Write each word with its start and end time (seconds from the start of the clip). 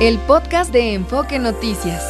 el 0.00 0.18
podcast 0.18 0.70
de 0.72 0.92
Enfoque 0.92 1.38
Noticias. 1.38 2.04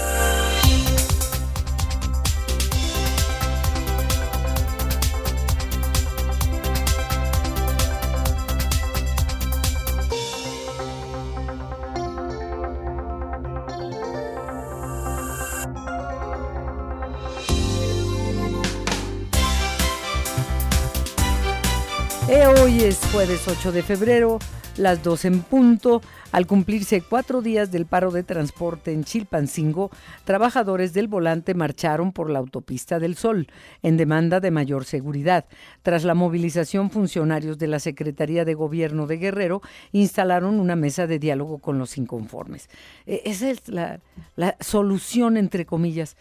Eh, 22.28 22.44
hoy 22.60 22.82
es 22.82 22.98
jueves 23.12 23.46
8 23.46 23.70
de 23.70 23.84
febrero 23.84 24.40
las 24.76 25.02
12 25.02 25.28
en 25.28 25.42
punto. 25.42 26.02
Al 26.32 26.46
cumplirse 26.46 27.00
cuatro 27.00 27.40
días 27.40 27.70
del 27.70 27.86
paro 27.86 28.10
de 28.10 28.22
transporte 28.22 28.92
en 28.92 29.04
Chilpancingo, 29.04 29.90
trabajadores 30.24 30.92
del 30.92 31.08
volante 31.08 31.54
marcharon 31.54 32.12
por 32.12 32.28
la 32.30 32.38
autopista 32.38 32.98
del 32.98 33.16
Sol 33.16 33.46
en 33.82 33.96
demanda 33.96 34.40
de 34.40 34.50
mayor 34.50 34.84
seguridad. 34.84 35.46
Tras 35.82 36.04
la 36.04 36.14
movilización, 36.14 36.90
funcionarios 36.90 37.58
de 37.58 37.68
la 37.68 37.78
Secretaría 37.78 38.44
de 38.44 38.54
Gobierno 38.54 39.06
de 39.06 39.16
Guerrero 39.18 39.62
instalaron 39.92 40.60
una 40.60 40.76
mesa 40.76 41.06
de 41.06 41.18
diálogo 41.18 41.58
con 41.58 41.78
los 41.78 41.96
inconformes. 41.96 42.68
E, 43.06 43.22
esa 43.24 43.50
es 43.50 43.68
la, 43.68 44.00
la 44.34 44.56
solución, 44.60 45.36
entre 45.36 45.64
comillas. 45.64 46.16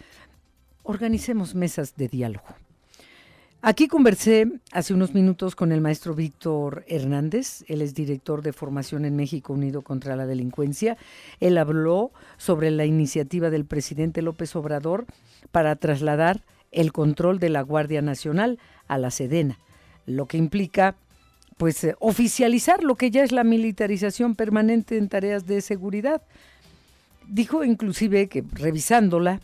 Organicemos 0.84 1.56
mesas 1.56 1.96
de 1.96 2.08
diálogo. 2.08 2.65
Aquí 3.68 3.88
conversé 3.88 4.46
hace 4.74 4.94
unos 4.94 5.16
minutos 5.16 5.56
con 5.56 5.72
el 5.72 5.82
maestro 5.82 6.14
Víctor 6.14 6.86
Hernández, 6.88 7.66
él 7.68 7.82
es 7.82 7.96
director 7.96 8.44
de 8.44 8.54
formación 8.54 9.06
en 9.06 9.16
México 9.16 9.54
Unido 9.54 9.82
contra 9.82 10.16
la 10.16 10.28
Delincuencia. 10.28 10.98
Él 11.40 11.58
habló 11.58 12.12
sobre 12.38 12.70
la 12.70 12.86
iniciativa 12.86 13.50
del 13.50 13.66
presidente 13.66 14.22
López 14.22 14.56
Obrador 14.56 15.08
para 15.52 15.76
trasladar 15.78 16.44
el 16.72 16.94
control 16.94 17.40
de 17.40 17.50
la 17.50 17.64
Guardia 17.64 18.04
Nacional 18.04 18.60
a 18.88 19.00
la 19.00 19.10
Sedena, 19.10 19.58
lo 20.06 20.28
que 20.28 20.38
implica 20.38 20.96
pues 21.58 21.84
eh, 21.86 21.96
oficializar 21.98 22.84
lo 22.84 22.94
que 22.94 23.10
ya 23.10 23.24
es 23.24 23.32
la 23.32 23.44
militarización 23.44 24.36
permanente 24.36 24.96
en 24.96 25.10
tareas 25.10 25.48
de 25.48 25.62
seguridad. 25.62 26.22
Dijo 27.28 27.64
inclusive 27.64 28.28
que 28.28 28.44
revisándola, 28.54 29.42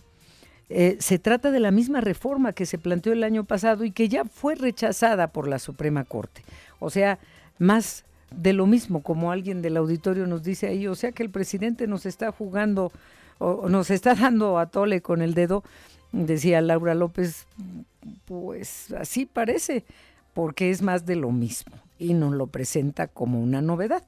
eh, 0.73 0.95
se 0.99 1.19
trata 1.19 1.51
de 1.51 1.59
la 1.59 1.71
misma 1.71 1.99
reforma 1.99 2.53
que 2.53 2.65
se 2.65 2.77
planteó 2.77 3.11
el 3.11 3.25
año 3.25 3.43
pasado 3.43 3.83
y 3.83 3.91
que 3.91 4.07
ya 4.07 4.23
fue 4.23 4.55
rechazada 4.55 5.27
por 5.27 5.49
la 5.49 5.59
Suprema 5.59 6.05
Corte. 6.05 6.43
O 6.79 6.89
sea, 6.89 7.19
más 7.59 8.05
de 8.33 8.53
lo 8.53 8.65
mismo, 8.65 9.03
como 9.03 9.33
alguien 9.33 9.61
del 9.61 9.75
auditorio 9.75 10.27
nos 10.27 10.43
dice 10.43 10.67
ahí, 10.67 10.87
o 10.87 10.95
sea 10.95 11.11
que 11.11 11.23
el 11.23 11.29
presidente 11.29 11.87
nos 11.87 12.05
está 12.05 12.31
jugando 12.31 12.93
o 13.37 13.67
nos 13.67 13.89
está 13.89 14.15
dando 14.15 14.59
a 14.59 14.67
tole 14.67 15.01
con 15.01 15.21
el 15.21 15.33
dedo, 15.33 15.63
decía 16.13 16.61
Laura 16.61 16.93
López, 16.95 17.47
pues 18.23 18.93
así 18.93 19.25
parece, 19.25 19.83
porque 20.33 20.69
es 20.69 20.81
más 20.81 21.05
de 21.05 21.17
lo 21.17 21.31
mismo 21.31 21.73
y 21.99 22.13
nos 22.13 22.33
lo 22.33 22.47
presenta 22.47 23.07
como 23.07 23.41
una 23.41 23.61
novedad. 23.61 24.03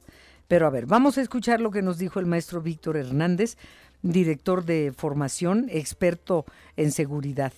Pero 0.48 0.66
a 0.66 0.70
ver, 0.70 0.86
vamos 0.86 1.18
a 1.18 1.22
escuchar 1.22 1.60
lo 1.60 1.72
que 1.72 1.82
nos 1.82 1.98
dijo 1.98 2.22
el 2.22 2.26
maestro 2.26 2.62
Víctor 2.62 2.96
Hernández 2.96 3.58
director 4.04 4.64
de 4.66 4.94
formación, 4.96 5.68
experto 5.70 6.46
en 6.78 6.92
seguridad. 6.92 7.54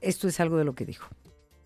Esto 0.00 0.28
es 0.28 0.38
algo 0.38 0.56
de 0.56 0.64
lo 0.64 0.74
que 0.74 0.86
dijo. 0.86 1.08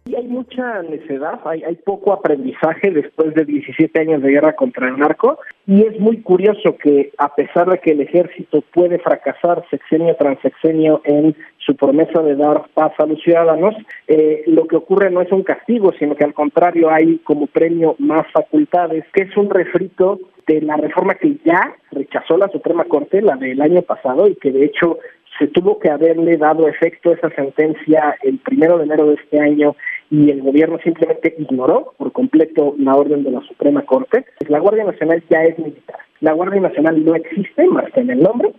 Y 0.06 0.14
hay 0.14 0.28
mucha 0.28 0.82
necedad, 0.82 1.40
hay, 1.44 1.64
hay 1.64 1.74
poco 1.74 2.12
aprendizaje 2.12 2.92
después 2.92 3.34
de 3.34 3.44
17 3.44 4.00
años 4.00 4.22
de 4.22 4.30
guerra 4.30 4.54
contra 4.54 4.88
el 4.88 4.96
narco 4.96 5.38
y 5.66 5.82
es 5.82 5.98
muy 5.98 6.22
curioso 6.22 6.76
que 6.76 7.10
a 7.18 7.34
pesar 7.34 7.68
de 7.68 7.78
que 7.78 7.90
el 7.90 8.00
ejército 8.00 8.62
puede 8.72 9.00
fracasar 9.00 9.64
sexenio 9.68 10.14
tras 10.16 10.38
sexenio 10.40 11.00
en 11.04 11.34
su 11.58 11.74
promesa 11.74 12.22
de 12.22 12.36
dar 12.36 12.68
paz 12.72 12.92
a 12.98 13.06
los 13.06 13.20
ciudadanos, 13.20 13.74
eh, 14.06 14.44
lo 14.46 14.68
que 14.68 14.77
ocurre 14.77 15.11
no 15.11 15.22
es 15.22 15.33
un 15.33 15.42
castigo, 15.42 15.92
sino 15.98 16.14
que 16.14 16.22
al 16.22 16.34
contrario 16.34 16.89
hay 16.89 17.18
como 17.18 17.48
premio 17.48 17.96
más 17.98 18.30
facultades, 18.33 19.05
que 19.12 19.24
es 19.24 19.36
un 19.36 19.50
refrito 19.50 20.20
de 20.46 20.61
la 20.61 20.77
reforma 20.77 21.16
que 21.16 21.36
ya 21.45 21.74
rechazó 21.90 22.36
la 22.36 22.48
Suprema 22.48 22.84
Corte, 22.84 23.20
la 23.20 23.34
del 23.34 23.61
año 23.61 23.83
pasado, 23.83 24.28
y 24.28 24.36
que 24.36 24.52
de 24.52 24.66
hecho 24.66 24.98
se 25.39 25.47
tuvo 25.48 25.79
que 25.79 25.91
haberle 25.91 26.36
dado 26.36 26.69
efecto 26.69 27.13
esa 27.13 27.30
sentencia 27.30 28.17
el 28.23 28.39
primero 28.39 28.79
de 28.79 28.85
enero 28.85 29.07
de 29.07 29.14
este 29.14 29.41
año 29.41 29.74
y 30.11 30.30
el 30.30 30.42
gobierno 30.42 30.79
simplemente 30.83 31.35
ignoró 31.39 31.95
por 31.98 32.13
completo 32.13 32.74
la 32.79 32.95
orden 32.95 33.24
de 33.24 33.33
la 33.33 33.41
Suprema 33.42 33.85
Corte. 33.85 34.25
La 34.48 34.61
Guardia 34.61 34.85
Nacional 34.85 35.23
ya 35.29 35.45
es 35.45 35.58
militar. 35.58 35.98
La 36.20 36.33
Guardia 36.33 36.61
Nacional 36.61 37.05
no 37.05 37.14
existe 37.14 37.67
más 37.67 37.85
que 37.92 38.01
en 38.01 38.11
el 38.11 38.23
nombre. 38.23 38.52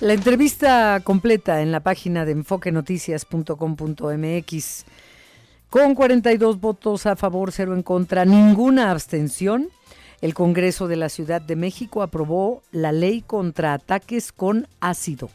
La 0.00 0.12
entrevista 0.12 1.00
completa 1.04 1.62
en 1.62 1.70
la 1.70 1.78
página 1.80 2.24
de 2.24 2.32
enfoquenoticias.com.mx 2.32 4.86
con 5.70 5.94
42 5.94 6.60
votos 6.60 7.06
a 7.06 7.16
favor, 7.16 7.50
cero 7.50 7.74
en 7.74 7.82
contra, 7.82 8.24
ninguna 8.24 8.90
abstención. 8.90 9.68
El 10.20 10.34
Congreso 10.34 10.88
de 10.88 10.96
la 10.96 11.08
Ciudad 11.08 11.42
de 11.42 11.56
México 11.56 12.02
aprobó 12.02 12.62
la 12.72 12.92
ley 12.92 13.22
contra 13.22 13.74
ataques 13.74 14.32
con 14.32 14.66
ácido. 14.80 15.30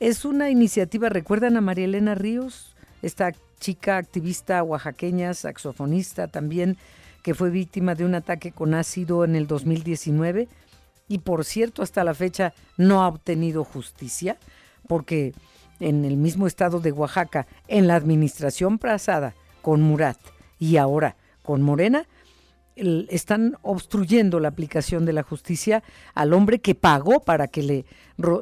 Es 0.00 0.24
una 0.24 0.50
iniciativa, 0.50 1.08
¿recuerdan 1.08 1.56
a 1.56 1.60
María 1.60 1.84
Elena 1.84 2.14
Ríos? 2.14 2.72
esta 3.02 3.32
chica 3.58 3.96
activista 3.96 4.62
oaxaqueña, 4.62 5.34
saxofonista 5.34 6.28
también, 6.28 6.78
que 7.22 7.34
fue 7.34 7.50
víctima 7.50 7.94
de 7.94 8.04
un 8.04 8.14
ataque 8.14 8.52
con 8.52 8.74
ácido 8.74 9.24
en 9.24 9.36
el 9.36 9.46
2019 9.46 10.48
y 11.08 11.18
por 11.18 11.44
cierto 11.44 11.82
hasta 11.82 12.04
la 12.04 12.14
fecha 12.14 12.54
no 12.76 13.02
ha 13.02 13.08
obtenido 13.08 13.64
justicia 13.64 14.38
porque 14.88 15.34
en 15.78 16.04
el 16.04 16.16
mismo 16.16 16.46
estado 16.46 16.80
de 16.80 16.92
Oaxaca, 16.92 17.46
en 17.68 17.86
la 17.86 17.96
administración 17.96 18.78
pasada 18.78 19.34
con 19.62 19.82
Murat 19.82 20.18
y 20.58 20.76
ahora 20.76 21.16
con 21.42 21.62
Morena, 21.62 22.06
están 22.76 23.56
obstruyendo 23.62 24.40
la 24.40 24.48
aplicación 24.48 25.04
de 25.04 25.12
la 25.12 25.22
justicia 25.22 25.82
al 26.14 26.32
hombre 26.32 26.60
que 26.60 26.74
pagó 26.74 27.20
para 27.20 27.48
que 27.48 27.62
le, 27.62 27.84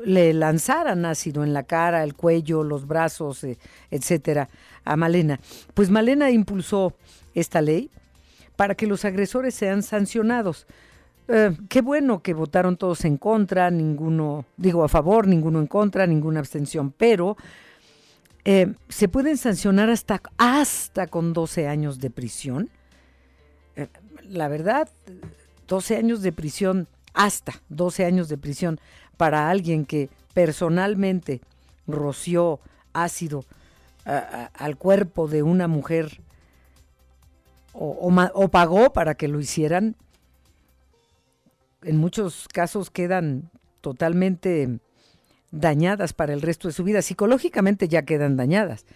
le 0.04 0.32
lanzaran 0.32 1.04
ácido 1.04 1.42
en 1.42 1.52
la 1.52 1.64
cara, 1.64 2.04
el 2.04 2.14
cuello, 2.14 2.62
los 2.62 2.86
brazos, 2.86 3.42
eh, 3.44 3.58
etcétera, 3.90 4.48
a 4.84 4.96
Malena. 4.96 5.40
Pues 5.74 5.90
Malena 5.90 6.30
impulsó 6.30 6.94
esta 7.34 7.60
ley 7.60 7.90
para 8.56 8.74
que 8.74 8.86
los 8.86 9.04
agresores 9.04 9.54
sean 9.54 9.82
sancionados. 9.82 10.66
Eh, 11.28 11.56
qué 11.68 11.80
bueno 11.80 12.22
que 12.22 12.34
votaron 12.34 12.76
todos 12.76 13.04
en 13.04 13.16
contra, 13.16 13.70
ninguno, 13.70 14.44
digo 14.56 14.84
a 14.84 14.88
favor, 14.88 15.26
ninguno 15.26 15.60
en 15.60 15.66
contra, 15.66 16.06
ninguna 16.06 16.40
abstención, 16.40 16.92
pero 16.96 17.36
eh, 18.44 18.72
se 18.88 19.08
pueden 19.08 19.36
sancionar 19.36 19.90
hasta, 19.90 20.22
hasta 20.38 21.06
con 21.06 21.32
12 21.32 21.68
años 21.68 22.00
de 22.00 22.10
prisión 22.10 22.70
la 24.30 24.48
verdad, 24.48 24.88
12 25.66 25.96
años 25.96 26.22
de 26.22 26.32
prisión, 26.32 26.88
hasta 27.12 27.54
12 27.68 28.04
años 28.04 28.28
de 28.28 28.38
prisión 28.38 28.80
para 29.16 29.50
alguien 29.50 29.84
que 29.84 30.08
personalmente 30.32 31.40
roció 31.86 32.60
ácido 32.92 33.44
al 34.04 34.76
cuerpo 34.76 35.28
de 35.28 35.42
una 35.42 35.68
mujer 35.68 36.20
o, 37.72 38.10
o, 38.34 38.48
pagó 38.48 38.92
para 38.92 39.14
que 39.14 39.28
lo 39.28 39.38
hicieran, 39.40 39.94
en 41.82 41.98
muchos 41.98 42.48
casos 42.48 42.90
quedan 42.90 43.50
totalmente 43.80 44.80
dañadas 45.50 46.12
para 46.12 46.32
el 46.32 46.42
resto 46.42 46.68
de 46.68 46.74
su 46.74 46.82
vida. 46.82 47.02
Psicológicamente 47.02 47.88
ya 47.88 48.02
quedan 48.02 48.36
dañadas 48.36 48.86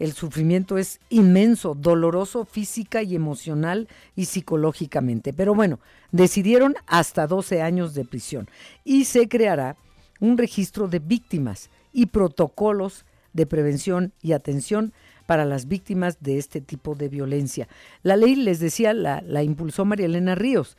el 0.00 0.14
sufrimiento 0.14 0.78
es 0.78 0.98
inmenso, 1.10 1.74
doloroso 1.74 2.46
física 2.46 3.02
y 3.02 3.14
emocional 3.14 3.86
y 4.16 4.24
psicológicamente. 4.24 5.34
Pero 5.34 5.54
bueno, 5.54 5.78
decidieron 6.10 6.74
hasta 6.86 7.26
12 7.26 7.60
años 7.60 7.92
de 7.92 8.06
prisión 8.06 8.48
y 8.82 9.04
se 9.04 9.28
creará 9.28 9.76
un 10.18 10.38
registro 10.38 10.88
de 10.88 11.00
víctimas 11.00 11.68
y 11.92 12.06
protocolos 12.06 13.04
de 13.34 13.44
prevención 13.44 14.12
y 14.22 14.32
atención 14.32 14.94
para 15.26 15.44
las 15.44 15.68
víctimas 15.68 16.16
de 16.20 16.38
este 16.38 16.62
tipo 16.62 16.94
de 16.94 17.10
violencia. 17.10 17.68
La 18.02 18.16
ley, 18.16 18.36
les 18.36 18.58
decía, 18.58 18.94
la, 18.94 19.20
la 19.20 19.42
impulsó 19.42 19.84
María 19.84 20.06
Elena 20.06 20.34
Ríos, 20.34 20.78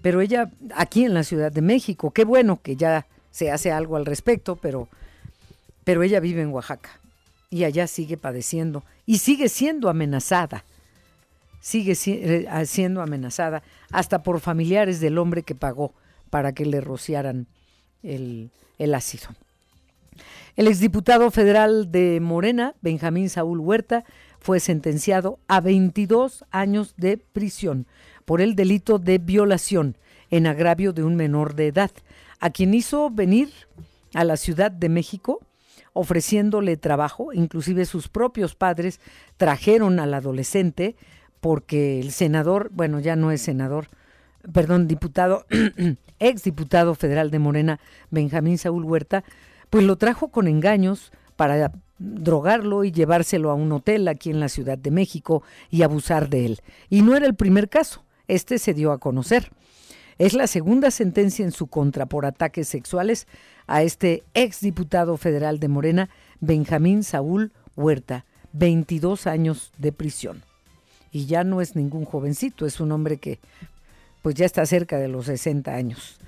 pero 0.00 0.22
ella 0.22 0.50
aquí 0.74 1.04
en 1.04 1.12
la 1.12 1.24
Ciudad 1.24 1.52
de 1.52 1.60
México, 1.60 2.10
qué 2.10 2.24
bueno 2.24 2.58
que 2.62 2.74
ya 2.74 3.06
se 3.30 3.50
hace 3.50 3.70
algo 3.70 3.96
al 3.96 4.06
respecto, 4.06 4.56
pero, 4.56 4.88
pero 5.84 6.02
ella 6.02 6.20
vive 6.20 6.40
en 6.40 6.52
Oaxaca 6.52 7.00
y 7.50 7.64
allá 7.64 7.86
sigue 7.86 8.16
padeciendo 8.16 8.84
y 9.04 9.18
sigue 9.18 9.48
siendo 9.48 9.88
amenazada, 9.88 10.64
sigue 11.60 11.94
eh, 12.06 12.66
siendo 12.66 13.02
amenazada 13.02 13.62
hasta 13.90 14.22
por 14.22 14.40
familiares 14.40 15.00
del 15.00 15.18
hombre 15.18 15.42
que 15.42 15.54
pagó 15.54 15.94
para 16.30 16.52
que 16.52 16.66
le 16.66 16.80
rociaran 16.80 17.46
el, 18.02 18.50
el 18.78 18.94
ácido. 18.94 19.28
El 20.56 20.68
exdiputado 20.68 21.30
federal 21.30 21.92
de 21.92 22.18
Morena, 22.20 22.74
Benjamín 22.80 23.28
Saúl 23.28 23.60
Huerta, 23.60 24.04
fue 24.40 24.60
sentenciado 24.60 25.38
a 25.48 25.60
22 25.60 26.44
años 26.50 26.94
de 26.96 27.18
prisión 27.18 27.86
por 28.24 28.40
el 28.40 28.54
delito 28.54 28.98
de 28.98 29.18
violación 29.18 29.96
en 30.30 30.46
agravio 30.46 30.92
de 30.92 31.04
un 31.04 31.16
menor 31.16 31.54
de 31.54 31.68
edad, 31.68 31.90
a 32.40 32.50
quien 32.50 32.74
hizo 32.74 33.10
venir 33.10 33.50
a 34.14 34.24
la 34.24 34.36
Ciudad 34.36 34.70
de 34.70 34.88
México 34.88 35.40
ofreciéndole 35.96 36.76
trabajo, 36.76 37.32
inclusive 37.32 37.86
sus 37.86 38.08
propios 38.08 38.54
padres 38.54 39.00
trajeron 39.38 39.98
al 39.98 40.12
adolescente 40.12 40.94
porque 41.40 42.00
el 42.00 42.12
senador, 42.12 42.70
bueno, 42.72 43.00
ya 43.00 43.16
no 43.16 43.30
es 43.30 43.40
senador, 43.40 43.88
perdón, 44.52 44.88
diputado, 44.88 45.46
ex 46.18 46.42
diputado 46.42 46.94
federal 46.94 47.30
de 47.30 47.38
Morena, 47.38 47.80
Benjamín 48.10 48.58
Saúl 48.58 48.84
Huerta, 48.84 49.24
pues 49.70 49.84
lo 49.84 49.96
trajo 49.96 50.28
con 50.28 50.48
engaños 50.48 51.12
para 51.34 51.72
drogarlo 51.98 52.84
y 52.84 52.92
llevárselo 52.92 53.50
a 53.50 53.54
un 53.54 53.72
hotel 53.72 54.06
aquí 54.08 54.30
en 54.30 54.40
la 54.40 54.50
Ciudad 54.50 54.76
de 54.76 54.90
México 54.90 55.42
y 55.70 55.82
abusar 55.82 56.28
de 56.28 56.44
él. 56.44 56.60
Y 56.90 57.02
no 57.02 57.16
era 57.16 57.26
el 57.26 57.34
primer 57.34 57.70
caso, 57.70 58.04
este 58.28 58.58
se 58.58 58.74
dio 58.74 58.92
a 58.92 58.98
conocer. 58.98 59.50
Es 60.18 60.32
la 60.32 60.46
segunda 60.46 60.90
sentencia 60.90 61.44
en 61.44 61.52
su 61.52 61.66
contra 61.66 62.06
por 62.06 62.24
ataques 62.24 62.68
sexuales 62.68 63.26
a 63.66 63.82
este 63.82 64.24
ex 64.32 64.60
diputado 64.60 65.18
federal 65.18 65.60
de 65.60 65.68
Morena, 65.68 66.08
Benjamín 66.40 67.04
Saúl 67.04 67.52
Huerta, 67.76 68.24
22 68.52 69.26
años 69.26 69.72
de 69.76 69.92
prisión. 69.92 70.42
Y 71.12 71.26
ya 71.26 71.44
no 71.44 71.60
es 71.60 71.76
ningún 71.76 72.06
jovencito, 72.06 72.64
es 72.64 72.80
un 72.80 72.92
hombre 72.92 73.18
que 73.18 73.40
pues 74.22 74.34
ya 74.34 74.46
está 74.46 74.64
cerca 74.64 74.96
de 74.96 75.08
los 75.08 75.26
60 75.26 75.74
años. 75.74 76.18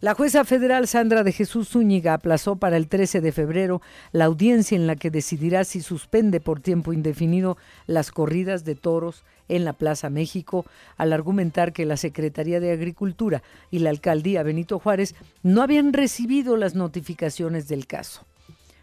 La 0.00 0.14
jueza 0.14 0.46
federal 0.46 0.88
Sandra 0.88 1.22
de 1.24 1.32
Jesús 1.32 1.68
Zúñiga 1.68 2.14
aplazó 2.14 2.56
para 2.56 2.78
el 2.78 2.88
13 2.88 3.20
de 3.20 3.32
febrero 3.32 3.82
la 4.12 4.24
audiencia 4.24 4.74
en 4.74 4.86
la 4.86 4.96
que 4.96 5.10
decidirá 5.10 5.62
si 5.64 5.82
suspende 5.82 6.40
por 6.40 6.60
tiempo 6.60 6.94
indefinido 6.94 7.58
las 7.86 8.10
corridas 8.10 8.64
de 8.64 8.76
toros 8.76 9.24
en 9.48 9.66
la 9.66 9.74
Plaza 9.74 10.08
México, 10.08 10.64
al 10.96 11.12
argumentar 11.12 11.74
que 11.74 11.84
la 11.84 11.98
Secretaría 11.98 12.60
de 12.60 12.72
Agricultura 12.72 13.42
y 13.70 13.80
la 13.80 13.90
Alcaldía 13.90 14.42
Benito 14.42 14.78
Juárez 14.78 15.14
no 15.42 15.60
habían 15.60 15.92
recibido 15.92 16.56
las 16.56 16.74
notificaciones 16.74 17.68
del 17.68 17.86
caso. 17.86 18.24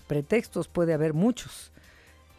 Pretextos 0.06 0.68
puede 0.68 0.94
haber 0.94 1.16
muchos, 1.16 1.72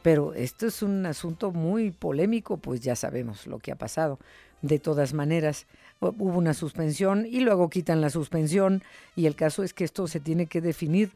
pero 0.02 0.34
esto 0.34 0.68
es 0.68 0.82
un 0.82 1.04
asunto 1.04 1.50
muy 1.50 1.90
polémico, 1.90 2.58
pues 2.58 2.80
ya 2.80 2.94
sabemos 2.94 3.48
lo 3.48 3.58
que 3.58 3.72
ha 3.72 3.76
pasado. 3.76 4.20
De 4.62 4.78
todas 4.78 5.14
maneras, 5.14 5.66
hubo 6.00 6.38
una 6.38 6.54
suspensión 6.54 7.26
y 7.26 7.40
luego 7.40 7.70
quitan 7.70 8.00
la 8.00 8.10
suspensión 8.10 8.82
y 9.16 9.26
el 9.26 9.34
caso 9.34 9.62
es 9.62 9.74
que 9.74 9.84
esto 9.84 10.06
se 10.06 10.20
tiene 10.20 10.46
que 10.46 10.60
definir. 10.60 11.12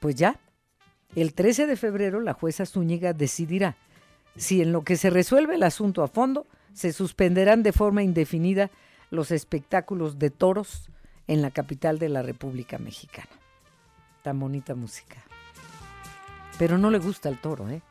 Pues 0.00 0.14
ya, 0.16 0.38
el 1.14 1.34
13 1.34 1.66
de 1.66 1.76
febrero 1.76 2.20
la 2.20 2.32
jueza 2.32 2.66
Zúñiga 2.66 3.12
decidirá 3.12 3.76
si 4.36 4.62
en 4.62 4.72
lo 4.72 4.82
que 4.82 4.96
se 4.96 5.10
resuelve 5.10 5.54
el 5.54 5.62
asunto 5.62 6.02
a 6.02 6.08
fondo 6.08 6.46
se 6.72 6.92
suspenderán 6.92 7.62
de 7.62 7.72
forma 7.72 8.02
indefinida 8.02 8.70
los 9.10 9.30
espectáculos 9.30 10.18
de 10.18 10.30
toros 10.30 10.88
en 11.28 11.40
la 11.40 11.50
capital 11.50 11.98
de 11.98 12.08
la 12.08 12.22
República 12.22 12.78
Mexicana. 12.78 13.30
Tan 14.22 14.40
bonita 14.40 14.74
música. 14.74 15.22
Pero 16.58 16.78
no 16.78 16.90
le 16.90 16.98
gusta 16.98 17.28
al 17.28 17.40
toro, 17.40 17.68
¿eh? 17.68 17.82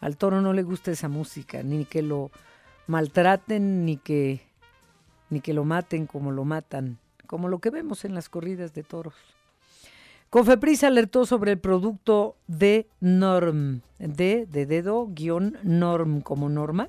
Al 0.00 0.16
toro 0.16 0.40
no 0.40 0.52
le 0.52 0.62
gusta 0.62 0.90
esa 0.90 1.08
música, 1.08 1.62
ni 1.62 1.84
que 1.84 2.02
lo 2.02 2.30
maltraten, 2.86 3.84
ni 3.84 3.96
que 3.96 4.49
ni 5.30 5.40
que 5.40 5.54
lo 5.54 5.64
maten 5.64 6.06
como 6.06 6.32
lo 6.32 6.44
matan, 6.44 6.98
como 7.26 7.48
lo 7.48 7.60
que 7.60 7.70
vemos 7.70 8.04
en 8.04 8.14
las 8.14 8.28
corridas 8.28 8.74
de 8.74 8.82
toros. 8.82 9.14
Cofepris 10.30 10.84
alertó 10.84 11.26
sobre 11.26 11.52
el 11.52 11.58
producto 11.58 12.36
de 12.46 12.86
norm, 13.00 13.80
de, 13.98 14.46
de 14.46 14.66
dedo, 14.66 15.08
guion 15.08 15.58
norm 15.64 16.20
como 16.20 16.48
norma, 16.48 16.88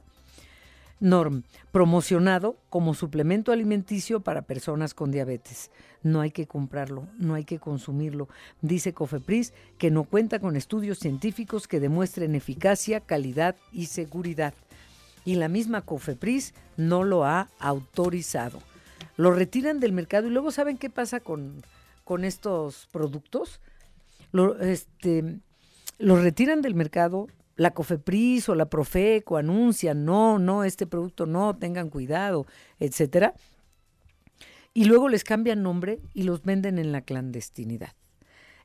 norm, 1.00 1.42
promocionado 1.72 2.56
como 2.70 2.94
suplemento 2.94 3.52
alimenticio 3.52 4.20
para 4.20 4.44
personas 4.44 4.94
con 4.94 5.12
diabetes. 5.12 5.72
No 6.04 6.22
hay 6.22 6.30
que 6.30 6.46
comprarlo, 6.46 7.08
no 7.18 7.34
hay 7.34 7.44
que 7.44 7.58
consumirlo. 7.58 8.30
Dice 8.62 8.94
Cofepris 8.94 9.54
que 9.80 9.90
no 9.90 10.04
cuenta 10.04 10.40
con 10.40 10.56
estudios 10.56 11.00
científicos 11.00 11.68
que 11.68 11.80
demuestren 11.80 12.36
eficacia, 12.36 13.00
calidad 13.00 13.56
y 13.72 13.88
seguridad 13.88 14.54
y 15.26 15.36
la 15.36 15.48
misma 15.48 15.82
COFEPRIS 15.82 16.54
no 16.78 17.04
lo 17.04 17.26
ha 17.26 17.50
autorizado. 17.60 18.60
Lo 19.18 19.32
retiran 19.32 19.80
del 19.80 19.92
mercado 19.92 20.28
y 20.28 20.32
luego 20.32 20.52
¿saben 20.52 20.78
qué 20.78 20.90
pasa 20.90 21.20
con, 21.20 21.64
con 22.04 22.24
estos 22.24 22.88
productos? 22.92 23.60
Este, 24.62 25.40
los 26.00 26.22
retiran 26.24 26.62
del 26.62 26.76
mercado, 26.76 27.28
la 27.56 27.72
COFEPRIS 27.72 28.50
o 28.50 28.56
la 28.56 28.70
Profeco 28.70 29.38
anuncian, 29.38 30.06
no, 30.06 30.40
no, 30.40 30.64
este 30.64 30.88
producto 30.88 31.26
no, 31.26 31.56
tengan 31.56 31.90
cuidado, 31.90 32.48
etcétera. 32.80 33.34
Y 34.74 34.86
luego 34.86 35.10
les 35.10 35.24
cambian 35.24 35.64
nombre 35.64 36.00
y 36.14 36.24
los 36.24 36.44
venden 36.44 36.80
en 36.80 36.92
la 36.92 37.02
clandestinidad. 37.02 37.92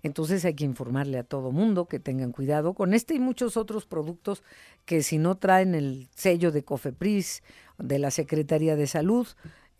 Entonces 0.06 0.44
hay 0.44 0.54
que 0.54 0.64
informarle 0.64 1.18
a 1.18 1.24
todo 1.24 1.50
mundo 1.50 1.86
que 1.86 1.98
tengan 1.98 2.30
cuidado 2.30 2.74
con 2.74 2.94
este 2.94 3.14
y 3.14 3.18
muchos 3.18 3.56
otros 3.56 3.86
productos 3.86 4.44
que 4.84 5.02
si 5.02 5.18
no 5.18 5.36
traen 5.36 5.74
el 5.74 6.08
sello 6.14 6.52
de 6.52 6.62
COFEPRIS, 6.62 7.42
de 7.78 7.98
la 7.98 8.12
Secretaría 8.12 8.76
de 8.76 8.86
Salud, 8.86 9.26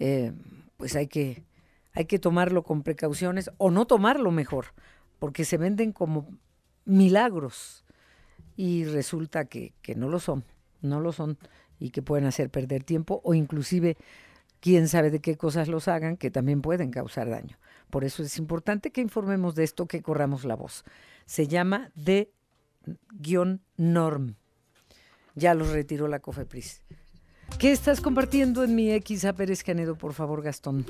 eh, 0.01 0.33
pues 0.77 0.97
hay 0.97 1.07
que, 1.07 1.45
hay 1.93 2.07
que 2.07 2.19
tomarlo 2.19 2.65
con 2.65 2.83
precauciones 2.83 3.51
o 3.57 3.71
no 3.71 3.87
tomarlo 3.87 4.33
mejor, 4.33 4.67
porque 5.21 5.45
se 5.45 5.59
venden 5.59 5.93
como 5.93 6.27
milagros 6.85 7.85
y 8.57 8.85
resulta 8.85 9.45
que, 9.45 9.75
que 9.81 9.95
no 9.95 10.09
lo 10.09 10.19
son, 10.19 10.45
no 10.83 11.01
lo 11.01 11.13
son 11.13 11.39
y 11.79 11.91
que 11.91 12.03
pueden 12.03 12.27
hacer 12.27 12.51
perder 12.51 12.83
tiempo 12.83 13.21
o 13.23 13.33
inclusive 13.33 13.97
quién 14.61 14.89
sabe 14.89 15.11
de 15.11 15.21
qué 15.21 15.37
cosas 15.37 15.69
los 15.69 15.87
hagan 15.87 16.17
que 16.17 16.33
también 16.33 16.63
pueden 16.63 16.91
causar 16.91 17.31
daño. 17.31 17.57
Por 17.91 18.05
eso 18.05 18.23
es 18.23 18.39
importante 18.39 18.91
que 18.91 19.01
informemos 19.01 19.55
de 19.55 19.65
esto, 19.65 19.87
que 19.87 20.03
corramos 20.03 20.45
la 20.45 20.57
voz. 20.57 20.85
Se 21.25 21.49
llama 21.49 21.91
de-norm. 21.95 22.35
Ya 25.35 25.55
los 25.55 25.71
retiró 25.71 26.09
la 26.09 26.21
COFEPRIS. 26.21 26.83
¿Qué 27.59 27.73
estás 27.73 28.01
compartiendo 28.01 28.65
en 28.65 28.75
mi 28.75 28.91
X 28.93 29.25
a 29.25 29.33
Pérez 29.33 29.63
Canedo, 29.63 29.97
por 29.97 30.13
favor, 30.13 30.43
Gastón? 30.43 30.85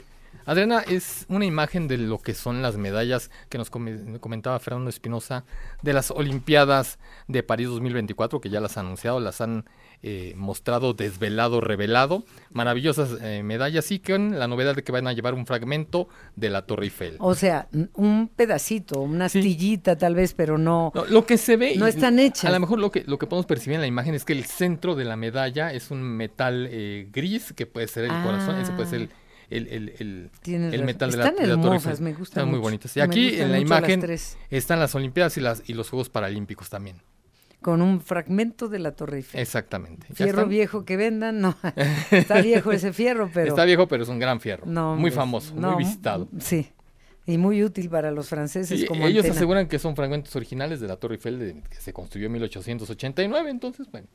Adriana, 0.46 0.80
es 0.80 1.26
una 1.28 1.44
imagen 1.44 1.88
de 1.88 1.98
lo 1.98 2.18
que 2.18 2.34
son 2.34 2.62
las 2.62 2.76
medallas 2.76 3.30
que 3.48 3.58
nos 3.58 3.70
comentaba 3.70 4.58
Fernando 4.58 4.90
Espinosa 4.90 5.44
de 5.82 5.92
las 5.92 6.10
Olimpiadas 6.10 6.98
de 7.28 7.42
París 7.42 7.68
2024, 7.68 8.40
que 8.40 8.50
ya 8.50 8.60
las 8.60 8.76
han 8.76 8.86
anunciado, 8.86 9.20
las 9.20 9.40
han 9.40 9.64
eh, 10.02 10.34
mostrado 10.36 10.94
desvelado, 10.94 11.60
revelado. 11.60 12.24
Maravillosas 12.50 13.18
eh, 13.20 13.42
medallas 13.42 13.90
y 13.90 13.98
con 13.98 14.38
la 14.38 14.48
novedad 14.48 14.74
de 14.74 14.82
que 14.82 14.92
van 14.92 15.06
a 15.06 15.12
llevar 15.12 15.34
un 15.34 15.46
fragmento 15.46 16.08
de 16.36 16.50
la 16.50 16.62
Torre 16.62 16.84
Eiffel. 16.84 17.16
O 17.18 17.34
sea, 17.34 17.68
un 17.94 18.28
pedacito, 18.34 19.00
una 19.00 19.26
astillita 19.26 19.96
tal 19.96 20.14
vez, 20.14 20.34
pero 20.34 20.58
no, 20.58 20.92
Lo 21.08 21.26
que 21.26 21.38
se 21.38 21.56
ve. 21.56 21.76
No 21.76 21.86
están 21.86 22.18
hechas. 22.18 22.44
A 22.44 22.52
lo 22.52 22.60
mejor 22.60 22.78
lo 22.78 22.90
que, 22.90 23.04
lo 23.06 23.18
que 23.18 23.26
podemos 23.26 23.46
percibir 23.46 23.74
en 23.74 23.80
la 23.80 23.86
imagen 23.86 24.14
es 24.14 24.24
que 24.24 24.32
el 24.32 24.44
centro 24.44 24.94
de 24.94 25.04
la 25.04 25.16
medalla 25.16 25.72
es 25.72 25.90
un 25.90 26.02
metal 26.02 26.68
eh, 26.70 27.08
gris, 27.12 27.52
que 27.52 27.66
puede 27.66 27.88
ser 27.88 28.04
el 28.04 28.22
corazón, 28.22 28.56
ese 28.56 28.72
puede 28.72 28.88
ser 28.88 29.00
el 29.00 29.10
el, 29.48 29.68
el, 29.68 30.30
el, 30.74 30.84
metal 30.84 31.10
de 31.10 31.18
la, 31.18 31.28
Están 31.28 31.44
hermosas, 31.48 32.00
me 32.00 32.12
gustan 32.12 32.42
Están 32.42 32.50
muy 32.50 32.58
bonitas. 32.58 32.96
Y 32.96 33.00
aquí 33.00 33.40
en 33.40 33.52
la 33.52 33.58
imagen 33.58 34.04
están 34.50 34.80
las 34.80 34.94
Olimpiadas 34.94 35.36
y, 35.36 35.40
las, 35.40 35.62
y 35.66 35.74
los 35.74 35.88
Juegos 35.88 36.08
Paralímpicos 36.08 36.68
también. 36.68 36.96
Con 37.66 37.82
un 37.82 38.00
fragmento 38.00 38.68
de 38.68 38.78
la 38.78 38.92
Torre 38.92 39.16
Eiffel. 39.16 39.40
Exactamente. 39.40 40.06
Fierro 40.14 40.46
viejo 40.46 40.84
que 40.84 40.96
vendan, 40.96 41.40
no. 41.40 41.56
Está 42.12 42.40
viejo 42.40 42.70
ese 42.70 42.92
fierro, 42.92 43.28
pero. 43.34 43.48
Está 43.48 43.64
viejo, 43.64 43.88
pero 43.88 44.04
es 44.04 44.08
un 44.08 44.20
gran 44.20 44.40
fierro. 44.40 44.66
muy 44.66 45.10
famoso, 45.10 45.52
muy 45.52 45.74
visitado. 45.78 46.28
Sí. 46.38 46.70
Y 47.26 47.38
muy 47.38 47.64
útil 47.64 47.90
para 47.90 48.12
los 48.12 48.28
franceses. 48.28 48.84
como 48.84 49.08
ellos 49.08 49.28
aseguran 49.28 49.66
que 49.66 49.80
son 49.80 49.96
fragmentos 49.96 50.36
originales 50.36 50.78
de 50.78 50.86
la 50.86 50.94
Torre 50.94 51.16
Eiffel 51.16 51.40
de, 51.40 51.60
que 51.68 51.78
se 51.78 51.92
construyó 51.92 52.26
en 52.26 52.34
1889, 52.34 53.50
entonces, 53.50 53.90
bueno, 53.90 54.06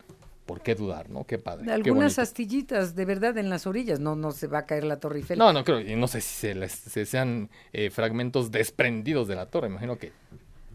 ¿por 0.45 0.61
qué 0.61 0.73
dudar, 0.73 1.09
no? 1.09 1.25
Qué 1.25 1.37
padre. 1.37 1.69
Algunas 1.73 2.19
astillitas, 2.19 2.95
de 2.95 3.03
verdad, 3.03 3.37
en 3.37 3.49
las 3.49 3.67
orillas, 3.67 3.99
no, 3.99 4.15
no 4.15 4.31
se 4.31 4.47
va 4.47 4.59
a 4.59 4.65
caer 4.65 4.85
la 4.85 5.01
Torre 5.01 5.17
Eiffel. 5.17 5.37
No, 5.37 5.51
no 5.51 5.65
creo, 5.65 5.81
y 5.81 5.97
no 5.97 6.07
sé 6.07 6.21
si 6.21 6.53
se, 6.53 7.05
sean 7.05 7.49
eh, 7.73 7.89
fragmentos 7.89 8.49
desprendidos 8.49 9.27
de 9.27 9.35
la 9.35 9.47
torre, 9.47 9.67
imagino 9.67 9.97
que 9.97 10.13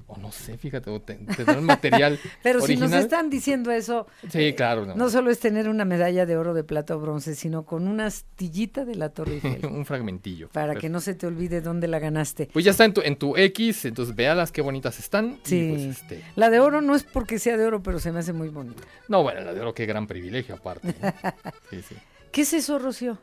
o 0.08 0.16
no 0.18 0.30
sé, 0.30 0.56
fíjate, 0.56 0.98
te, 1.00 1.14
te 1.14 1.44
dan 1.44 1.64
material. 1.64 2.18
Pero 2.42 2.60
si 2.60 2.76
nos 2.76 2.92
están 2.92 3.28
diciendo 3.28 3.72
eso, 3.72 4.06
sí, 4.28 4.40
eh, 4.40 4.54
claro, 4.54 4.86
no. 4.86 5.10
solo 5.10 5.30
es 5.30 5.40
tener 5.40 5.68
una 5.68 5.84
medalla 5.84 6.26
de 6.26 6.36
oro, 6.36 6.54
de 6.54 6.62
plata 6.62 6.94
o 6.94 7.00
bronce, 7.00 7.34
sino 7.34 7.64
con 7.64 7.88
una 7.88 8.06
astillita 8.06 8.84
de 8.84 8.94
la 8.94 9.08
Torre 9.08 9.34
Eiffel. 9.34 9.66
Un 9.66 9.84
fragmentillo. 9.84 10.48
Para 10.50 10.76
que 10.76 10.88
no 10.88 11.00
se 11.00 11.14
te 11.14 11.26
olvide 11.26 11.60
dónde 11.60 11.88
la 11.88 11.98
ganaste. 11.98 12.48
Pues 12.52 12.64
ya 12.64 12.70
está 12.70 12.84
en 12.84 12.94
tu, 12.94 13.00
en 13.00 13.16
tu 13.16 13.36
X, 13.36 13.84
entonces 13.84 14.14
véalas 14.14 14.52
qué 14.52 14.62
bonitas 14.62 14.98
están. 14.98 15.40
Sí. 15.42 15.70
Pues, 15.72 15.82
este... 15.82 16.22
La 16.36 16.50
de 16.50 16.60
oro 16.60 16.80
no 16.80 16.94
es 16.94 17.02
porque 17.02 17.40
sea 17.40 17.56
de 17.56 17.66
oro, 17.66 17.82
pero 17.82 17.98
se 17.98 18.12
me 18.12 18.20
hace 18.20 18.32
muy 18.32 18.48
bonita. 18.48 18.82
No, 19.08 19.24
bueno, 19.24 19.40
la 19.40 19.52
de 19.52 19.60
oro 19.60 19.74
qué 19.74 19.86
gran 19.86 20.06
privilegio 20.06 20.54
aparte. 20.54 20.94
sí, 21.70 21.82
sí. 21.82 21.96
¿Qué 22.30 22.42
es 22.42 22.52
eso, 22.52 22.78
Rocío? 22.78 23.18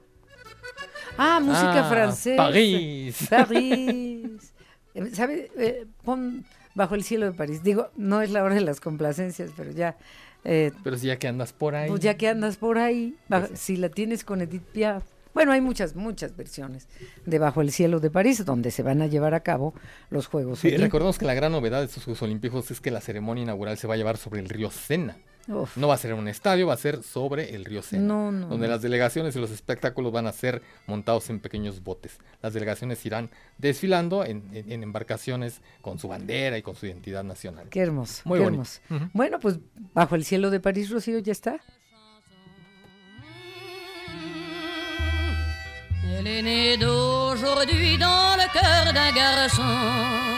Ah, 1.17 1.39
música 1.39 1.87
ah, 1.87 1.89
francesa. 1.89 2.35
París. 2.35 3.27
París. 3.29 4.53
¿Sabes? 5.13 5.49
Eh, 5.57 5.85
pon 6.03 6.45
Bajo 6.75 6.95
el 6.95 7.03
cielo 7.03 7.25
de 7.25 7.33
París. 7.33 7.63
Digo, 7.63 7.89
no 7.95 8.21
es 8.21 8.31
la 8.31 8.43
hora 8.43 8.55
de 8.55 8.61
las 8.61 8.79
complacencias, 8.79 9.51
pero 9.55 9.71
ya... 9.71 9.97
Eh, 10.43 10.71
pero 10.83 10.97
si 10.97 11.07
ya 11.07 11.17
que 11.17 11.27
andas 11.27 11.53
por 11.53 11.75
ahí. 11.75 11.89
Pues 11.89 12.01
ya 12.01 12.17
que 12.17 12.27
andas 12.27 12.57
por 12.57 12.77
ahí, 12.77 13.15
si 13.53 13.77
la 13.77 13.89
tienes 13.89 14.23
con 14.23 14.41
Edith 14.41 14.63
Piaf. 14.63 15.03
Bueno, 15.33 15.51
hay 15.51 15.61
muchas, 15.61 15.95
muchas 15.95 16.35
versiones 16.35 16.87
de 17.25 17.39
Bajo 17.39 17.61
el 17.61 17.71
Cielo 17.71 17.99
de 17.99 18.11
París, 18.11 18.45
donde 18.45 18.69
se 18.69 18.83
van 18.83 19.01
a 19.01 19.07
llevar 19.07 19.33
a 19.33 19.39
cabo 19.39 19.73
los 20.09 20.27
Juegos 20.27 20.59
sí, 20.59 20.67
Olímpicos. 20.67 20.87
Recordemos 20.87 21.17
que 21.17 21.25
la 21.25 21.33
gran 21.33 21.51
novedad 21.51 21.79
de 21.79 21.85
estos 21.85 22.03
Juegos 22.03 22.21
Olímpicos 22.21 22.69
es 22.69 22.79
que 22.79 22.91
la 22.91 23.01
ceremonia 23.01 23.43
inaugural 23.43 23.77
se 23.77 23.87
va 23.87 23.95
a 23.95 23.97
llevar 23.97 24.17
sobre 24.17 24.41
el 24.41 24.49
río 24.49 24.69
Sena. 24.69 25.17
Uf. 25.47 25.75
No 25.75 25.89
va 25.89 25.95
a 25.95 25.97
ser 25.97 26.11
en 26.11 26.19
un 26.19 26.27
estadio, 26.29 26.67
va 26.67 26.73
a 26.73 26.77
ser 26.77 27.03
sobre 27.03 27.53
el 27.53 27.65
río 27.65 27.81
Sena, 27.81 28.03
no, 28.03 28.31
no, 28.31 28.47
donde 28.47 28.67
las 28.69 28.81
delegaciones 28.81 29.35
y 29.35 29.39
los 29.39 29.51
espectáculos 29.51 30.11
van 30.13 30.25
a 30.25 30.31
ser 30.31 30.61
montados 30.87 31.29
en 31.29 31.39
pequeños 31.41 31.83
botes. 31.83 32.17
Las 32.41 32.53
delegaciones 32.53 33.05
irán 33.05 33.29
desfilando 33.57 34.23
en, 34.23 34.43
en, 34.53 34.71
en 34.71 34.83
embarcaciones 34.83 35.59
con 35.81 35.99
su 35.99 36.07
bandera 36.07 36.57
y 36.57 36.61
con 36.61 36.75
su 36.75 36.85
identidad 36.85 37.23
nacional. 37.25 37.67
Qué 37.69 37.81
hermoso, 37.81 38.21
Muy 38.25 38.39
qué 38.39 38.45
hermoso. 38.45 38.79
Uh 38.89 38.93
-huh. 38.93 39.09
Bueno, 39.13 39.39
pues 39.39 39.59
Bajo 39.93 40.15
el 40.15 40.23
Cielo 40.23 40.49
de 40.49 40.59
París, 40.61 40.89
Rocío, 40.89 41.19
ya 41.19 41.33
está. 41.33 41.59
Elle 46.15 46.27
est 46.27 46.41
née 46.41 46.77
d'aujourd'hui 46.77 47.97
dans 47.97 48.37
le 48.37 48.47
cœur 48.53 48.93
d'un 48.93 49.11
garçon. 49.11 50.32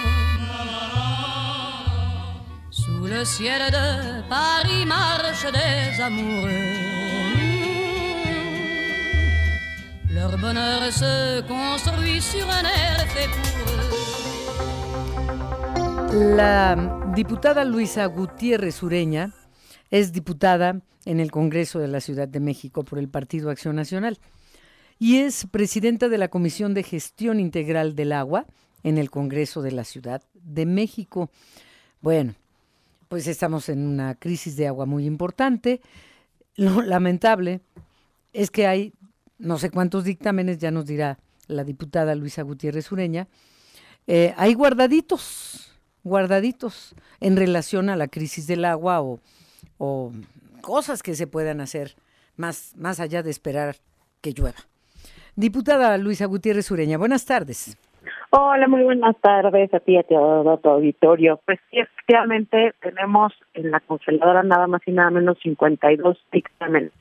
Le 10.09 10.37
bonheur 10.41 10.91
se 10.91 11.41
construit 11.47 12.21
sur 12.21 12.47
un 12.49 12.63
air 12.63 13.05
pour. 13.31 13.55
La 16.15 16.75
diputada 17.13 17.65
Luisa 17.65 18.05
Gutiérrez 18.07 18.81
Ureña 18.81 19.33
es 19.91 20.11
diputada 20.11 20.79
en 21.05 21.19
el 21.19 21.29
Congreso 21.29 21.79
de 21.79 21.89
la 21.89 21.99
Ciudad 21.99 22.27
de 22.27 22.39
México 22.39 22.83
por 22.83 22.99
el 22.99 23.09
Partido 23.09 23.49
Acción 23.49 23.75
Nacional 23.75 24.17
y 24.97 25.17
es 25.17 25.45
presidenta 25.51 26.07
de 26.07 26.17
la 26.17 26.29
Comisión 26.29 26.73
de 26.73 26.83
Gestión 26.83 27.39
Integral 27.39 27.95
del 27.95 28.13
Agua 28.13 28.45
en 28.83 28.97
el 28.97 29.11
Congreso 29.11 29.61
de 29.61 29.73
la 29.73 29.83
Ciudad 29.83 30.23
de 30.33 30.65
México. 30.65 31.29
Bueno, 32.01 32.35
pues 33.07 33.27
estamos 33.27 33.69
en 33.69 33.85
una 33.85 34.15
crisis 34.15 34.55
de 34.55 34.67
agua 34.67 34.85
muy 34.85 35.05
importante. 35.05 35.81
Lo 36.55 36.81
lamentable 36.81 37.61
es 38.33 38.51
que 38.51 38.67
hay 38.67 38.93
no 39.37 39.57
sé 39.57 39.69
cuántos 39.69 40.03
dictámenes, 40.03 40.57
ya 40.59 40.71
nos 40.71 40.85
dirá 40.85 41.19
la 41.47 41.63
diputada 41.63 42.15
Luisa 42.15 42.41
Gutiérrez 42.41 42.91
Ureña, 42.91 43.27
eh, 44.07 44.33
hay 44.37 44.53
guardaditos, 44.53 45.71
guardaditos 46.03 46.95
en 47.19 47.35
relación 47.35 47.89
a 47.89 47.95
la 47.95 48.07
crisis 48.07 48.47
del 48.47 48.65
agua 48.65 49.01
o, 49.77 50.11
cosas 50.61 51.03
que 51.03 51.15
se 51.15 51.27
puedan 51.27 51.61
hacer 51.61 51.95
más, 52.37 52.73
más 52.75 52.99
allá 52.99 53.21
de 53.21 53.29
esperar 53.29 53.77
que 54.21 54.33
llueva. 54.33 54.57
Diputada 55.35 55.95
Luisa 55.99 56.25
Gutiérrez 56.25 56.71
Ureña, 56.71 56.97
buenas 56.97 57.25
tardes. 57.25 57.77
Hola, 58.37 58.67
muy 58.67 58.83
buenas 58.83 59.15
tardes 59.21 59.73
a 59.73 59.79
ti 59.79 59.93
y 59.93 59.97
a 59.97 60.03
todo 60.03 60.57
tu 60.57 60.67
auditorio. 60.67 61.39
Pues 61.45 61.57
sí, 61.71 61.79
efectivamente 61.79 62.73
tenemos 62.81 63.31
en 63.53 63.71
la 63.71 63.79
congeladora 63.79 64.43
nada 64.43 64.67
más 64.67 64.81
y 64.85 64.91
nada 64.91 65.09
menos 65.09 65.37
52 65.41 66.17
dictámenes 66.33 66.91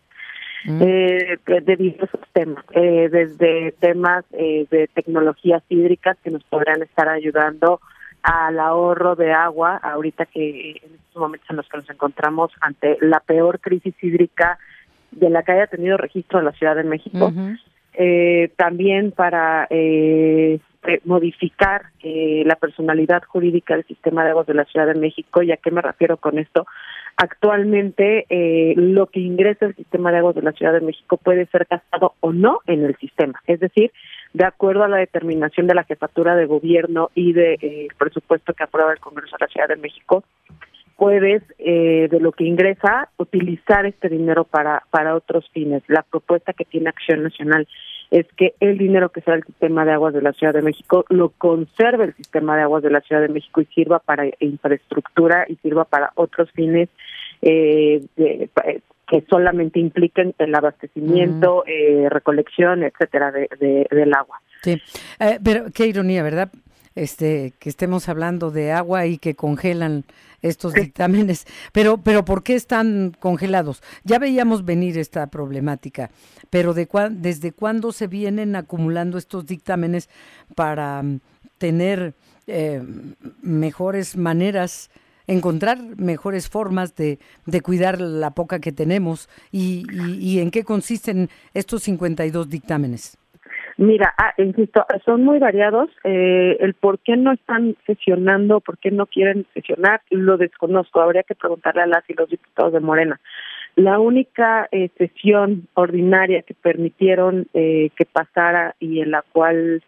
mm. 0.64 0.80
eh, 0.80 1.38
de 1.44 1.76
diversos 1.76 2.20
temas, 2.32 2.64
eh, 2.70 3.08
desde 3.10 3.72
temas 3.80 4.24
eh, 4.30 4.68
de 4.70 4.86
tecnologías 4.86 5.64
hídricas 5.68 6.16
que 6.22 6.30
nos 6.30 6.44
podrán 6.44 6.82
estar 6.82 7.08
ayudando 7.08 7.80
al 8.22 8.60
ahorro 8.60 9.16
de 9.16 9.32
agua, 9.32 9.76
ahorita 9.78 10.26
que 10.26 10.80
en 10.84 10.94
estos 10.94 11.16
momentos 11.16 11.50
en 11.50 11.56
los 11.56 11.68
que 11.68 11.78
nos 11.78 11.90
encontramos 11.90 12.52
ante 12.60 12.96
la 13.00 13.18
peor 13.18 13.58
crisis 13.58 13.94
hídrica 14.00 14.56
de 15.10 15.30
la 15.30 15.42
que 15.42 15.50
haya 15.50 15.66
tenido 15.66 15.96
registro 15.96 16.40
la 16.42 16.52
Ciudad 16.52 16.76
de 16.76 16.84
México. 16.84 17.26
Uh 17.26 17.30
-huh. 17.30 17.58
Eh, 17.96 18.50
también 18.56 19.12
para 19.12 19.66
eh, 19.70 20.58
modificar 21.04 21.86
eh, 22.02 22.42
la 22.44 22.56
personalidad 22.56 23.22
jurídica 23.22 23.74
del 23.74 23.86
sistema 23.86 24.24
de 24.24 24.30
aguas 24.30 24.46
de 24.46 24.54
la 24.54 24.64
Ciudad 24.64 24.86
de 24.86 24.94
México. 24.94 25.42
¿Y 25.42 25.52
a 25.52 25.56
qué 25.56 25.70
me 25.70 25.82
refiero 25.82 26.16
con 26.16 26.38
esto? 26.38 26.66
Actualmente, 27.16 28.26
eh, 28.28 28.74
lo 28.76 29.06
que 29.06 29.20
ingresa 29.20 29.66
el 29.66 29.76
sistema 29.76 30.10
de 30.10 30.18
aguas 30.18 30.34
de 30.34 30.42
la 30.42 30.52
Ciudad 30.52 30.72
de 30.72 30.80
México 30.80 31.16
puede 31.16 31.46
ser 31.46 31.66
gastado 31.70 32.14
o 32.20 32.32
no 32.32 32.60
en 32.66 32.84
el 32.84 32.96
sistema. 32.96 33.40
Es 33.46 33.60
decir, 33.60 33.92
de 34.32 34.44
acuerdo 34.44 34.82
a 34.82 34.88
la 34.88 34.96
determinación 34.96 35.66
de 35.66 35.74
la 35.74 35.84
jefatura 35.84 36.34
de 36.34 36.46
gobierno 36.46 37.10
y 37.14 37.32
del 37.32 37.56
de, 37.58 37.66
eh, 37.66 37.88
presupuesto 37.96 38.52
que 38.52 38.64
aprueba 38.64 38.92
el 38.92 38.98
Congreso 38.98 39.36
de 39.38 39.46
la 39.46 39.52
Ciudad 39.52 39.68
de 39.68 39.76
México, 39.76 40.24
puedes, 40.96 41.42
eh, 41.58 42.08
de 42.10 42.20
lo 42.20 42.32
que 42.32 42.44
ingresa, 42.44 43.08
utilizar 43.16 43.86
este 43.86 44.08
dinero 44.08 44.44
para, 44.44 44.84
para 44.90 45.14
otros 45.14 45.48
fines. 45.52 45.82
La 45.88 46.02
propuesta 46.02 46.52
que 46.52 46.64
tiene 46.64 46.88
Acción 46.88 47.22
Nacional 47.22 47.66
es 48.10 48.26
que 48.36 48.54
el 48.60 48.78
dinero 48.78 49.08
que 49.08 49.20
sea 49.22 49.34
del 49.34 49.44
sistema 49.44 49.84
de 49.84 49.92
aguas 49.92 50.14
de 50.14 50.22
la 50.22 50.32
Ciudad 50.32 50.54
de 50.54 50.62
México 50.62 51.04
lo 51.08 51.30
conserve 51.30 52.04
el 52.04 52.14
sistema 52.14 52.56
de 52.56 52.62
aguas 52.62 52.82
de 52.82 52.90
la 52.90 53.00
Ciudad 53.00 53.22
de 53.22 53.28
México 53.28 53.60
y 53.60 53.66
sirva 53.66 53.98
para 53.98 54.26
infraestructura 54.38 55.46
y 55.48 55.56
sirva 55.56 55.84
para 55.84 56.12
otros 56.14 56.50
fines 56.52 56.88
eh, 57.42 58.04
de, 58.16 58.48
que 59.08 59.24
solamente 59.28 59.80
impliquen 59.80 60.34
el 60.38 60.54
abastecimiento, 60.54 61.64
eh, 61.66 62.08
recolección, 62.08 62.84
etcétera, 62.84 63.32
de, 63.32 63.48
de, 63.58 63.86
del 63.90 64.14
agua. 64.14 64.40
Sí, 64.62 64.80
eh, 65.20 65.38
pero 65.44 65.66
qué 65.74 65.86
ironía, 65.86 66.22
¿verdad? 66.22 66.50
Este, 66.94 67.54
que 67.58 67.68
estemos 67.68 68.08
hablando 68.08 68.52
de 68.52 68.70
agua 68.70 69.06
y 69.06 69.18
que 69.18 69.34
congelan 69.34 70.04
estos 70.42 70.74
dictámenes. 70.74 71.46
Pero, 71.72 71.98
pero 71.98 72.24
¿por 72.24 72.42
qué 72.42 72.54
están 72.54 73.16
congelados? 73.18 73.82
Ya 74.04 74.18
veíamos 74.18 74.64
venir 74.64 74.96
esta 74.98 75.26
problemática, 75.26 76.10
pero 76.50 76.74
de 76.74 76.86
cua 76.86 77.08
¿desde 77.10 77.52
cuándo 77.52 77.90
se 77.90 78.06
vienen 78.06 78.54
acumulando 78.54 79.18
estos 79.18 79.46
dictámenes 79.46 80.08
para 80.54 81.00
um, 81.00 81.18
tener 81.58 82.14
eh, 82.46 82.82
mejores 83.40 84.16
maneras, 84.16 84.90
encontrar 85.26 85.78
mejores 85.96 86.48
formas 86.48 86.94
de, 86.94 87.18
de, 87.46 87.60
cuidar 87.62 88.00
la 88.00 88.32
poca 88.32 88.60
que 88.60 88.70
tenemos? 88.70 89.28
¿Y, 89.50 89.86
y, 89.90 90.18
y 90.20 90.40
en 90.40 90.50
qué 90.50 90.62
consisten 90.62 91.30
estos 91.54 91.82
52 91.84 92.48
dictámenes? 92.48 93.16
Mira, 93.76 94.14
ah, 94.16 94.34
insisto, 94.38 94.86
son 95.04 95.24
muy 95.24 95.38
variados. 95.38 95.90
Eh, 96.04 96.56
el 96.60 96.74
por 96.74 97.00
qué 97.00 97.16
no 97.16 97.32
están 97.32 97.76
sesionando, 97.86 98.60
por 98.60 98.78
qué 98.78 98.90
no 98.90 99.06
quieren 99.06 99.46
sesionar, 99.52 100.00
lo 100.10 100.36
desconozco. 100.36 101.00
Habría 101.00 101.24
que 101.24 101.34
preguntarle 101.34 101.82
a 101.82 101.86
las 101.86 102.08
y 102.08 102.14
los 102.14 102.28
diputados 102.28 102.72
de 102.72 102.80
Morena. 102.80 103.20
La 103.76 103.98
única 103.98 104.68
eh, 104.70 104.90
sesión 104.96 105.66
ordinaria 105.74 106.42
que 106.42 106.54
permitieron 106.54 107.48
eh, 107.54 107.90
que 107.96 108.04
pasara 108.04 108.76
y 108.78 109.00
en 109.00 109.10
la 109.10 109.22
cual 109.32 109.82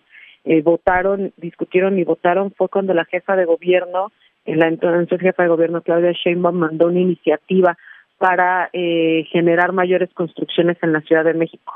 eh, 0.45 0.63
votaron, 0.63 1.33
discutieron 1.37 1.99
y 1.99 2.05
votaron 2.05 2.53
fue 2.53 2.69
cuando 2.69 2.95
la 2.95 3.05
jefa 3.05 3.37
de 3.37 3.45
gobierno, 3.45 4.11
la 4.45 4.69
entonces 4.69 5.21
jefa 5.21 5.43
de 5.43 5.49
gobierno 5.49 5.83
Claudia 5.83 6.13
Sheinbaum 6.13 6.57
mandó 6.57 6.87
una 6.87 7.01
iniciativa 7.01 7.77
para 8.19 8.71
eh, 8.73 9.25
generar 9.31 9.73
mayores 9.73 10.09
construcciones 10.15 10.77
en 10.83 10.93
la 10.93 11.01
Ciudad 11.03 11.25
de 11.25 11.35
México. 11.35 11.73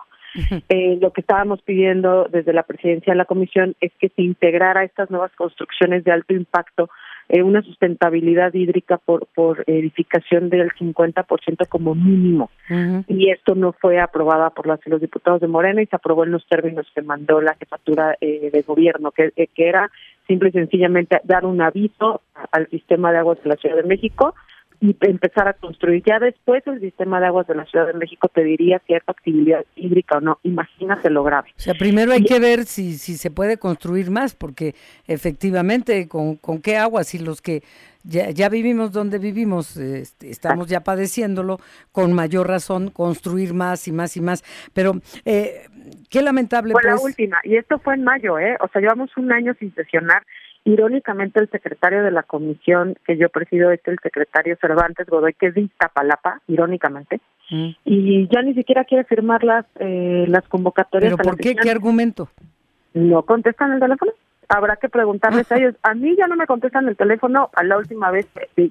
Eh, 0.68 0.98
lo 1.00 1.12
que 1.12 1.20
estábamos 1.22 1.60
pidiendo 1.62 2.28
desde 2.30 2.52
la 2.52 2.62
presidencia 2.62 3.12
de 3.12 3.16
la 3.16 3.24
comisión 3.24 3.74
es 3.80 3.92
que 3.98 4.08
se 4.10 4.22
integrara 4.22 4.84
estas 4.84 5.10
nuevas 5.10 5.32
construcciones 5.32 6.04
de 6.04 6.12
alto 6.12 6.34
impacto 6.34 6.88
eh, 7.28 7.44
una 7.44 7.62
sustentabilidad 7.62 8.52
hídrica 8.54 8.98
por, 8.98 9.26
por 9.26 9.62
edificación 9.68 10.50
del 10.50 10.72
50% 10.72 11.68
como 11.68 11.94
mínimo. 11.94 12.50
Uh 12.68 12.74
-huh. 12.74 13.04
Y 13.06 13.30
esto 13.30 13.54
no 13.54 13.72
fue 13.72 14.00
aprobada 14.00 14.50
por 14.50 14.66
las, 14.66 14.80
los 14.86 15.00
diputados 15.00 15.40
de 15.40 15.46
Morena 15.46 15.80
y 15.80 15.86
se 15.86 15.94
aprobó 15.94 16.24
en 16.24 16.32
los 16.32 16.44
términos 16.48 16.86
que 16.92 17.02
mandó 17.02 17.40
la 17.40 17.54
jefatura 17.54 18.16
eh, 18.20 18.50
de 18.52 18.62
gobierno, 18.62 19.12
que, 19.12 19.30
que 19.32 19.68
era 19.68 19.90
simple 20.26 20.48
y 20.48 20.52
sencillamente 20.52 21.20
dar 21.22 21.44
un 21.44 21.60
aviso 21.62 22.22
al 22.50 22.68
sistema 22.68 23.12
de 23.12 23.18
aguas 23.18 23.40
de 23.42 23.48
la 23.48 23.56
Ciudad 23.56 23.76
de 23.76 23.84
México 23.84 24.34
y 24.80 24.96
empezar 25.00 25.46
a 25.46 25.52
construir. 25.52 26.02
Ya 26.06 26.18
después 26.18 26.66
el 26.66 26.80
sistema 26.80 27.20
de 27.20 27.26
aguas 27.26 27.46
de 27.46 27.54
la 27.54 27.66
Ciudad 27.66 27.86
de 27.86 27.94
México 27.94 28.28
te 28.28 28.42
diría 28.42 28.80
cierta 28.86 29.12
actividad 29.12 29.64
hídrica 29.76 30.18
o 30.18 30.20
no. 30.20 30.38
Imagínate 30.42 31.10
lo 31.10 31.22
grave. 31.22 31.50
O 31.56 31.60
sea, 31.60 31.74
primero 31.74 32.12
hay 32.12 32.20
y, 32.20 32.24
que 32.24 32.40
ver 32.40 32.64
si, 32.64 32.94
si 32.94 33.14
se 33.14 33.30
puede 33.30 33.58
construir 33.58 34.10
más, 34.10 34.34
porque 34.34 34.74
efectivamente, 35.06 36.08
¿con, 36.08 36.36
con 36.36 36.62
qué 36.62 36.78
aguas? 36.78 37.08
Si 37.08 37.18
los 37.18 37.42
que 37.42 37.62
ya, 38.02 38.30
ya 38.30 38.48
vivimos 38.48 38.92
donde 38.92 39.18
vivimos, 39.18 39.76
eh, 39.76 40.04
estamos 40.20 40.66
ya 40.68 40.80
padeciéndolo, 40.80 41.58
con 41.92 42.14
mayor 42.14 42.48
razón 42.48 42.90
construir 42.90 43.52
más 43.52 43.86
y 43.86 43.92
más 43.92 44.16
y 44.16 44.22
más. 44.22 44.42
Pero 44.72 44.94
eh, 45.26 45.66
qué 46.08 46.22
lamentable. 46.22 46.72
Fue 46.72 46.82
pues... 46.82 46.94
la 46.94 47.00
última, 47.00 47.38
y 47.44 47.56
esto 47.56 47.78
fue 47.78 47.94
en 47.94 48.04
mayo, 48.04 48.38
¿eh? 48.38 48.56
O 48.60 48.68
sea, 48.68 48.80
llevamos 48.80 49.10
un 49.18 49.30
año 49.30 49.54
sin 49.58 49.74
sesionar 49.74 50.22
Irónicamente, 50.64 51.40
el 51.40 51.48
secretario 51.50 52.02
de 52.02 52.10
la 52.10 52.22
comisión 52.22 52.96
que 53.06 53.16
yo 53.16 53.28
presido 53.30 53.70
es 53.70 53.80
el 53.86 53.98
secretario 54.02 54.56
Cervantes 54.60 55.06
Godoy, 55.06 55.32
que 55.34 55.46
es 55.46 55.54
de 55.54 55.62
Iztapalapa, 55.62 56.42
irónicamente, 56.48 57.20
mm. 57.50 57.70
y 57.84 58.28
ya 58.28 58.42
ni 58.42 58.54
siquiera 58.54 58.84
quiere 58.84 59.04
firmar 59.04 59.42
las, 59.42 59.64
eh, 59.78 60.26
las 60.28 60.46
convocatorias. 60.48 61.14
¿Pero 61.16 61.30
por 61.30 61.38
qué? 61.38 61.54
¿Qué 61.54 61.70
argumento? 61.70 62.28
No 62.92 63.22
contestan 63.22 63.72
el 63.72 63.80
teléfono. 63.80 64.12
Habrá 64.50 64.76
que 64.76 64.88
preguntarles 64.88 65.50
a 65.50 65.56
ellos. 65.58 65.74
A 65.82 65.94
mí 65.94 66.14
ya 66.16 66.26
no 66.26 66.36
me 66.36 66.46
contestan 66.46 66.86
el 66.88 66.96
teléfono 66.96 67.50
a 67.54 67.62
la 67.64 67.78
última 67.78 68.10
vez. 68.10 68.26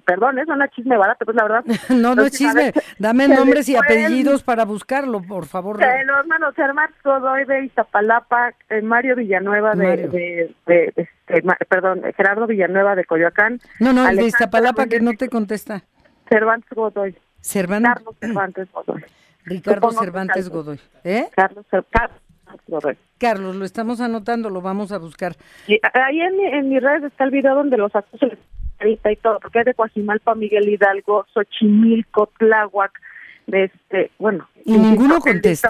Perdón, 0.06 0.38
es 0.40 0.48
una 0.48 0.68
chisme 0.68 0.98
barata, 0.98 1.26
pues 1.26 1.36
la 1.36 1.44
verdad. 1.44 1.64
no, 1.90 2.14
no 2.16 2.24
es 2.26 2.34
chisme. 2.34 2.72
Dame 3.00 3.28
nombres 3.28 3.68
y 3.70 3.76
apellidos 3.76 4.44
para 4.44 4.66
buscarlo, 4.66 5.22
por 5.22 5.46
favor. 5.46 5.78
de 5.78 6.06
los 6.06 6.20
hermanos 6.20 6.54
Germán 6.56 6.90
Godoy 7.04 7.46
de 7.46 7.66
Iztapalapa, 7.66 8.54
eh, 8.70 8.82
Mario 8.82 9.16
Villanueva 9.16 9.74
de, 9.74 9.84
Mario. 9.88 10.10
de, 10.10 10.56
de- 10.68 10.94
este, 10.96 11.42
ma- 11.44 11.58
perdón, 11.68 12.02
Gerardo 12.16 12.46
Villanueva 12.48 12.96
de 12.96 13.06
Coyoacán, 13.06 13.60
No, 13.80 13.94
no, 13.94 14.08
el 14.08 14.18
de 14.18 14.26
Iztapalapa 14.26 14.86
que 14.88 15.00
no 15.00 15.12
de- 15.12 15.18
te 15.18 15.30
contesta. 15.30 15.82
Cervantes 16.28 16.70
Godoy, 16.76 17.16
Cervantes. 17.42 17.94
Carlos 17.94 18.16
Cervantes 18.20 18.72
Godoy. 18.72 19.04
Ricardo 19.46 19.92
Cervantes. 19.92 20.50
Godoy. 20.50 20.80
¿Eh? 21.04 21.28
Carlos 21.36 21.66
Cervantes 21.72 22.20
Godoy. 22.68 22.98
Carlos, 23.20 23.56
lo 23.56 23.66
estamos 23.66 24.02
anotando, 24.02 24.50
lo 24.50 24.62
vamos 24.62 24.92
a 24.92 24.98
buscar. 24.98 25.36
Y 25.68 25.80
ahí 25.94 26.22
en, 26.22 26.38
mi- 26.38 26.46
en 26.46 26.70
mis 26.70 26.82
redes 26.82 27.04
está 27.04 27.26
el 27.26 27.32
video 27.32 27.54
donde 27.56 27.78
los 27.78 27.96
acusan 27.96 28.32
y 28.82 29.16
todo, 29.18 29.40
porque 29.42 29.60
es 29.60 29.66
de 29.66 29.74
Coajimalpa, 29.74 30.36
Miguel 30.36 30.70
Hidalgo, 30.70 31.26
Xochimilco, 31.34 32.32
Tláhuac, 32.40 32.94
este, 33.52 34.12
bueno. 34.20 34.48
¿Y 34.64 34.78
ninguno 34.78 35.16
de 35.16 35.22
contesta? 35.22 35.68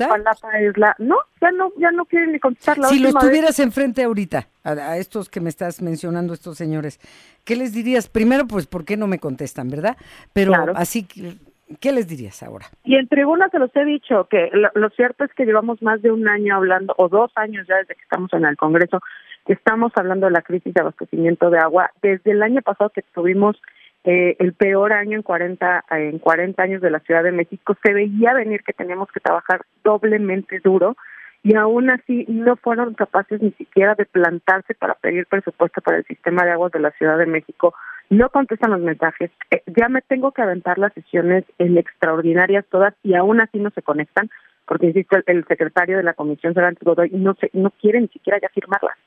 Es 0.59 0.77
la, 0.77 0.95
no, 0.99 1.15
ya 1.41 1.49
no, 1.51 1.71
ya 1.79 1.89
no 1.91 2.05
quieren 2.05 2.33
ni 2.33 2.39
contestar 2.39 2.77
la 2.77 2.87
si 2.89 2.99
los 2.99 3.07
última 3.13 3.21
vez- 3.21 3.29
tuvieras 3.29 3.59
enfrente 3.59 4.03
ahorita, 4.03 4.47
a, 4.63 4.71
a 4.71 4.97
estos 4.97 5.27
que 5.29 5.39
me 5.41 5.49
estás 5.49 5.81
mencionando, 5.81 6.33
estos 6.33 6.57
señores, 6.57 6.99
¿qué 7.45 7.55
les 7.55 7.73
dirías? 7.73 8.07
Primero, 8.09 8.45
pues, 8.47 8.67
¿por 8.67 8.85
qué 8.85 8.95
no 8.95 9.07
me 9.07 9.17
contestan, 9.17 9.69
verdad? 9.69 9.97
Pero 10.33 10.51
Claro. 10.51 10.73
así, 10.75 11.03
que, 11.03 11.35
¿qué 11.79 11.91
les 11.91 12.07
dirías 12.07 12.41
ahora? 12.43 12.65
Y 12.83 12.95
en 12.95 13.07
tribuna 13.07 13.49
se 13.49 13.59
los 13.59 13.75
he 13.75 13.85
dicho 13.85 14.27
que 14.29 14.49
lo, 14.51 14.89
cierto 14.91 15.23
es 15.23 15.33
que 15.33 15.45
llevamos 15.45 15.81
más 15.81 16.01
de 16.01 16.11
un 16.11 16.27
año 16.27 16.55
hablando, 16.55 16.93
o 16.97 17.09
dos 17.09 17.31
años 17.35 17.65
ya 17.67 17.77
desde 17.77 17.95
que 17.95 18.01
estamos 18.01 18.31
en 18.33 18.45
el 18.45 18.57
Congreso, 18.57 19.01
que 19.45 19.53
estamos 19.53 19.91
hablando 19.95 20.27
de 20.27 20.33
la 20.33 20.41
crisis 20.41 20.73
de 20.73 20.81
abastecimiento 20.81 21.49
de 21.49 21.59
agua. 21.59 21.91
Desde 22.01 22.31
el 22.31 22.43
año 22.43 22.61
pasado 22.61 22.89
que 22.89 23.03
tuvimos 23.13 23.61
eh, 24.03 24.35
el 24.39 24.53
peor 24.53 24.93
año 24.93 25.17
en 25.17 25.23
40, 25.23 25.85
en 25.91 26.19
40 26.19 26.63
años 26.63 26.81
de 26.81 26.91
la 26.91 26.99
Ciudad 26.99 27.23
de 27.23 27.31
México, 27.31 27.75
se 27.83 27.93
veía 27.93 28.33
venir 28.33 28.63
que 28.63 28.73
teníamos 28.73 29.11
que 29.11 29.19
trabajar 29.19 29.61
doblemente 29.83 30.59
duro 30.59 30.95
y 31.43 31.55
aún 31.55 31.89
así 31.89 32.25
no 32.27 32.55
fueron 32.57 32.93
capaces 32.95 33.41
ni 33.41 33.51
siquiera 33.51 33.95
de 33.95 34.05
plantarse 34.05 34.73
para 34.73 34.95
pedir 34.95 35.25
presupuesto 35.25 35.81
para 35.81 35.97
el 35.97 36.05
sistema 36.05 36.43
de 36.43 36.51
aguas 36.51 36.71
de 36.71 36.79
la 36.79 36.91
Ciudad 36.91 37.17
de 37.17 37.25
México. 37.25 37.73
No 38.09 38.29
contestan 38.29 38.71
los 38.71 38.81
mensajes. 38.81 39.31
Eh, 39.51 39.61
ya 39.67 39.87
me 39.87 40.01
tengo 40.01 40.31
que 40.31 40.41
aventar 40.41 40.77
las 40.79 40.93
sesiones 40.93 41.45
en 41.59 41.77
extraordinarias 41.77 42.65
todas 42.69 42.95
y 43.03 43.13
aún 43.13 43.39
así 43.39 43.59
no 43.59 43.69
se 43.69 43.83
conectan, 43.83 44.29
porque 44.65 44.87
insisto, 44.87 45.17
el, 45.25 45.45
secretario 45.45 45.97
de 45.97 46.03
la 46.03 46.13
Comisión 46.13 46.53
Cervantes 46.53 46.83
Godoy 46.83 47.11
no 47.11 47.35
se, 47.35 47.49
no 47.53 47.71
quiere 47.71 48.01
ni 48.01 48.07
siquiera 48.07 48.39
ya 48.41 48.49
firmarlas, 48.49 48.97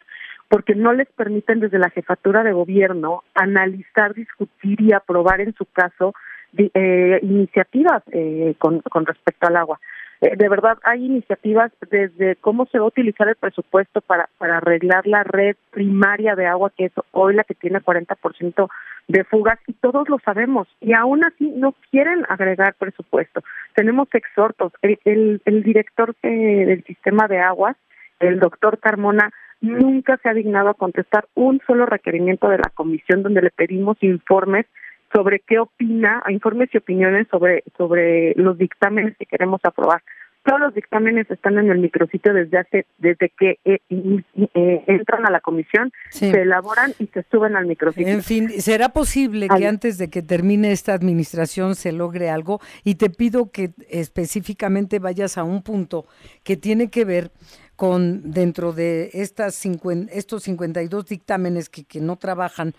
porque 0.48 0.74
no 0.74 0.92
les 0.92 1.08
permiten 1.10 1.60
desde 1.60 1.78
la 1.78 1.90
jefatura 1.90 2.44
de 2.44 2.52
gobierno 2.52 3.24
analizar, 3.34 4.14
discutir 4.14 4.80
y 4.80 4.92
aprobar 4.92 5.40
en 5.40 5.54
su 5.54 5.66
caso 5.66 6.14
eh, 6.56 7.18
iniciativas 7.22 8.02
eh, 8.12 8.54
con 8.58 9.06
respecto 9.06 9.46
al 9.46 9.56
agua. 9.56 9.80
Eh, 10.22 10.36
de 10.36 10.48
verdad, 10.48 10.78
hay 10.84 11.04
iniciativas 11.04 11.72
desde 11.90 12.36
cómo 12.36 12.66
se 12.66 12.78
va 12.78 12.84
a 12.84 12.88
utilizar 12.88 13.28
el 13.28 13.34
presupuesto 13.34 14.00
para, 14.00 14.28
para 14.38 14.58
arreglar 14.58 15.04
la 15.04 15.24
red 15.24 15.56
primaria 15.72 16.36
de 16.36 16.46
agua, 16.46 16.70
que 16.76 16.84
es 16.84 16.92
hoy 17.10 17.34
la 17.34 17.42
que 17.42 17.56
tiene 17.56 17.80
40% 17.80 18.68
de 19.08 19.24
fugas, 19.24 19.58
y 19.66 19.72
todos 19.72 20.08
lo 20.08 20.20
sabemos, 20.20 20.68
y 20.80 20.92
aún 20.92 21.24
así 21.24 21.50
no 21.56 21.74
quieren 21.90 22.24
agregar 22.28 22.74
presupuesto. 22.74 23.42
Tenemos 23.74 24.06
exhortos. 24.12 24.72
El, 24.80 25.00
el, 25.04 25.42
el 25.44 25.64
director 25.64 26.14
eh, 26.22 26.28
del 26.66 26.84
sistema 26.84 27.26
de 27.26 27.40
aguas, 27.40 27.76
el 28.20 28.38
doctor 28.38 28.78
Carmona, 28.78 29.32
nunca 29.60 30.18
se 30.18 30.28
ha 30.28 30.34
dignado 30.34 30.68
a 30.68 30.74
contestar 30.74 31.26
un 31.34 31.60
solo 31.66 31.84
requerimiento 31.84 32.48
de 32.48 32.58
la 32.58 32.70
comisión 32.72 33.24
donde 33.24 33.42
le 33.42 33.50
pedimos 33.50 34.00
informes 34.02 34.66
sobre 35.12 35.40
qué 35.46 35.58
opina, 35.58 36.22
informes 36.28 36.70
y 36.72 36.78
opiniones 36.78 37.26
sobre, 37.30 37.64
sobre 37.76 38.34
los 38.36 38.56
dictámenes 38.58 39.16
que 39.18 39.26
queremos 39.26 39.60
aprobar. 39.64 40.02
Todos 40.44 40.58
los 40.58 40.74
dictámenes 40.74 41.30
están 41.30 41.56
en 41.58 41.70
el 41.70 41.78
micrositio 41.78 42.34
desde 42.34 42.58
hace, 42.58 42.86
desde 42.98 43.30
que 43.38 43.58
eh, 43.64 43.78
eh, 43.90 44.84
entran 44.88 45.24
a 45.24 45.30
la 45.30 45.40
comisión, 45.40 45.92
Sí. 46.10 46.32
se 46.32 46.42
elaboran 46.42 46.92
y 46.98 47.06
se 47.08 47.24
suben 47.30 47.54
al 47.54 47.66
micrositio. 47.66 48.08
En 48.12 48.22
fin, 48.24 48.48
¿será 48.60 48.88
posible 48.88 49.46
que 49.48 49.66
antes 49.68 49.98
de 49.98 50.10
que 50.10 50.20
termine 50.20 50.72
esta 50.72 50.94
administración 50.94 51.76
se 51.76 51.92
logre 51.92 52.28
algo? 52.28 52.60
Y 52.82 52.96
te 52.96 53.08
pido 53.08 53.52
que 53.52 53.70
específicamente 53.88 54.98
vayas 54.98 55.38
a 55.38 55.44
un 55.44 55.62
punto 55.62 56.06
que 56.42 56.56
tiene 56.56 56.90
que 56.90 57.04
ver 57.04 57.30
con 57.76 58.32
dentro 58.32 58.72
de 58.72 59.10
estas 59.12 59.54
cincuen- 59.64 60.08
estos 60.12 60.42
52 60.42 61.06
dictámenes 61.06 61.68
que, 61.68 61.84
que 61.84 62.00
no 62.00 62.16
trabajan, 62.16 62.72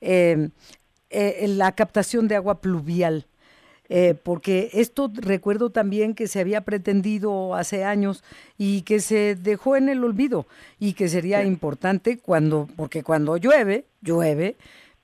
eh, 0.00 0.50
eh, 1.10 1.46
la 1.48 1.72
captación 1.72 2.28
de 2.28 2.36
agua 2.36 2.60
pluvial. 2.60 3.26
Eh, 3.90 4.14
porque 4.22 4.68
esto 4.74 5.10
recuerdo 5.14 5.70
también 5.70 6.14
que 6.14 6.26
se 6.28 6.40
había 6.40 6.60
pretendido 6.60 7.54
hace 7.54 7.84
años 7.84 8.22
y 8.58 8.82
que 8.82 9.00
se 9.00 9.34
dejó 9.34 9.76
en 9.76 9.88
el 9.88 10.04
olvido 10.04 10.46
y 10.78 10.92
que 10.92 11.08
sería 11.08 11.42
importante 11.42 12.18
cuando, 12.18 12.68
porque 12.76 13.02
cuando 13.02 13.38
llueve, 13.38 13.86
llueve, 14.02 14.56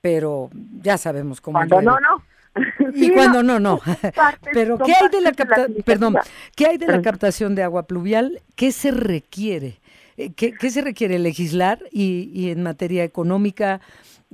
pero 0.03 0.51
ya 0.83 0.99
sabemos 0.99 1.41
cómo 1.41 1.59
Cuando 1.61 1.81
llueve. 1.81 1.87
no, 1.87 1.99
no. 2.01 2.91
Y 2.95 3.07
Sí, 3.07 3.11
cuando 3.11 3.43
no, 3.43 3.59
no. 3.59 3.79
Partes- 4.15 4.51
Pero 4.53 4.77
¿qué 4.79 4.93
hay 4.93 5.09
de 5.09 5.21
la 5.23 5.33
partes 5.33 5.47
capta- 5.67 5.83
perdón, 5.85 6.17
qué 6.55 6.67
hay 6.67 6.77
de 6.77 6.87
la 6.87 7.01
captación 7.01 7.55
de 7.55 7.63
agua 7.63 7.87
pluvial? 7.87 8.43
¿Qué 8.55 8.71
se 8.71 8.91
requiere? 8.91 9.81
Eh, 10.19 10.35
¿Qué, 10.37 10.53
qué 10.53 10.71
se 10.71 10.83
requiere 10.83 11.19
legislar 11.19 11.81
y, 11.91 12.31
y 12.35 12.51
en 12.51 12.63
materia 12.63 13.03
económica 13.03 13.81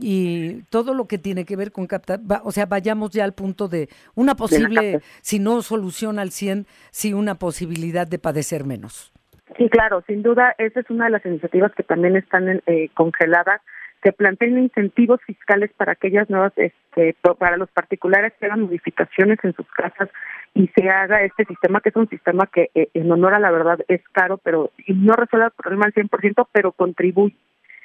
y 0.00 0.62
todo 0.70 0.94
lo 0.94 1.06
que 1.06 1.18
tiene 1.18 1.44
que 1.44 1.56
ver 1.56 1.72
con 1.72 1.86
captar? 1.86 2.20
va- 2.20 2.40
o 2.44 2.52
sea, 2.52 2.66
vayamos 2.66 3.10
ya 3.10 3.24
al 3.24 3.34
punto 3.34 3.68
de 3.68 3.88
una 4.14 4.34
posible, 4.34 5.00
si 5.22 5.38
no 5.38 5.62
solución 5.62 6.18
al 6.18 6.30
100, 6.30 6.66
sí 6.90 7.12
una 7.14 7.36
posibilidad 7.36 8.06
de 8.06 8.18
padecer 8.18 8.64
menos. 8.64 9.12
Sí, 9.58 9.68
claro, 9.68 10.02
sin 10.06 10.22
duda, 10.22 10.54
esa 10.58 10.80
es 10.80 10.90
una 10.90 11.06
de 11.06 11.10
las 11.10 11.26
iniciativas 11.26 11.72
que 11.74 11.82
también 11.82 12.16
están 12.16 12.48
en- 12.48 12.62
eh, 12.66 12.88
congeladas, 12.94 13.60
que 14.02 14.12
planteen 14.12 14.58
incentivos 14.58 15.20
fiscales 15.26 15.70
para 15.76 15.92
aquellas 15.92 16.30
nuevas, 16.30 16.52
este, 16.56 17.14
pa- 17.20 17.34
para 17.34 17.58
los 17.58 17.68
particulares 17.70 18.32
que 18.40 18.46
hagan 18.46 18.62
modificaciones 18.62 19.38
en 19.42 19.52
sus 19.54 19.66
casas 19.72 20.08
y 20.54 20.68
se 20.74 20.88
haga 20.88 21.22
este 21.22 21.44
sistema, 21.44 21.80
que 21.82 21.90
es 21.90 21.96
un 21.96 22.08
sistema 22.08 22.46
que 22.46 22.70
eh, 22.74 22.88
en 22.94 23.12
honor 23.12 23.34
a 23.34 23.38
la 23.38 23.50
verdad 23.50 23.78
es 23.88 24.00
caro, 24.12 24.38
pero 24.38 24.70
y 24.86 24.94
no 24.94 25.12
resuelve 25.14 25.46
el 25.46 25.52
problema 25.52 25.84
al 25.84 25.92
100%, 25.92 26.48
pero 26.50 26.72
contribuye 26.72 27.36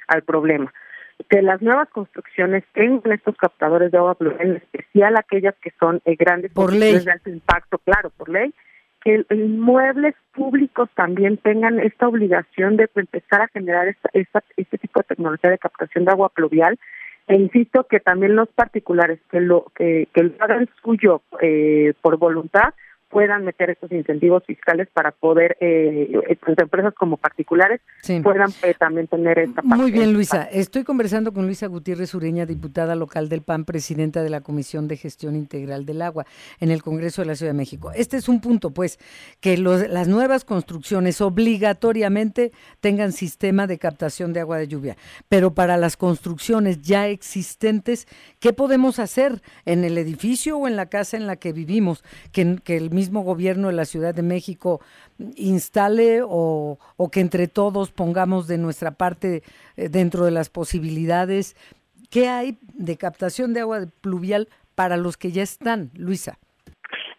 al 0.08 0.22
problema. 0.24 0.72
Que 1.30 1.42
las 1.42 1.62
nuevas 1.62 1.90
construcciones 1.90 2.64
tengan 2.74 3.14
estos 3.14 3.36
captadores 3.38 3.92
de 3.92 3.98
agua 3.98 4.16
pluvial, 4.16 4.42
en 4.50 4.56
especial 4.58 5.16
aquellas 5.18 5.56
que 5.62 5.72
son 5.80 6.02
eh, 6.06 6.16
grandes 6.16 6.52
Por 6.52 6.74
ley. 6.74 7.00
de 7.00 7.12
alto 7.12 7.30
impacto, 7.30 7.78
claro, 7.80 8.10
por 8.12 8.30
ley, 8.30 8.54
que 9.02 9.26
inmuebles 9.32 10.14
públicos 10.34 10.90
también 10.96 11.38
tengan 11.38 11.80
esta 11.80 12.08
obligación 12.08 12.76
de 12.76 12.90
empezar 12.96 13.42
a 13.42 13.48
generar 13.48 13.88
esta, 13.88 14.10
esta- 14.14 14.44
este 14.58 14.78
tipo 14.78 15.00
de 15.00 15.06
tecnología 15.06 15.50
de 15.52 15.58
captación 15.58 16.06
de 16.06 16.12
agua 16.12 16.30
pluvial. 16.30 16.78
E 17.28 17.36
insisto 17.38 17.86
que 17.86 18.00
también 18.00 18.36
los 18.36 18.50
particulares 18.50 19.20
que 19.32 19.40
lo 19.42 19.66
que, 19.76 20.08
que 20.14 20.24
lo 20.24 20.34
hagan 20.40 20.70
suyo 20.84 21.22
eh, 21.42 21.94
por 22.02 22.18
voluntad 22.18 22.74
puedan 23.16 23.46
meter 23.46 23.70
estos 23.70 23.90
incentivos 23.94 24.44
fiscales 24.46 24.90
para 24.92 25.12
poder, 25.12 25.56
eh, 25.62 26.12
eh, 26.30 26.36
tanto 26.46 26.64
empresas 26.64 26.94
como 26.96 27.16
particulares, 27.16 27.80
Sí. 28.02 28.20
puedan 28.20 28.50
eh, 28.62 28.74
también 28.78 29.08
tener 29.08 29.40
esta 29.40 29.62
parte. 29.62 29.78
Muy 29.78 29.90
bien, 29.94 30.12
Luisa. 30.12 30.44
Estoy 30.52 30.84
conversando 30.84 31.32
con 31.32 31.46
Luisa 31.46 31.68
Gutiérrez 31.68 32.14
Ureña, 32.14 32.46
diputada 32.46 32.94
local 32.94 33.30
del 33.30 33.42
PAN, 33.42 33.64
presidenta 33.64 34.22
de 34.22 34.30
la 34.30 34.42
Comisión 34.42 34.90
de 34.90 34.98
Gestión 34.98 35.38
Integral 35.38 35.86
del 35.86 36.02
Agua 36.02 36.26
en 36.60 36.72
el 36.72 36.84
Congreso 36.84 37.22
de 37.22 37.28
la 37.28 37.36
Ciudad 37.36 37.54
de 37.54 37.58
México. 37.58 37.94
Este 37.96 38.18
es 38.18 38.28
un 38.28 38.42
punto, 38.42 38.72
pues, 38.72 39.00
que 39.40 39.58
los- 39.58 39.88
las 39.88 40.10
nuevas 40.10 40.44
construcciones 40.44 41.22
obligatoriamente 41.22 42.52
tengan 42.82 43.14
sistema 43.14 43.66
de 43.66 43.78
captación 43.78 44.34
de 44.34 44.42
agua 44.42 44.58
de 44.58 44.68
lluvia. 44.68 44.98
Pero 45.30 45.54
para 45.54 45.78
las 45.78 45.96
construcciones 45.96 46.82
ya 46.82 47.08
existentes, 47.08 48.08
¿qué 48.42 48.52
podemos 48.52 49.00
hacer 49.00 49.42
en 49.64 49.86
el 49.86 49.98
edificio 49.98 50.58
o 50.58 50.68
en 50.68 50.76
la 50.76 50.88
casa 50.88 51.16
en 51.16 51.28
la 51.28 51.38
que 51.38 51.54
vivimos? 51.54 52.04
Que, 52.34 52.58
que 52.62 52.76
el 52.76 52.90
mismo 52.92 53.05
gobierno 53.12 53.68
de 53.68 53.74
la 53.74 53.86
Ciudad 53.86 54.14
de 54.14 54.22
México 54.22 54.82
instale 55.36 56.22
o, 56.24 56.78
o 56.98 57.12
que 57.12 57.20
entre 57.22 57.48
todos 57.48 57.92
pongamos 57.92 58.48
de 58.48 58.58
nuestra 58.58 58.92
parte 58.92 59.44
eh, 59.78 59.90
dentro 59.90 60.26
de 60.26 60.32
las 60.32 60.50
posibilidades. 60.50 61.56
¿Qué 62.10 62.28
hay 62.28 62.58
de 62.74 62.98
captación 62.98 63.54
de 63.54 63.62
agua 63.62 63.86
pluvial 64.02 64.48
para 64.76 64.98
los 64.98 65.18
que 65.18 65.32
ya 65.32 65.44
están, 65.44 65.92
Luisa? 65.96 66.38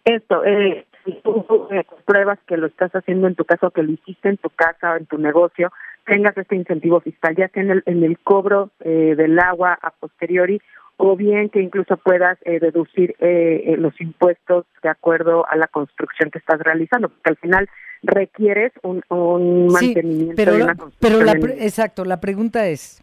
Esto, 0.05 0.43
eh, 0.45 0.85
eh, 1.05 1.83
pruebas 2.05 2.39
que 2.47 2.57
lo 2.57 2.67
estás 2.67 2.91
haciendo 2.93 3.27
en 3.27 3.35
tu 3.35 3.45
casa 3.45 3.69
que 3.73 3.83
lo 3.83 3.91
hiciste 3.91 4.29
en 4.29 4.37
tu 4.37 4.49
casa 4.49 4.93
o 4.93 4.95
en 4.97 5.05
tu 5.05 5.17
negocio, 5.17 5.71
tengas 6.05 6.37
este 6.37 6.55
incentivo 6.55 7.01
fiscal, 7.01 7.35
ya 7.35 7.49
sea 7.49 7.63
en 7.63 7.71
el, 7.71 7.83
en 7.85 8.03
el 8.03 8.17
cobro 8.19 8.71
eh, 8.79 9.15
del 9.15 9.37
agua 9.39 9.77
a 9.81 9.91
posteriori 9.91 10.61
o 10.97 11.15
bien 11.15 11.49
que 11.49 11.61
incluso 11.61 11.95
puedas 11.97 12.37
eh, 12.45 12.59
deducir 12.59 13.15
eh, 13.19 13.63
eh, 13.67 13.77
los 13.77 13.99
impuestos 14.01 14.65
de 14.83 14.89
acuerdo 14.89 15.47
a 15.49 15.55
la 15.55 15.67
construcción 15.67 16.31
que 16.31 16.39
estás 16.39 16.59
realizando, 16.59 17.09
porque 17.09 17.29
al 17.29 17.37
final 17.37 17.69
requieres 18.03 18.71
un, 18.83 19.03
un 19.09 19.69
Sí, 19.69 19.87
mantenimiento 19.95 20.33
pero, 20.35 20.51
de 20.53 20.57
la- 20.59 20.63
una 20.65 20.75
pero 20.75 20.83
construcción 20.83 21.25
la 21.25 21.33
pre- 21.39 21.65
exacto, 21.65 22.05
la 22.05 22.19
pregunta 22.19 22.67
es, 22.67 23.01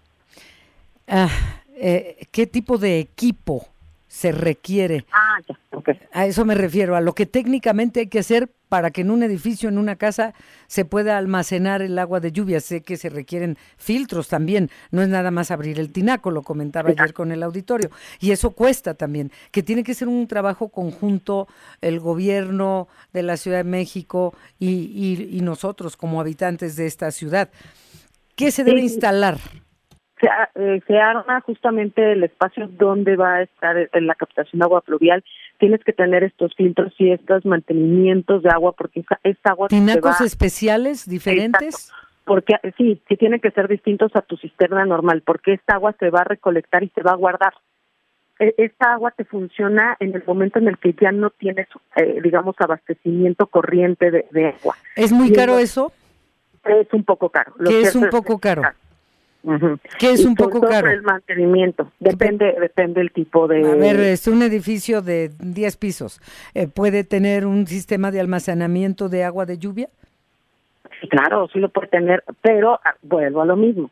ah, 1.09 1.29
eh, 1.77 2.27
¿qué 2.31 2.47
tipo 2.47 2.79
de 2.79 2.99
equipo 3.01 3.67
se 4.15 4.31
requiere? 4.31 5.05
Ah, 5.11 5.41
ya, 5.49 5.59
okay. 5.73 5.99
A 6.13 6.25
eso 6.27 6.45
me 6.45 6.55
refiero, 6.55 6.95
a 6.95 7.01
lo 7.01 7.17
que 7.17 7.27
técnicamente 7.27 7.99
hay 7.99 8.07
que 8.07 8.21
hacer 8.21 8.49
para 8.69 8.93
que 8.93 9.01
en 9.01 9.11
un 9.11 9.25
edificio, 9.25 9.69
en 9.69 9.77
una 9.77 9.97
casa, 9.97 10.35
se 10.69 10.85
pueda 10.85 11.19
almacenar 11.19 11.83
el 11.83 11.99
agua 11.99 12.21
de 12.21 12.31
lluvia. 12.31 12.61
Sé 12.61 12.81
que 12.83 12.97
se 12.97 13.09
requieren 13.09 13.59
filtros 13.77 14.29
también, 14.29 14.71
no 14.93 15.03
es 15.03 15.09
nada 15.09 15.33
más 15.33 15.51
abrir 15.51 15.81
el 15.81 15.91
tinaco, 15.91 16.31
lo 16.31 16.43
comentaba 16.43 16.91
ayer 16.91 17.13
con 17.13 17.33
el 17.33 17.43
auditorio. 17.43 17.91
Y 18.21 18.31
eso 18.31 18.53
cuesta 18.53 18.95
también, 18.95 19.33
que 19.51 19.65
tiene 19.65 19.83
que 19.83 19.95
ser 19.95 20.07
un 20.07 20.29
trabajo 20.29 20.69
conjunto 20.69 21.49
el 21.81 21.99
gobierno 21.99 22.87
de 23.13 23.25
la 23.25 23.37
Ciudad 23.37 23.59
de 23.59 23.65
México 23.65 24.33
y, 24.61 24.69
y, 24.69 25.37
y 25.37 25.41
nosotros 25.41 25.97
como 25.97 26.21
habitantes 26.21 26.77
de 26.77 26.87
esta 26.87 27.11
ciudad. 27.11 27.51
¿Qué 28.37 28.53
se 28.53 28.63
debe 28.63 28.79
Sí. 28.79 28.87
instalar? 28.87 29.39
Se, 30.55 30.75
eh, 30.77 30.81
se 30.87 30.99
arma 30.99 31.41
justamente 31.43 32.13
el 32.13 32.25
espacio 32.25 32.67
donde 32.69 33.17
va 33.17 33.35
a 33.37 33.43
estar 33.43 33.77
eh, 33.77 33.89
la 34.01 34.15
captación 34.15 34.59
de 34.61 34.65
agua 34.65 34.81
pluvial. 34.81 35.23
Tienes 35.59 35.83
que 35.85 35.93
tener 35.93 36.25
estos 36.25 36.55
filtros 36.55 36.93
y 36.99 37.11
estos 37.13 37.45
mantenimientos 37.45 38.43
de 38.43 38.51
agua 38.51 38.73
porque 38.73 39.01
esa, 39.01 39.19
esta 39.23 39.51
agua 39.51 39.69
¿Tinacos 39.69 40.21
va, 40.21 40.25
especiales 40.27 41.09
diferentes? 41.09 41.93
porque 42.25 42.55
eh, 42.63 42.73
sí, 42.79 43.01
sí 43.09 43.17
tienen 43.17 43.41
que 43.41 43.51
ser 43.51 43.69
distintos 43.69 44.11
a 44.17 44.23
tu 44.23 44.37
cisterna 44.39 44.85
normal 44.87 45.23
porque 45.27 45.53
esta 45.53 45.75
agua 45.75 45.95
se 45.99 46.09
va 46.11 46.21
a 46.21 46.25
recolectar 46.25 46.83
y 46.83 46.89
se 46.89 47.03
va 47.03 47.13
a 47.13 47.17
guardar. 47.17 47.53
E- 48.39 48.55
Esta 48.59 48.95
agua 48.95 49.11
te 49.13 49.25
funciona 49.25 49.97
en 50.01 50.15
el 50.15 50.25
momento 50.27 50.59
en 50.59 50.69
el 50.69 50.79
que 50.79 50.95
ya 51.01 51.13
no 51.13 51.31
tienes, 51.31 51.69
eh, 51.97 52.21
digamos, 52.23 52.57
abastecimiento 52.59 53.47
corriente 53.47 54.11
de, 54.11 54.27
de 54.31 54.49
agua. 54.49 54.75
¿Es 54.97 55.13
muy 55.13 55.29
Y 55.29 55.33
caro 55.33 55.59
es- 55.59 55.71
eso? 55.71 55.93
Es 56.65 56.91
un 56.93 57.05
poco 57.05 57.29
caro. 57.29 57.53
Lo 57.59 57.69
¿Qué 57.71 57.83
es 57.83 57.95
un 57.95 58.05
que 58.05 58.09
poco 58.09 58.39
caro? 58.39 58.63
¿Qué 59.99 60.13
es 60.13 60.23
Y 60.25 60.27
un 60.27 60.35
poco 60.35 60.61
caro? 60.61 60.89
el 60.91 61.03
mantenimiento. 61.03 61.91
Depende, 62.01 62.55
depende 62.59 63.01
el 63.01 63.11
tipo 63.13 63.47
de. 63.47 63.67
A 63.71 63.75
ver, 63.75 64.01
es 64.01 64.27
un 64.27 64.43
edificio 64.43 65.03
de 65.03 65.31
10 65.39 65.77
pisos. 65.77 66.21
Eh, 66.55 66.67
¿Puede 66.69 67.05
tener 67.05 67.45
un 67.47 67.67
sistema 67.67 68.11
de 68.11 68.21
almacenamiento 68.21 69.09
de 69.09 69.25
agua 69.25 69.45
de 69.47 69.59
lluvia? 69.59 69.89
Sí, 71.01 71.09
claro, 71.09 71.49
sí 71.53 71.59
lo 71.59 71.69
puede 71.69 71.89
tener, 71.89 72.25
pero 72.41 72.81
ah, 72.85 72.95
vuelvo 73.03 73.43
a 73.43 73.47
lo 73.47 73.57
mismo. 73.57 73.91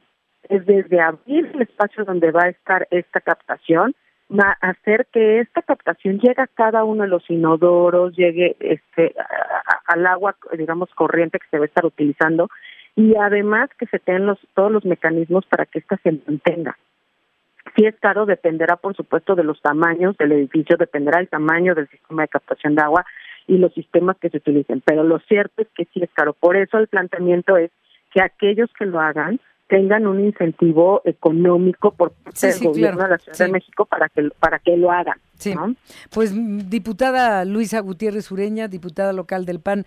Es 0.48 0.64
desde 0.66 1.00
abrir 1.00 1.50
el 1.54 1.62
espacio 1.62 2.04
donde 2.04 2.30
va 2.30 2.44
a 2.44 2.48
estar 2.48 2.86
esta 2.90 3.20
captación, 3.20 3.94
va 4.30 4.56
a 4.60 4.70
hacer 4.70 5.06
que 5.12 5.40
esta 5.40 5.60
captación 5.62 6.18
llegue 6.18 6.40
a 6.40 6.46
cada 6.46 6.84
uno 6.84 7.02
de 7.02 7.08
los 7.10 7.28
inodoros, 7.28 8.16
llegue 8.16 8.56
este 8.60 9.14
a- 9.18 9.22
a- 9.22 9.92
al 9.92 10.06
agua, 10.06 10.34
digamos, 10.56 10.88
corriente 10.94 11.38
que 11.38 11.46
se 11.50 11.58
va 11.58 11.64
a 11.64 11.66
estar 11.66 11.84
utilizando 11.84 12.48
y 12.96 13.14
además 13.16 13.70
que 13.78 13.86
se 13.86 13.98
tengan 13.98 14.26
los, 14.26 14.38
todos 14.54 14.70
los 14.70 14.84
mecanismos 14.84 15.44
para 15.46 15.66
que 15.66 15.78
ésta 15.78 15.98
se 16.02 16.12
mantenga. 16.26 16.76
Si 17.76 17.86
es 17.86 17.94
caro, 18.00 18.26
dependerá, 18.26 18.76
por 18.76 18.94
supuesto, 18.96 19.34
de 19.34 19.44
los 19.44 19.60
tamaños 19.62 20.16
del 20.18 20.32
edificio, 20.32 20.76
dependerá 20.76 21.18
del 21.18 21.28
tamaño 21.28 21.74
del 21.74 21.88
sistema 21.88 22.22
de 22.22 22.28
captación 22.28 22.74
de 22.74 22.82
agua 22.82 23.06
y 23.46 23.56
los 23.56 23.72
sistemas 23.72 24.16
que 24.18 24.28
se 24.30 24.38
utilicen. 24.38 24.82
Pero 24.84 25.04
lo 25.04 25.20
cierto 25.20 25.62
es 25.62 25.68
que 25.74 25.84
sí 25.86 26.02
es 26.02 26.10
caro. 26.12 26.34
Por 26.34 26.56
eso 26.56 26.78
el 26.78 26.88
planteamiento 26.88 27.56
es 27.56 27.70
que 28.12 28.20
aquellos 28.20 28.68
que 28.78 28.84
lo 28.84 29.00
hagan 29.00 29.40
tengan 29.68 30.06
un 30.06 30.20
incentivo 30.20 31.00
económico 31.04 31.92
por 31.92 32.10
parte 32.12 32.38
Sí, 32.38 32.46
del 32.48 32.56
sí, 32.56 32.66
gobierno 32.66 32.98
claro. 32.98 33.08
de 33.08 33.14
la 33.14 33.18
Ciudad 33.18 33.36
Sí. 33.38 33.44
de 33.44 33.50
México 33.52 33.86
para 33.86 34.08
que 34.10 34.28
para 34.38 34.58
que 34.58 34.76
lo 34.76 34.90
hagan. 34.90 35.16
Sí. 35.34 35.54
¿no? 35.54 35.74
Pues 36.12 36.34
diputada 36.68 37.44
Luisa 37.46 37.80
Gutiérrez 37.80 38.30
Ureña, 38.30 38.68
diputada 38.68 39.14
local 39.14 39.46
del 39.46 39.60
PAN, 39.60 39.86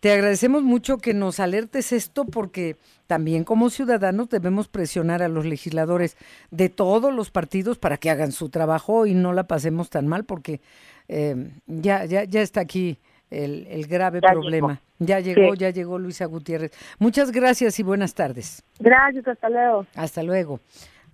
te 0.00 0.12
agradecemos 0.12 0.62
mucho 0.62 0.98
que 0.98 1.14
nos 1.14 1.40
alertes 1.40 1.92
esto 1.92 2.24
porque 2.24 2.76
también 3.06 3.44
como 3.44 3.70
ciudadanos 3.70 4.28
debemos 4.30 4.68
presionar 4.68 5.22
a 5.22 5.28
los 5.28 5.44
legisladores 5.44 6.16
de 6.50 6.68
todos 6.70 7.12
los 7.14 7.30
partidos 7.30 7.78
para 7.78 7.96
que 7.98 8.10
hagan 8.10 8.32
su 8.32 8.48
trabajo 8.48 9.06
y 9.06 9.14
no 9.14 9.32
la 9.32 9.44
pasemos 9.44 9.90
tan 9.90 10.06
mal 10.08 10.24
porque 10.24 10.60
eh, 11.08 11.50
ya, 11.66 12.04
ya, 12.06 12.24
ya 12.24 12.40
está 12.40 12.60
aquí 12.60 12.98
el, 13.30 13.66
el 13.68 13.86
grave 13.86 14.20
Ya 14.22 14.30
problema. 14.32 14.80
Ya 14.98 15.20
llegó, 15.20 15.52
Sí. 15.54 15.58
ya 15.60 15.70
llegó 15.70 15.98
Luisa 15.98 16.26
Gutiérrez. 16.26 16.72
Muchas 16.98 17.30
gracias 17.32 17.78
y 17.78 17.82
buenas 17.82 18.14
tardes. 18.14 18.62
Gracias, 18.78 19.26
hasta 19.26 19.48
luego. 19.48 19.86
Hasta 19.94 20.22
luego. 20.22 20.60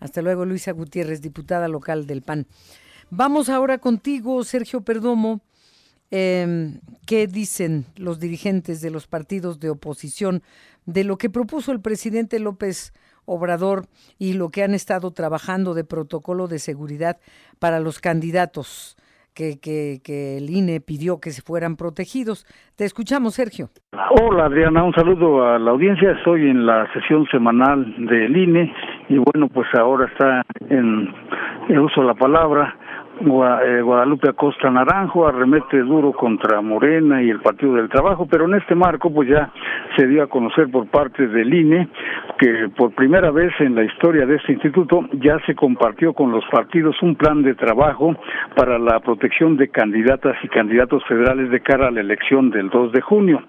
Hasta 0.01 0.22
luego, 0.22 0.44
Luisa 0.44 0.72
Gutiérrez, 0.72 1.20
diputada 1.22 1.68
local 1.68 2.07
del 2.07 2.22
PAN. 2.22 2.46
Vamos 3.11 3.49
ahora 3.49 3.79
contigo, 3.79 4.42
Sergio 4.44 4.81
Perdomo. 4.81 5.40
Eh, 6.11 6.79
¿Qué 7.07 7.27
dicen 7.27 7.85
los 7.97 8.21
dirigentes 8.21 8.81
de 8.81 8.90
los 8.90 9.07
partidos 9.07 9.61
de 9.61 9.71
oposición 9.71 10.42
de 10.87 11.05
lo 11.05 11.19
que 11.19 11.31
propuso 11.31 11.73
el 11.73 11.81
presidente 11.81 12.38
López 12.38 12.92
Obrador 13.25 13.87
y 14.19 14.35
lo 14.35 14.51
que 14.51 14.62
han 14.62 14.75
estado 14.75 15.11
trabajando 15.12 15.75
de 15.75 15.85
protocolo 15.85 16.47
de 16.47 16.59
seguridad 16.59 17.19
para 17.59 17.81
los 17.81 18.01
candidatos 18.01 18.97
que, 19.35 20.38
el 20.38 20.49
INE 20.49 20.81
pidió 20.81 21.21
que 21.21 21.31
se 21.31 21.42
fueran 21.42 21.77
protegidos? 21.77 22.47
Te 22.77 22.85
escuchamos, 22.85 23.35
Sergio. 23.35 23.69
Hola 24.21 24.47
Adriana, 24.47 24.83
un 24.83 24.95
saludo 24.95 25.45
a 25.47 25.59
la 25.59 25.73
audiencia. 25.73 26.12
Estoy 26.12 26.49
en 26.49 26.64
la 26.64 26.90
sesión 26.92 27.27
semanal 27.27 27.85
del 28.07 28.37
INE 28.37 28.73
y 29.09 29.19
bueno, 29.19 29.49
pues 29.49 29.66
ahora 29.79 30.07
está 30.07 30.42
en, 30.71 31.12
en 31.69 31.79
uso 31.79 32.03
la 32.03 32.14
palabra 32.14 32.79
Eh, 33.18 33.81
Guadalupe 33.81 34.29
Acosta 34.29 34.70
Naranjo 34.70 35.26
arremete 35.26 35.79
duro 35.79 36.12
contra 36.12 36.61
Morena 36.61 37.22
y 37.22 37.31
el 37.31 37.40
Partido 37.40 37.74
del 37.74 37.88
Trabajo, 37.88 38.26
pero 38.31 38.44
en 38.44 38.55
este 38.55 38.74
marco 38.74 39.11
pues 39.11 39.31
ya 39.31 39.50
se 39.96 40.07
dio 40.07 40.22
a 40.22 40.26
conocer 40.26 40.70
por 40.70 40.87
parte 40.88 41.26
del 41.26 41.52
INE 41.52 41.88
que 42.38 42.68
por 42.76 42.92
primera 42.94 43.31
vez 43.31 43.52
en 43.61 43.74
la 43.74 43.85
historia 43.85 44.26
de 44.26 44.37
este 44.37 44.52
instituto 44.52 45.09
ya 45.14 45.38
se 45.46 45.55
compartió 45.55 46.12
con 46.12 46.31
los 46.31 46.44
partidos 46.50 47.00
un 47.00 47.14
plan 47.14 47.42
de 47.42 47.55
trabajo 47.55 48.14
para 48.55 48.79
la 48.79 49.00
protección 49.00 49.57
de 49.57 49.68
candidatas 49.68 50.37
y 50.42 50.48
candidatos 50.48 51.02
federales 51.07 51.50
de 51.50 51.61
cara 51.61 51.88
a 51.88 51.90
la 51.90 52.00
elección 52.00 52.50
del 52.50 52.68
2 52.68 52.92
de 52.92 53.00
junio. 53.00 53.42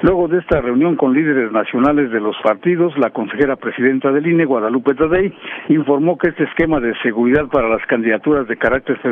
Luego 0.00 0.28
de 0.28 0.38
esta 0.38 0.62
reunión 0.62 0.96
con 0.96 1.12
líderes 1.12 1.52
nacionales 1.52 2.10
de 2.10 2.20
los 2.20 2.36
partidos, 2.42 2.96
la 2.96 3.10
consejera 3.10 3.56
presidenta 3.56 4.10
del 4.12 4.26
INE, 4.26 4.46
Guadalupe 4.46 4.94
Tadei, 4.94 5.30
informó 5.68 6.16
que 6.16 6.30
este 6.30 6.44
esquema 6.44 6.80
de 6.80 6.94
seguridad 7.02 7.48
para 7.48 7.68
las 7.68 7.84
candidaturas 7.86 8.48
de 8.48 8.56
carácter 8.56 8.96
federal 8.96 9.09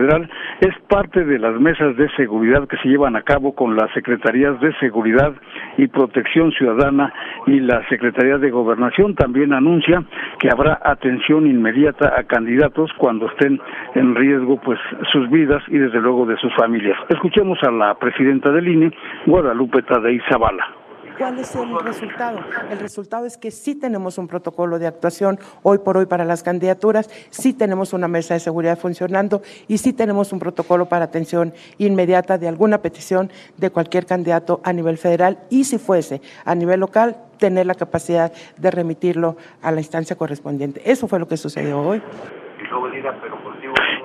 es 0.61 0.75
parte 0.89 1.25
de 1.25 1.39
las 1.39 1.59
mesas 1.61 1.97
de 1.97 2.09
seguridad 2.17 2.67
que 2.69 2.77
se 2.79 2.89
llevan 2.89 3.17
a 3.17 3.23
cabo 3.23 3.55
con 3.55 3.77
las 3.77 3.91
secretarías 3.93 4.61
de 4.61 4.73
seguridad 4.79 5.35
y 5.77 5.89
protección 5.89 6.53
ciudadana 6.53 7.13
y 7.47 7.61
la 7.61 7.87
Secretaría 7.89 8.39
de 8.39 8.51
Gobernación. 8.51 9.15
También 9.15 9.53
anuncia 9.53 10.03
que 10.39 10.51
habrá 10.51 10.81
atención 10.83 11.47
inmediata 11.47 12.15
a 12.17 12.25
candidatos 12.25 12.91
cuando 12.99 13.27
estén 13.27 13.61
en 13.95 14.15
riesgo 14.15 14.61
pues 14.61 14.79
sus 15.13 15.29
vidas 15.31 15.63
y 15.69 15.79
desde 15.79 16.01
luego 16.01 16.27
de 16.27 16.37
sus 16.37 16.55
familias. 16.55 16.99
Escuchemos 17.09 17.59
a 17.63 17.71
la 17.71 17.95
presidenta 17.95 18.51
del 18.51 18.69
INE, 18.69 18.93
Guadalupe 19.27 19.83
Tadei 19.83 20.21
Zavala. 20.31 20.78
¿Cuál 21.18 21.38
es 21.40 21.54
el 21.57 21.76
resultado? 21.81 22.38
El 22.70 22.78
resultado 22.78 23.26
es 23.26 23.37
que 23.37 23.50
sí 23.50 23.74
tenemos 23.74 24.18
un 24.18 24.28
protocolo 24.28 24.78
de 24.78 24.87
actuación 24.87 25.40
hoy 25.64 25.78
por 25.78 25.96
hoy 25.96 26.07
para 26.07 26.24
las 26.24 26.44
candidaturas, 26.44 27.11
sí 27.31 27.52
tenemos 27.52 27.92
una 27.92 28.07
mesa 28.07 28.35
de 28.35 28.40
seguridad 28.40 28.78
funcionando 28.78 29.42
y 29.66 29.78
sí 29.78 29.92
tenemos 29.92 30.33
un 30.33 30.38
protocolo 30.38 30.87
para 30.87 31.07
atención 31.07 31.52
inmediata 31.78 32.38
de 32.38 32.46
alguna 32.46 32.78
petición 32.78 33.31
de 33.57 33.70
cualquier 33.70 34.07
candidato 34.07 34.61
a 34.62 34.72
nivel 34.72 34.96
federal 34.96 35.38
y 35.50 35.64
si 35.64 35.78
fuese 35.78 36.22
a 36.44 36.54
nivel 36.54 36.78
local, 36.78 37.16
tener 37.38 37.66
la 37.66 37.74
capacidad 37.74 38.33
de 38.57 38.70
remitirlo 38.70 39.37
a 39.61 39.72
la 39.72 39.81
instancia 39.81 40.16
correspondiente. 40.16 40.81
Eso 40.85 41.09
fue 41.09 41.18
lo 41.18 41.26
que 41.26 41.37
sucedió 41.37 41.81
hoy. 41.81 42.00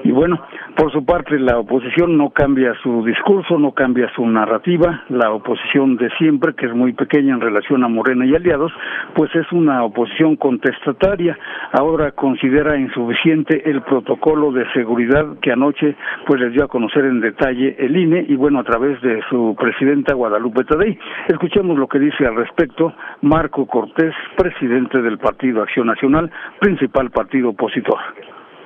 Y 0.03 0.11
bueno, 0.11 0.37
por 0.75 0.91
su 0.91 1.05
parte, 1.05 1.39
la 1.39 1.57
oposición 1.57 2.17
no 2.17 2.31
cambia 2.31 2.73
su 2.83 3.05
discurso, 3.05 3.57
no 3.57 3.71
cambia 3.71 4.11
su 4.13 4.25
narrativa. 4.27 5.03
La 5.07 5.31
oposición 5.31 5.95
de 5.95 6.09
siempre, 6.17 6.53
que 6.55 6.65
es 6.65 6.73
muy 6.73 6.91
pequeña 6.91 7.33
en 7.33 7.39
relación 7.39 7.83
a 7.83 7.87
Morena 7.87 8.25
y 8.25 8.35
aliados, 8.35 8.73
pues 9.15 9.33
es 9.33 9.49
una 9.53 9.83
oposición 9.83 10.35
contestataria. 10.35 11.37
Ahora 11.71 12.11
considera 12.11 12.77
insuficiente 12.77 13.69
el 13.69 13.81
protocolo 13.83 14.51
de 14.51 14.69
seguridad 14.73 15.39
que 15.41 15.53
anoche 15.53 15.95
pues 16.25 16.41
les 16.41 16.51
dio 16.51 16.65
a 16.65 16.67
conocer 16.67 17.05
en 17.05 17.21
detalle 17.21 17.75
el 17.79 17.95
INE 17.95 18.25
y 18.27 18.35
bueno, 18.35 18.59
a 18.59 18.63
través 18.63 19.01
de 19.01 19.21
su 19.29 19.55
presidenta 19.57 20.15
Guadalupe 20.15 20.65
Tadei. 20.65 20.97
Escuchemos 21.29 21.77
lo 21.77 21.87
que 21.87 21.99
dice 21.99 22.25
al 22.25 22.35
respecto 22.35 22.93
Marco 23.21 23.65
Cortés, 23.67 24.13
presidente 24.35 25.01
del 25.01 25.17
Partido 25.17 25.61
Acción 25.61 25.87
Nacional, 25.87 26.29
principal 26.59 27.09
partido 27.09 27.49
opositor. 27.49 27.99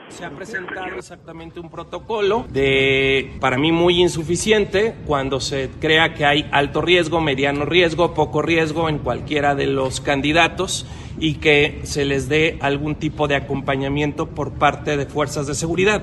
Se 0.10 0.26
ha 0.26 0.30
presentado 0.32 0.96
exactamente 0.98 1.60
un 1.60 1.70
protocolo 1.70 2.46
de, 2.50 3.36
para 3.40 3.58
mí, 3.58 3.72
muy 3.72 4.02
insuficiente 4.02 4.96
cuando 5.06 5.40
se 5.40 5.70
crea 5.80 6.14
que 6.14 6.26
hay 6.26 6.48
alto 6.52 6.82
riesgo, 6.82 7.22
mediano 7.22 7.66
riesgo, 7.66 8.14
poco 8.14 8.42
riesgo 8.42 8.90
en 8.90 9.00
cualquiera 9.00 9.54
de 9.54 9.68
los 9.68 10.02
candidatos 10.02 10.88
y 11.20 11.36
que 11.36 11.82
se 11.84 12.06
les 12.06 12.30
dé 12.30 12.58
algún 12.62 12.96
tipo 12.96 13.28
de 13.28 13.36
acompañamiento 13.36 14.28
por 14.28 14.54
parte 14.54 14.98
de 14.98 15.06
fuerzas 15.06 15.46
de 15.46 15.56
seguridad. 15.56 16.02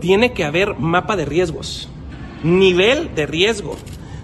Tiene 0.00 0.32
que 0.32 0.44
haber 0.44 0.78
mapa 0.78 1.16
de 1.16 1.24
riesgos, 1.24 1.88
nivel 2.44 3.14
de 3.14 3.26
riesgo, 3.26 3.76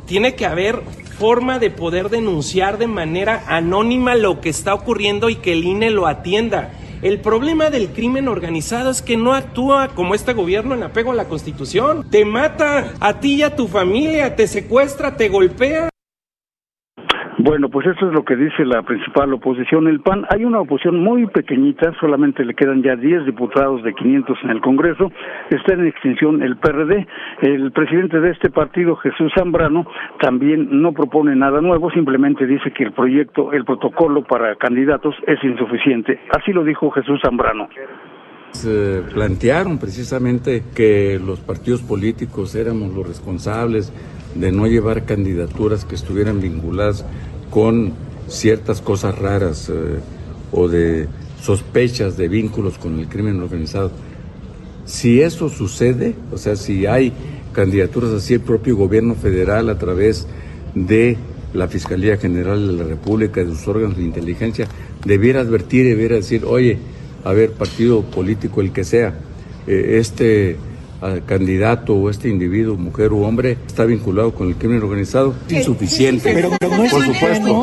tiene 0.07 0.35
que 0.35 0.47
haber 0.47 0.83
forma 1.18 1.59
de 1.59 1.71
poder 1.71 2.11
denunciar 2.11 2.79
de 2.79 2.87
manera 2.87 3.45
anónima 3.47 4.14
lo 4.14 4.40
que 4.40 4.51
está 4.51 4.75
ocurriendo 4.75 5.31
y 5.31 5.37
que 5.37 5.53
el 5.53 5.64
INE 5.64 5.90
lo 5.90 6.07
atienda 6.07 6.73
El 7.03 7.19
problema 7.19 7.69
del 7.69 7.88
crimen 7.88 8.29
organizado 8.29 8.88
es 8.88 9.03
que 9.03 9.17
no 9.17 9.35
actúa 9.35 9.88
como 9.88 10.15
este 10.15 10.35
gobierno 10.35 10.77
en 10.77 10.85
apego 10.85 11.11
a 11.11 11.17
la 11.17 11.25
Constitución. 11.25 12.09
Te 12.09 12.25
mata 12.25 12.95
a 13.01 13.19
ti 13.19 13.35
y 13.35 13.43
a 13.43 13.57
tu 13.57 13.67
familia, 13.67 14.37
te 14.37 14.47
secuestra, 14.47 15.17
te 15.17 15.29
golpea. 15.29 15.91
Bueno, 17.53 17.69
pues 17.69 17.87
eso 17.87 18.07
es 18.09 18.15
lo 18.15 18.25
que 18.25 18.35
dice 18.35 18.65
la 18.65 18.81
principal 18.81 19.31
oposición, 19.35 19.87
el 19.87 20.01
PAN. 20.01 20.25
Hay 20.31 20.43
una 20.47 20.61
oposición 20.61 21.01
muy 21.01 21.27
pequeñita, 21.27 21.93
solamente 22.01 22.47
le 22.47 22.55
quedan 22.55 22.83
ya 22.83 22.97
10 22.97 23.27
diputados 23.27 23.83
de 23.83 23.93
500 23.93 24.38
en 24.45 24.51
el 24.53 24.62
Congreso. 24.62 25.12
Está 25.51 25.75
en 25.75 25.87
extinción 25.87 26.43
el 26.43 26.57
PRD. 26.57 27.07
El 27.43 27.71
presidente 27.73 28.21
de 28.21 28.31
este 28.31 28.49
partido, 28.49 28.97
Jesús 28.97 29.31
Zambrano, 29.37 29.87
también 30.19 30.81
no 30.81 30.95
propone 30.95 31.37
nada 31.37 31.61
nuevo, 31.61 31.91
simplemente 31.91 32.47
dice 32.47 32.71
que 32.71 32.85
el 32.85 32.93
proyecto, 32.93 33.53
el 33.53 33.67
protocolo 33.67 34.25
para 34.25 34.57
candidatos 34.57 35.15
es 35.27 35.45
insuficiente. 35.45 36.21
Así 36.31 36.55
lo 36.55 36.65
dijo 36.65 36.91
Jesús 36.91 37.21
Zambrano. 37.23 37.69
Plantearon 39.12 39.79
precisamente 39.79 40.62
que 40.75 41.21
los 41.23 41.41
partidos 41.41 41.83
políticos 41.83 42.55
éramos 42.55 42.95
los 42.95 43.07
responsables 43.07 43.93
de 44.35 44.53
no 44.53 44.67
llevar 44.67 45.05
candidaturas 45.05 45.85
que 45.85 45.95
estuvieran 45.95 46.41
vinculadas 46.41 47.07
con 47.53 47.93
ciertas 48.29 48.81
cosas 48.81 49.19
raras 49.19 49.69
eh, 49.69 50.01
o 50.53 50.69
de 50.69 51.07
sospechas 51.41 52.17
de 52.17 52.27
vínculos 52.27 52.79
con 52.79 52.99
el 52.99 53.09
crimen 53.09 53.41
organizado. 53.41 53.91
Si 54.87 55.21
eso 55.21 55.51
sucede, 55.51 56.15
o 56.33 56.38
sea, 56.38 56.57
si 56.57 56.87
hay 56.87 57.12
candidaturas 57.53 58.11
así, 58.11 58.35
el 58.35 58.41
propio 58.41 58.75
gobierno 58.75 59.15
federal 59.15 59.69
a 59.69 59.77
través 59.77 60.27
de 60.75 61.19
la 61.53 61.69
Fiscalía 61.69 62.17
General 62.17 62.67
de 62.67 62.73
la 62.73 62.85
República, 62.85 63.45
de 63.45 63.51
sus 63.51 63.69
órganos 63.69 63.99
de 63.99 64.05
inteligencia, 64.05 64.67
debiera 65.05 65.41
advertir, 65.41 65.85
debiera 65.85 66.17
decir, 66.17 66.47
oye, 66.47 66.79
a 67.23 67.35
ver, 67.35 67.53
partido 67.53 68.01
político, 68.01 68.62
el 68.62 68.73
que 68.73 68.85
sea, 68.85 69.15
eh, 69.67 69.99
este 69.99 70.57
ah, 71.03 71.17
candidato 71.27 71.95
o 71.95 72.09
este 72.09 72.29
individuo, 72.29 72.77
mujer 72.77 73.12
u 73.12 73.23
hombre, 73.23 73.59
está 73.67 73.85
vinculado 73.85 74.33
con 74.33 74.49
el 74.49 74.57
crimen 74.57 74.83
organizado, 74.83 75.35
es 75.49 75.59
insuficiente, 75.59 76.49
por 76.61 77.05
supuesto. 77.05 77.62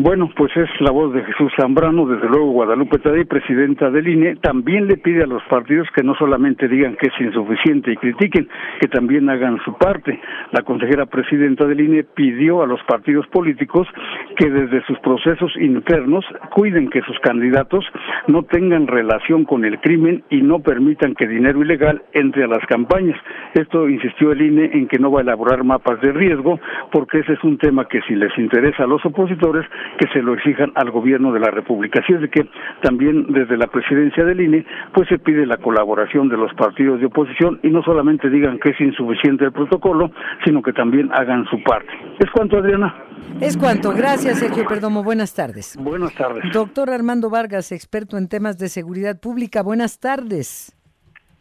Bueno, 0.00 0.30
pues 0.36 0.56
es 0.56 0.68
la 0.78 0.92
voz 0.92 1.12
de 1.12 1.24
Jesús 1.24 1.50
Zambrano, 1.58 2.06
desde 2.06 2.28
luego 2.28 2.52
Guadalupe 2.52 3.00
Tadei, 3.00 3.24
presidenta 3.24 3.90
del 3.90 4.06
INE, 4.06 4.36
también 4.36 4.86
le 4.86 4.96
pide 4.96 5.24
a 5.24 5.26
los 5.26 5.42
partidos 5.50 5.88
que 5.92 6.04
no 6.04 6.14
solamente 6.14 6.68
digan 6.68 6.94
que 6.94 7.08
es 7.08 7.20
insuficiente 7.20 7.90
y 7.90 7.96
critiquen, 7.96 8.48
que 8.80 8.86
también 8.86 9.28
hagan 9.28 9.58
su 9.64 9.74
parte. 9.74 10.20
La 10.52 10.62
consejera 10.62 11.06
presidenta 11.06 11.66
del 11.66 11.80
INE 11.80 12.04
pidió 12.04 12.62
a 12.62 12.68
los 12.68 12.80
partidos 12.84 13.26
políticos 13.26 13.88
que 14.36 14.48
desde 14.48 14.84
sus 14.86 15.00
procesos 15.00 15.52
internos 15.56 16.24
cuiden 16.50 16.90
que 16.90 17.02
sus 17.02 17.18
candidatos 17.18 17.84
no 18.28 18.44
tengan 18.44 18.86
relación 18.86 19.44
con 19.44 19.64
el 19.64 19.80
crimen 19.80 20.22
y 20.30 20.42
no 20.42 20.60
permitan 20.60 21.16
que 21.16 21.26
dinero 21.26 21.60
ilegal 21.60 22.02
entre 22.12 22.44
a 22.44 22.46
las 22.46 22.64
campañas. 22.66 23.18
Esto 23.52 23.88
insistió 23.88 24.30
el 24.30 24.42
INE 24.42 24.70
en 24.74 24.86
que 24.86 25.00
no 25.00 25.10
va 25.10 25.20
a 25.20 25.22
elaborar 25.22 25.64
mapas 25.64 26.00
de 26.02 26.12
riesgo 26.12 26.60
porque 26.92 27.18
ese 27.18 27.32
es 27.32 27.42
un 27.42 27.58
tema 27.58 27.88
que 27.88 28.00
si 28.02 28.14
les 28.14 28.30
interesa 28.38 28.84
a 28.84 28.86
los 28.86 29.04
opositores 29.04 29.66
que 29.98 30.08
se 30.12 30.22
lo 30.22 30.34
exijan 30.34 30.72
al 30.74 30.90
gobierno 30.90 31.32
de 31.32 31.40
la 31.40 31.50
República. 31.50 32.00
Así 32.02 32.12
es 32.12 32.20
de 32.20 32.30
que 32.30 32.48
también 32.82 33.26
desde 33.32 33.56
la 33.56 33.66
presidencia 33.66 34.24
del 34.24 34.40
INE 34.40 34.64
pues 34.92 35.08
se 35.08 35.18
pide 35.18 35.46
la 35.46 35.56
colaboración 35.56 36.28
de 36.28 36.36
los 36.36 36.52
partidos 36.54 37.00
de 37.00 37.06
oposición 37.06 37.60
y 37.62 37.70
no 37.70 37.82
solamente 37.82 38.30
digan 38.30 38.58
que 38.58 38.70
es 38.70 38.80
insuficiente 38.80 39.44
el 39.44 39.52
protocolo, 39.52 40.10
sino 40.44 40.62
que 40.62 40.72
también 40.72 41.10
hagan 41.12 41.44
su 41.46 41.62
parte. 41.62 41.88
¿Es 42.18 42.30
cuanto, 42.30 42.58
Adriana? 42.58 42.94
Es 43.40 43.56
cuanto. 43.56 43.92
Gracias, 43.92 44.38
Sergio 44.38 44.66
Perdomo. 44.66 45.02
Buenas 45.02 45.34
tardes. 45.34 45.76
Buenas 45.80 46.14
tardes. 46.14 46.44
Doctor 46.52 46.90
Armando 46.90 47.30
Vargas, 47.30 47.72
experto 47.72 48.16
en 48.16 48.28
temas 48.28 48.58
de 48.58 48.68
seguridad 48.68 49.20
pública. 49.20 49.62
Buenas 49.62 50.00
tardes. 50.00 50.74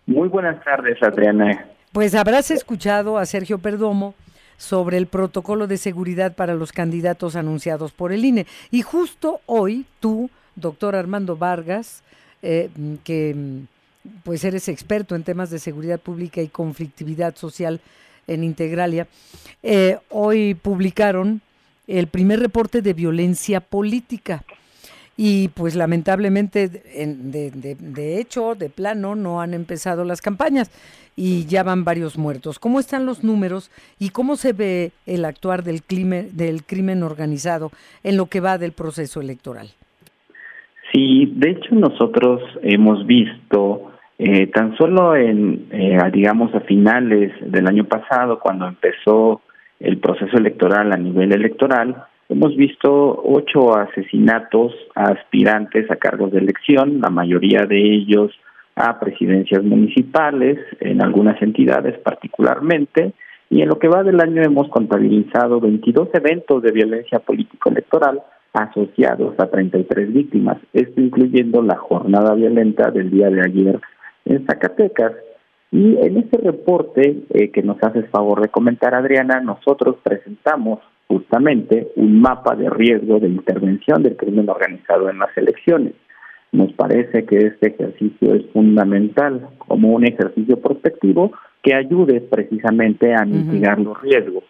Muy 0.05 0.29
buenas 0.29 0.63
tardes, 0.63 1.01
Adriana. 1.03 1.65
Pues 1.91 2.15
habrás 2.15 2.51
escuchado 2.51 3.17
a 3.17 3.25
Sergio 3.25 3.59
Perdomo 3.59 4.13
sobre 4.57 4.97
el 4.97 5.07
protocolo 5.07 5.67
de 5.67 5.77
seguridad 5.77 6.35
para 6.35 6.55
los 6.55 6.71
candidatos 6.71 7.35
anunciados 7.35 7.91
por 7.91 8.11
el 8.11 8.25
INE. 8.25 8.47
Y 8.71 8.81
justo 8.81 9.41
hoy 9.45 9.85
tú, 9.99 10.29
doctor 10.55 10.95
Armando 10.95 11.37
Vargas, 11.37 12.03
eh, 12.41 12.69
que 13.03 13.35
pues 14.23 14.43
eres 14.43 14.67
experto 14.67 15.15
en 15.15 15.23
temas 15.23 15.49
de 15.49 15.59
seguridad 15.59 15.99
pública 15.99 16.41
y 16.41 16.47
conflictividad 16.47 17.35
social 17.35 17.81
en 18.25 18.43
Integralia, 18.43 19.07
eh, 19.63 19.97
hoy 20.09 20.53
publicaron 20.53 21.41
el 21.87 22.07
primer 22.07 22.39
reporte 22.39 22.81
de 22.81 22.93
violencia 22.93 23.61
política. 23.61 24.43
Y 25.17 25.47
pues 25.49 25.75
lamentablemente, 25.75 26.69
de, 26.69 27.51
de, 27.51 27.75
de, 27.75 28.19
hecho, 28.19 28.53
de 28.53 28.69
plano, 28.69 29.15
no 29.15 29.41
han 29.41 29.55
empezado 29.55 30.05
las 30.05 30.21
campañas 30.21 30.71
y 31.15 31.47
ya 31.47 31.63
van 31.63 31.83
varios 31.83 32.17
muertos. 32.17 32.59
¿Cómo 32.59 32.79
están 32.79 33.07
los 33.07 33.23
números 33.23 33.71
y 33.99 34.09
cómo 34.09 34.35
se 34.35 34.53
ve 34.53 34.91
el 35.07 35.25
actuar 35.25 35.63
del 35.63 35.81
crimen, 35.81 36.37
del 36.37 36.63
crimen 36.63 37.01
organizado 37.01 37.71
en 38.03 38.15
lo 38.15 38.27
que 38.27 38.39
va 38.39 38.59
del 38.59 38.73
proceso 38.73 39.19
electoral? 39.19 39.69
Sí, 40.93 41.33
de 41.35 41.49
hecho 41.49 41.73
nosotros 41.73 42.41
hemos 42.61 43.05
visto 43.07 43.91
eh, 44.19 44.47
tan 44.47 44.77
solo 44.77 45.15
en, 45.15 45.67
eh, 45.71 45.99
digamos, 46.13 46.53
a 46.55 46.61
finales 46.61 47.33
del 47.41 47.67
año 47.67 47.85
pasado, 47.85 48.39
cuando 48.39 48.67
empezó 48.67 49.41
el 49.79 49.97
proceso 49.97 50.37
electoral 50.37 50.91
a 50.93 50.97
nivel 50.97 51.33
electoral, 51.33 52.05
hemos 52.29 52.55
visto 52.55 53.21
ocho 53.23 53.77
asesinatos 53.77 54.73
a 54.95 55.11
aspirantes 55.11 55.89
a 55.89 55.95
cargos 55.95 56.31
de 56.31 56.39
elección, 56.39 56.99
la 57.01 57.09
mayoría 57.09 57.65
de 57.67 57.77
ellos 57.79 58.31
a 58.75 58.99
presidencias 58.99 59.63
municipales, 59.63 60.59
en 60.79 61.01
algunas 61.01 61.41
entidades 61.41 61.97
particularmente, 61.99 63.13
y 63.49 63.61
en 63.61 63.69
lo 63.69 63.79
que 63.79 63.87
va 63.87 64.03
del 64.03 64.21
año 64.21 64.43
hemos 64.43 64.69
contabilizado 64.69 65.59
22 65.59 66.09
eventos 66.13 66.61
de 66.61 66.71
violencia 66.71 67.19
político-electoral 67.19 68.21
asociados 68.53 69.35
a 69.39 69.47
33 69.47 70.13
víctimas, 70.13 70.57
esto 70.73 71.01
incluyendo 71.01 71.61
la 71.61 71.77
jornada 71.77 72.33
violenta 72.35 72.91
del 72.91 73.09
día 73.09 73.29
de 73.29 73.41
ayer 73.41 73.79
en 74.25 74.45
Zacatecas. 74.45 75.13
Y 75.71 75.97
en 75.97 76.17
este 76.17 76.37
reporte 76.37 77.23
eh, 77.29 77.51
que 77.51 77.61
nos 77.61 77.81
haces 77.83 78.09
favor 78.09 78.41
de 78.41 78.49
comentar, 78.49 78.95
Adriana, 78.95 79.41
nosotros 79.41 79.97
presentamos 80.01 80.79
justamente 81.07 81.89
un 81.95 82.19
mapa 82.21 82.55
de 82.55 82.69
riesgo 82.69 83.19
de 83.19 83.29
intervención 83.29 84.03
del 84.03 84.17
crimen 84.17 84.49
organizado 84.49 85.09
en 85.09 85.19
las 85.19 85.35
elecciones. 85.37 85.93
Nos 86.51 86.71
parece 86.73 87.25
que 87.25 87.37
este 87.37 87.69
ejercicio 87.69 88.33
es 88.33 88.45
fundamental 88.51 89.49
como 89.57 89.91
un 89.91 90.05
ejercicio 90.05 90.59
prospectivo 90.59 91.31
que 91.61 91.73
ayude 91.75 92.21
precisamente 92.21 93.13
a 93.13 93.25
mitigar 93.25 93.79
los 93.79 94.01
riesgos. 94.01 94.43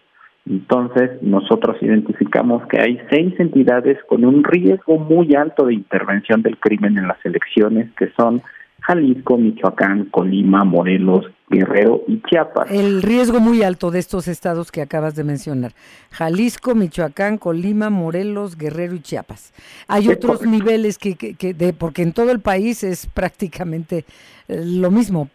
Entonces, 0.49 1.21
nosotros 1.21 1.75
identificamos 1.81 2.65
que 2.67 2.79
hay 2.79 2.99
seis 3.09 3.33
entidades 3.39 3.97
con 4.07 4.23
un 4.23 4.43
riesgo 4.43 4.97
muy 4.97 5.35
alto 5.35 5.65
de 5.65 5.73
intervención 5.73 6.41
del 6.41 6.57
crimen 6.57 6.97
en 6.97 7.07
las 7.07 7.17
elecciones, 7.25 7.89
que 7.97 8.09
son 8.15 8.41
Jalisco, 8.81 9.37
Michoacán, 9.37 10.05
Colima, 10.05 10.63
Morelos, 10.63 11.25
Guerrero 11.49 12.03
y 12.07 12.21
Chiapas. 12.23 12.69
El 12.69 13.01
riesgo 13.01 13.39
muy 13.39 13.63
alto 13.63 13.89
de 13.89 13.99
estos 13.99 14.27
estados 14.27 14.71
que 14.71 14.81
acabas 14.81 15.15
de 15.15 15.23
mencionar. 15.23 15.71
Jalisco, 16.11 16.75
Michoacán, 16.75 17.37
Colima, 17.37 17.89
Morelos, 17.89 18.57
Guerrero 18.57 18.95
y 18.95 19.01
Chiapas. 19.01 19.53
Hay 19.87 20.09
otros 20.09 20.45
niveles 20.45 20.97
que, 20.97 21.15
que, 21.15 21.53
de, 21.53 21.73
porque 21.73 22.01
en 22.01 22.13
todo 22.13 22.31
el 22.31 22.41
país 22.41 22.83
es 22.83 23.07
prácticamente 23.13 24.05
eh, 24.47 24.61
lo 24.65 24.91
mismo, 24.91 25.29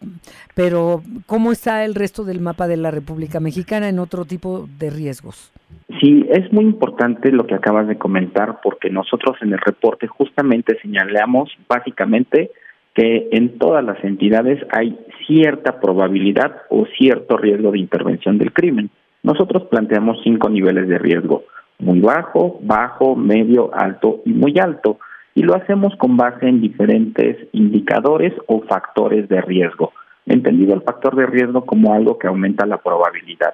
pero 0.55 1.01
¿cómo 1.25 1.51
está 1.51 1.83
el 1.85 1.95
resto 1.95 2.23
del 2.23 2.41
mapa 2.41 2.67
de 2.67 2.77
la 2.77 2.91
República 2.91 3.39
Mexicana 3.39 3.89
en 3.89 3.99
otro 3.99 4.25
tipo 4.25 4.67
de 4.79 4.89
riesgos? 4.89 5.51
Sí, 5.99 6.25
es 6.29 6.51
muy 6.51 6.65
importante 6.65 7.31
lo 7.31 7.45
que 7.45 7.55
acabas 7.55 7.87
de 7.87 7.97
comentar 7.97 8.61
porque 8.61 8.89
nosotros 8.89 9.37
en 9.41 9.53
el 9.53 9.59
reporte 9.59 10.07
justamente 10.07 10.77
señalamos 10.81 11.49
básicamente 11.67 12.51
que 12.93 13.29
en 13.31 13.57
todas 13.57 13.83
las 13.83 14.03
entidades 14.03 14.59
hay 14.71 14.97
cierta 15.25 15.79
probabilidad 15.79 16.63
o 16.69 16.85
cierto 16.97 17.37
riesgo 17.37 17.71
de 17.71 17.79
intervención 17.79 18.37
del 18.37 18.53
crimen. 18.53 18.89
Nosotros 19.23 19.63
planteamos 19.63 20.19
cinco 20.23 20.49
niveles 20.49 20.87
de 20.87 20.99
riesgo, 20.99 21.43
muy 21.79 21.99
bajo, 21.99 22.59
bajo, 22.61 23.15
medio, 23.15 23.71
alto 23.73 24.21
y 24.25 24.33
muy 24.33 24.59
alto, 24.59 24.99
y 25.35 25.41
lo 25.41 25.55
hacemos 25.55 25.95
con 25.97 26.17
base 26.17 26.47
en 26.47 26.61
diferentes 26.61 27.37
indicadores 27.53 28.33
o 28.47 28.61
factores 28.61 29.27
de 29.29 29.41
riesgo, 29.41 29.91
entendido 30.25 30.75
el 30.75 30.83
factor 30.83 31.15
de 31.15 31.25
riesgo 31.25 31.65
como 31.65 31.93
algo 31.93 32.19
que 32.19 32.27
aumenta 32.27 32.65
la 32.65 32.77
probabilidad. 32.77 33.53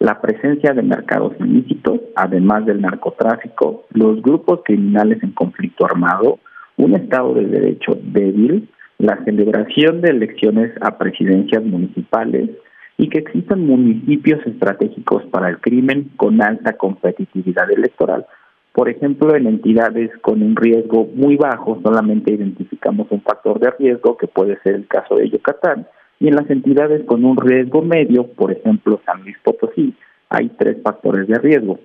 La 0.00 0.20
presencia 0.20 0.74
de 0.74 0.82
mercados 0.82 1.32
ilícitos, 1.40 2.00
además 2.16 2.66
del 2.66 2.82
narcotráfico, 2.82 3.84
los 3.90 4.20
grupos 4.20 4.60
criminales 4.64 5.22
en 5.22 5.30
conflicto 5.30 5.86
armado, 5.86 6.40
un 6.76 6.94
Estado 6.94 7.34
de 7.34 7.46
Derecho 7.46 7.98
débil, 8.02 8.68
la 8.98 9.22
celebración 9.24 10.00
de 10.00 10.10
elecciones 10.10 10.72
a 10.80 10.98
presidencias 10.98 11.64
municipales 11.64 12.50
y 12.96 13.08
que 13.08 13.18
existan 13.18 13.66
municipios 13.66 14.44
estratégicos 14.46 15.24
para 15.26 15.48
el 15.48 15.58
crimen 15.58 16.10
con 16.16 16.40
alta 16.42 16.74
competitividad 16.74 17.70
electoral. 17.70 18.26
Por 18.72 18.88
ejemplo, 18.88 19.34
en 19.36 19.46
entidades 19.46 20.10
con 20.20 20.42
un 20.42 20.56
riesgo 20.56 21.08
muy 21.14 21.36
bajo, 21.36 21.80
solamente 21.82 22.34
identificamos 22.34 23.08
de 23.08 23.70
riesgo, 23.78 24.16
que 24.16 24.26
puede 24.26 24.58
ser 24.62 24.74
el 24.74 24.86
caso 24.86 25.16
de 25.16 25.28
Yucatán, 25.28 25.86
y 26.20 26.28
en 26.28 26.36
las 26.36 26.48
entidades 26.48 27.04
con 27.04 27.24
un 27.24 27.36
riesgo 27.36 27.82
medio, 27.82 28.26
por 28.28 28.52
ejemplo 28.52 29.00
San 29.04 29.22
Luis 29.22 29.36
Potosí, 29.42 29.94
hay 30.30 30.48
tres 30.58 30.78
factores 30.82 31.26
de 31.28 31.38
riesgo. 31.38 31.78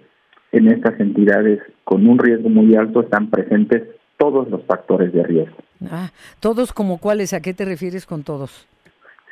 En 0.51 0.71
estas 0.71 0.99
entidades 0.99 1.59
con 1.83 2.07
un 2.07 2.17
riesgo 2.17 2.49
muy 2.49 2.75
alto 2.75 3.01
están 3.01 3.29
presentes 3.29 3.83
todos 4.19 4.49
los 4.49 4.63
factores 4.65 5.11
de 5.13 5.23
riesgo. 5.23 5.57
Ah, 5.89 6.11
¿Todos 6.39 6.73
como 6.73 6.99
cuáles? 6.99 7.33
¿A 7.33 7.41
qué 7.41 7.53
te 7.53 7.65
refieres 7.65 8.05
con 8.05 8.23
todos? 8.23 8.67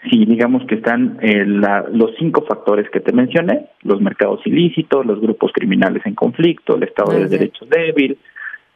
Sí, 0.09 0.25
digamos 0.25 0.65
que 0.65 0.75
están 0.75 1.19
eh, 1.21 1.43
los 1.45 2.11
cinco 2.17 2.45
factores 2.47 2.89
que 2.89 3.01
te 3.01 3.11
mencioné, 3.11 3.67
los 3.83 3.99
mercados 3.99 4.39
ilícitos, 4.45 5.05
los 5.05 5.19
grupos 5.19 5.51
criminales 5.53 6.05
en 6.05 6.15
conflicto, 6.15 6.77
el 6.77 6.83
Estado 6.83 7.13
de 7.13 7.27
Derecho 7.27 7.65
débil. 7.65 8.17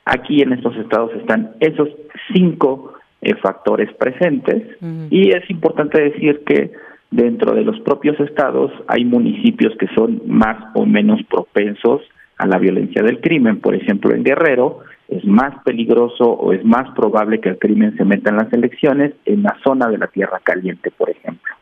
Aquí 0.03 0.41
en 0.41 0.51
estos 0.51 0.75
estados 0.75 1.11
están 1.13 1.51
esos 1.59 1.87
cinco 2.33 2.95
eh, 3.21 3.35
factores 3.35 3.93
presentes 3.93 4.77
y 5.09 5.29
es 5.29 5.49
importante 5.49 6.01
decir 6.01 6.41
que 6.45 6.71
dentro 7.11 7.53
de 7.53 7.61
los 7.61 7.79
propios 7.81 8.19
estados 8.19 8.71
hay 8.87 9.05
municipios 9.05 9.73
que 9.77 9.87
son 9.95 10.21
más 10.25 10.57
o 10.73 10.85
menos 10.85 11.21
propensos 11.29 12.01
a 12.41 12.47
la 12.47 12.57
violencia 12.57 13.03
del 13.03 13.21
crimen. 13.21 13.61
Por 13.61 13.75
ejemplo, 13.75 14.13
en 14.15 14.23
Guerrero 14.23 14.79
es 15.07 15.23
más 15.25 15.53
peligroso 15.63 16.23
o 16.23 16.53
es 16.53 16.65
más 16.65 16.89
probable 16.95 17.39
que 17.39 17.49
el 17.49 17.59
crimen 17.59 17.95
se 17.97 18.03
meta 18.03 18.31
en 18.31 18.37
las 18.37 18.51
elecciones 18.51 19.13
en 19.25 19.43
la 19.43 19.55
zona 19.63 19.87
de 19.87 19.99
la 19.99 20.07
Tierra 20.07 20.39
Caliente, 20.43 20.89
por 20.89 21.11
ejemplo. 21.11 21.53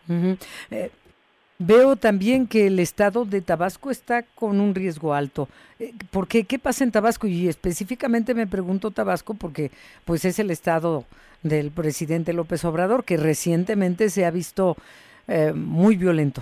Eh, 0.72 0.90
veo 1.58 1.98
también 1.98 2.48
que 2.48 2.68
el 2.68 2.80
estado 2.80 3.26
de 3.26 3.42
Tabasco 3.42 3.92
está 3.92 4.24
con 4.36 4.62
un 4.62 4.74
riesgo 4.74 5.14
alto. 5.14 5.50
Eh, 5.80 5.92
¿Por 6.12 6.30
qué? 6.30 6.46
¿Qué 6.46 6.60
pasa 6.60 6.86
en 6.86 6.92
Tabasco? 6.92 7.28
Y 7.28 7.50
específicamente 7.50 8.34
me 8.34 8.48
pregunto 8.48 8.92
Tabasco 8.92 9.34
porque 9.34 9.72
pues 10.06 10.24
es 10.24 10.40
el 10.40 10.50
estado 10.50 11.04
del 11.44 11.72
presidente 11.72 12.32
López 12.32 12.64
Obrador 12.64 13.04
que 13.04 13.18
recientemente 13.18 14.10
se 14.10 14.26
ha 14.26 14.32
visto 14.32 14.78
eh, 15.28 15.52
muy 15.54 15.98
violento. 15.98 16.42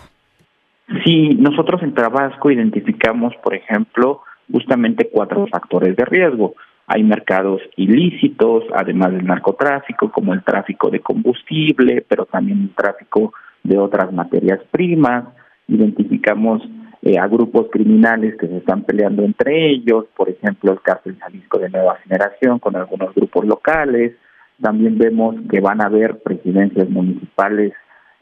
Sí, 1.03 1.29
nosotros 1.35 1.81
en 1.83 1.93
Tabasco 1.93 2.49
identificamos, 2.49 3.33
por 3.43 3.53
ejemplo, 3.53 4.21
justamente 4.51 5.09
cuatro 5.11 5.47
factores 5.47 5.95
de 5.95 6.05
riesgo. 6.05 6.55
Hay 6.87 7.03
mercados 7.03 7.61
ilícitos, 7.75 8.63
además 8.73 9.11
del 9.11 9.25
narcotráfico, 9.25 10.09
como 10.11 10.33
el 10.33 10.43
tráfico 10.43 10.89
de 10.89 11.01
combustible, 11.01 12.05
pero 12.07 12.25
también 12.25 12.61
el 12.61 12.75
tráfico 12.75 13.33
de 13.63 13.77
otras 13.77 14.11
materias 14.13 14.59
primas. 14.71 15.25
Identificamos 15.67 16.61
eh, 17.01 17.17
a 17.19 17.27
grupos 17.27 17.67
criminales 17.71 18.35
que 18.37 18.47
se 18.47 18.57
están 18.57 18.83
peleando 18.83 19.23
entre 19.23 19.69
ellos, 19.69 20.05
por 20.15 20.29
ejemplo, 20.29 20.71
el 20.71 20.81
cártel 20.81 21.17
Jalisco 21.19 21.59
de 21.59 21.69
Nueva 21.69 21.97
Generación 22.03 22.59
con 22.59 22.75
algunos 22.75 23.13
grupos 23.13 23.45
locales. 23.45 24.13
También 24.61 24.97
vemos 24.97 25.35
que 25.51 25.59
van 25.59 25.81
a 25.81 25.85
haber 25.85 26.19
presidencias 26.19 26.89
municipales 26.89 27.73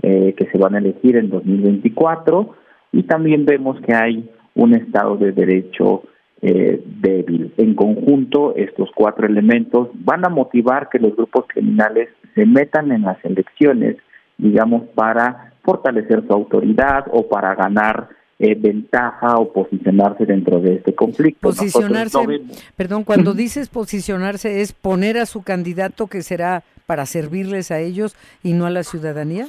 eh, 0.01 0.33
que 0.37 0.45
se 0.51 0.57
van 0.57 0.75
a 0.75 0.79
elegir 0.79 1.15
en 1.15 1.29
2024 1.29 2.55
y 2.91 3.03
también 3.03 3.45
vemos 3.45 3.79
que 3.81 3.93
hay 3.93 4.29
un 4.55 4.73
Estado 4.73 5.17
de 5.17 5.31
Derecho 5.31 6.03
eh, 6.47 6.79
débil. 7.01 7.51
En 7.57 7.73
conjunto, 7.73 8.55
estos 8.55 8.91
cuatro 8.93 9.25
elementos 9.25 9.89
van 9.95 10.23
a 10.25 10.29
motivar 10.29 10.89
que 10.89 10.99
los 10.99 11.15
grupos 11.15 11.45
criminales 11.47 12.09
se 12.35 12.45
metan 12.45 12.91
en 12.91 13.01
las 13.01 13.17
elecciones, 13.25 13.97
digamos, 14.37 14.83
para 14.93 15.53
fortalecer 15.63 16.23
su 16.27 16.31
autoridad 16.31 17.05
o 17.09 17.27
para 17.27 17.55
ganar 17.55 18.09
eh, 18.37 18.53
ventaja 18.53 19.39
o 19.39 19.51
posicionarse 19.51 20.27
dentro 20.27 20.59
de 20.59 20.75
este 20.75 20.93
conflicto. 20.93 21.47
Posicionarse, 21.47 22.19
perdón, 22.75 23.05
cuando 23.05 23.33
dices 23.33 23.67
posicionarse 23.67 24.61
es 24.61 24.71
poner 24.71 25.17
a 25.17 25.25
su 25.25 25.41
candidato 25.41 26.05
que 26.05 26.21
será 26.21 26.61
para 26.85 27.07
servirles 27.07 27.71
a 27.71 27.79
ellos 27.79 28.15
y 28.43 28.53
no 28.53 28.67
a 28.67 28.69
la 28.69 28.83
ciudadanía. 28.83 29.47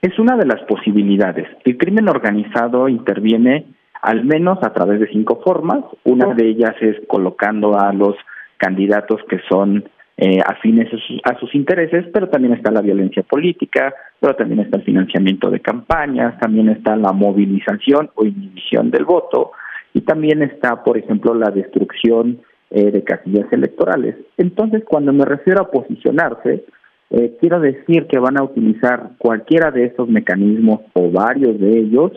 Es 0.00 0.18
una 0.18 0.38
de 0.38 0.46
las 0.46 0.62
posibilidades. 0.62 1.46
El 1.66 1.76
crimen 1.76 2.08
organizado 2.08 2.88
interviene 2.88 3.66
al 4.04 4.24
menos 4.24 4.58
a 4.62 4.72
través 4.72 5.00
de 5.00 5.08
cinco 5.08 5.40
formas. 5.42 5.82
Una 6.04 6.34
de 6.34 6.46
ellas 6.46 6.74
es 6.80 6.96
colocando 7.06 7.78
a 7.78 7.92
los 7.92 8.14
candidatos 8.58 9.20
que 9.30 9.40
son 9.48 9.84
eh, 10.18 10.38
afines 10.46 10.88
a 11.24 11.38
sus, 11.38 11.54
intereses, 11.54 12.06
pero 12.12 12.28
también 12.28 12.52
está 12.52 12.70
la 12.70 12.82
violencia 12.82 13.22
política, 13.22 13.94
pero 14.20 14.36
también 14.36 14.60
está 14.60 14.76
el 14.76 14.84
financiamiento 14.84 15.50
de 15.50 15.60
campañas, 15.60 16.38
también 16.38 16.68
está 16.68 16.96
la 16.96 17.12
movilización 17.12 18.10
o 18.14 18.26
inhibición 18.26 18.90
del 18.90 19.06
voto 19.06 19.52
y 19.94 20.02
también 20.02 20.42
está, 20.42 20.84
por 20.84 20.98
ejemplo, 20.98 21.34
la 21.34 21.50
destrucción 21.50 22.40
eh, 22.70 22.90
de 22.90 23.02
casillas 23.02 23.50
electorales. 23.52 24.16
Entonces, 24.36 24.84
cuando 24.84 25.14
me 25.14 25.24
refiero 25.24 25.62
a 25.62 25.70
posicionarse, 25.70 26.64
eh, 27.10 27.36
quiero 27.40 27.58
decir 27.58 28.06
que 28.06 28.18
van 28.18 28.38
a 28.38 28.44
utilizar 28.44 29.12
cualquiera 29.16 29.70
de 29.70 29.86
estos 29.86 30.08
mecanismos 30.08 30.80
o 30.92 31.10
varios 31.10 31.58
de 31.58 31.70
ellos 31.78 32.12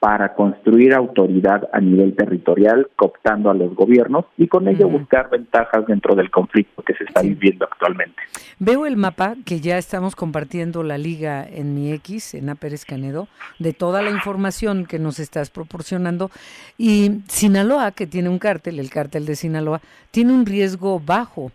para 0.00 0.34
construir 0.34 0.94
autoridad 0.94 1.68
a 1.72 1.80
nivel 1.80 2.14
territorial, 2.14 2.88
cooptando 2.94 3.50
a 3.50 3.54
los 3.54 3.74
gobiernos 3.74 4.26
y 4.36 4.46
con 4.46 4.68
ello 4.68 4.88
buscar 4.88 5.28
ventajas 5.28 5.86
dentro 5.86 6.14
del 6.14 6.30
conflicto 6.30 6.82
que 6.82 6.94
se 6.94 7.04
está 7.04 7.22
viviendo 7.22 7.64
actualmente. 7.64 8.22
Veo 8.60 8.86
el 8.86 8.96
mapa 8.96 9.34
que 9.44 9.60
ya 9.60 9.76
estamos 9.76 10.14
compartiendo 10.14 10.84
la 10.84 10.98
liga 10.98 11.44
en 11.44 11.74
mi 11.74 11.92
X, 11.94 12.34
en 12.34 12.54
Pérez 12.56 12.84
Canedo, 12.84 13.26
de 13.58 13.72
toda 13.72 14.02
la 14.02 14.10
información 14.10 14.86
que 14.86 15.00
nos 15.00 15.18
estás 15.18 15.50
proporcionando 15.50 16.30
y 16.76 17.22
Sinaloa, 17.26 17.90
que 17.90 18.06
tiene 18.06 18.28
un 18.28 18.38
cártel, 18.38 18.78
el 18.78 18.90
cártel 18.90 19.26
de 19.26 19.34
Sinaloa, 19.34 19.80
tiene 20.12 20.32
un 20.32 20.46
riesgo 20.46 21.00
bajo. 21.00 21.50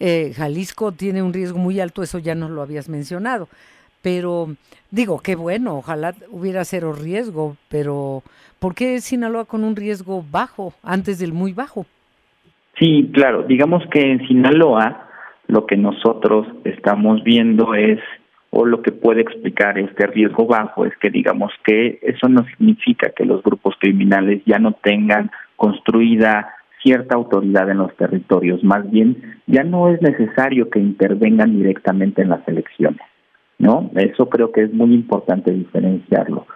Eh, 0.00 0.32
Jalisco 0.34 0.92
tiene 0.92 1.22
un 1.22 1.32
riesgo 1.32 1.58
muy 1.58 1.78
alto, 1.78 2.02
eso 2.02 2.18
ya 2.18 2.34
nos 2.34 2.50
lo 2.50 2.62
habías 2.62 2.88
mencionado 2.88 3.48
pero 4.02 4.48
digo, 4.90 5.20
qué 5.20 5.36
bueno, 5.36 5.76
ojalá 5.76 6.14
hubiera 6.30 6.64
cero 6.64 6.92
riesgo, 6.92 7.56
pero 7.68 8.22
¿por 8.58 8.74
qué 8.74 9.00
Sinaloa 9.00 9.44
con 9.46 9.64
un 9.64 9.76
riesgo 9.76 10.24
bajo 10.30 10.74
antes 10.82 11.18
del 11.18 11.32
muy 11.32 11.52
bajo? 11.52 11.86
Sí, 12.78 13.10
claro, 13.12 13.44
digamos 13.44 13.84
que 13.90 14.00
en 14.00 14.26
Sinaloa 14.26 15.08
lo 15.46 15.66
que 15.66 15.76
nosotros 15.76 16.46
estamos 16.64 17.22
viendo 17.22 17.74
es, 17.74 18.00
o 18.50 18.64
lo 18.64 18.82
que 18.82 18.92
puede 18.92 19.22
explicar 19.22 19.78
este 19.78 20.06
riesgo 20.06 20.46
bajo, 20.46 20.84
es 20.84 20.96
que 20.98 21.10
digamos 21.10 21.52
que 21.64 21.98
eso 22.02 22.28
no 22.28 22.44
significa 22.44 23.10
que 23.10 23.24
los 23.24 23.42
grupos 23.42 23.74
criminales 23.78 24.42
ya 24.46 24.58
no 24.58 24.72
tengan 24.72 25.30
construida 25.56 26.54
cierta 26.82 27.14
autoridad 27.14 27.70
en 27.70 27.78
los 27.78 27.96
territorios, 27.96 28.64
más 28.64 28.90
bien 28.90 29.36
ya 29.46 29.62
no 29.62 29.88
es 29.88 30.02
necesario 30.02 30.68
que 30.68 30.80
intervengan 30.80 31.56
directamente 31.56 32.22
en 32.22 32.30
las 32.30 32.46
elecciones. 32.48 33.11
¿No? 33.62 33.90
Eso 33.94 34.28
creo 34.28 34.50
que 34.50 34.64
es 34.64 34.74
muy 34.74 34.92
importante 34.92 35.52
diferenciarlo. 35.52 36.46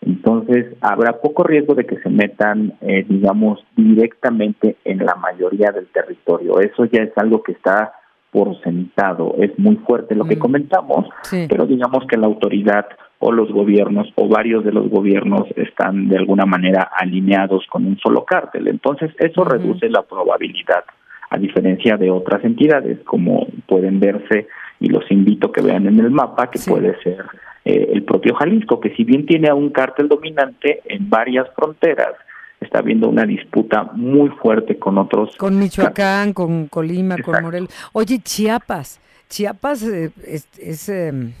Entonces, 0.00 0.66
habrá 0.80 1.20
poco 1.20 1.44
riesgo 1.44 1.74
de 1.74 1.86
que 1.86 1.98
se 2.00 2.10
metan, 2.10 2.74
eh, 2.80 3.06
digamos, 3.08 3.64
directamente 3.76 4.76
en 4.84 4.98
la 4.98 5.14
mayoría 5.14 5.70
del 5.70 5.86
territorio. 5.86 6.60
Eso 6.60 6.84
ya 6.86 7.02
es 7.02 7.12
algo 7.16 7.42
que 7.42 7.52
está 7.52 7.92
por 8.32 8.60
sentado. 8.62 9.36
Es 9.38 9.56
muy 9.58 9.76
fuerte 9.76 10.16
lo 10.16 10.24
que 10.24 10.36
mm. 10.36 10.40
comentamos, 10.40 11.06
pero 11.48 11.66
digamos 11.66 12.04
que 12.08 12.18
la 12.18 12.26
autoridad 12.26 12.86
o 13.20 13.32
los 13.32 13.50
gobiernos 13.50 14.08
o 14.16 14.28
varios 14.28 14.64
de 14.64 14.72
los 14.72 14.90
gobiernos 14.90 15.44
están 15.56 16.08
de 16.08 16.18
alguna 16.18 16.46
manera 16.46 16.90
alineados 17.00 17.64
con 17.70 17.86
un 17.86 17.96
solo 17.98 18.24
cártel. 18.24 18.66
Entonces, 18.66 19.12
eso 19.18 19.44
reduce 19.44 19.88
la 19.88 20.02
probabilidad, 20.02 20.84
a 21.30 21.38
diferencia 21.38 21.96
de 21.96 22.10
otras 22.10 22.44
entidades, 22.44 22.98
como 23.04 23.46
pueden 23.66 24.00
verse 24.00 24.48
y 24.80 24.88
los 24.88 25.10
invito 25.10 25.48
a 25.48 25.52
que 25.52 25.62
vean 25.62 25.86
en 25.86 25.98
el 25.98 26.10
mapa 26.10 26.50
que 26.50 26.58
puede 26.58 27.00
ser 27.02 27.24
eh, 27.64 27.90
el 27.92 28.04
propio 28.04 28.34
Jalisco, 28.34 28.80
que 28.80 28.94
si 28.94 29.04
bien 29.04 29.26
tiene 29.26 29.48
a 29.48 29.54
un 29.54 29.70
cártel 29.70 30.08
dominante 30.08 30.82
en 30.84 31.08
varias 31.10 31.48
fronteras, 31.54 32.14
está 32.60 32.78
habiendo 32.78 33.08
una 33.08 33.24
disputa 33.24 33.84
muy 33.94 34.30
fuerte 34.30 34.78
con 34.78 34.98
otros. 34.98 35.36
Con 35.36 35.58
Michoacán, 35.58 36.32
con 36.32 36.68
Colima, 36.68 37.16
con 37.18 37.42
Morelos. 37.42 37.70
Oye, 37.92 38.20
Chiapas, 38.20 39.00
Chiapas 39.28 39.82
eh, 39.82 40.12
es, 40.58 40.88
em, 40.88 41.32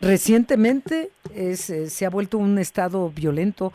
recientemente 0.00 1.10
es, 1.34 1.70
eh, 1.70 1.88
se 1.88 2.06
ha 2.06 2.10
vuelto 2.10 2.38
un 2.38 2.58
estado 2.58 3.10
violento 3.10 3.72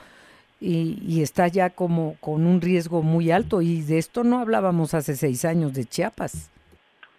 y, 0.62 1.01
y, 1.07 1.21
está 1.21 1.47
ya 1.47 1.69
como 1.69 2.17
con 2.19 2.45
un 2.45 2.60
riesgo 2.60 3.02
muy 3.02 3.31
alto 3.31 3.62
y 3.62 3.81
de 3.81 3.97
esto 3.97 4.25
no 4.25 4.39
hablábamos 4.39 4.93
hace 4.93 5.15
seis 5.15 5.45
años 5.45 5.73
de 5.73 5.85
Chiapas. 5.85 6.52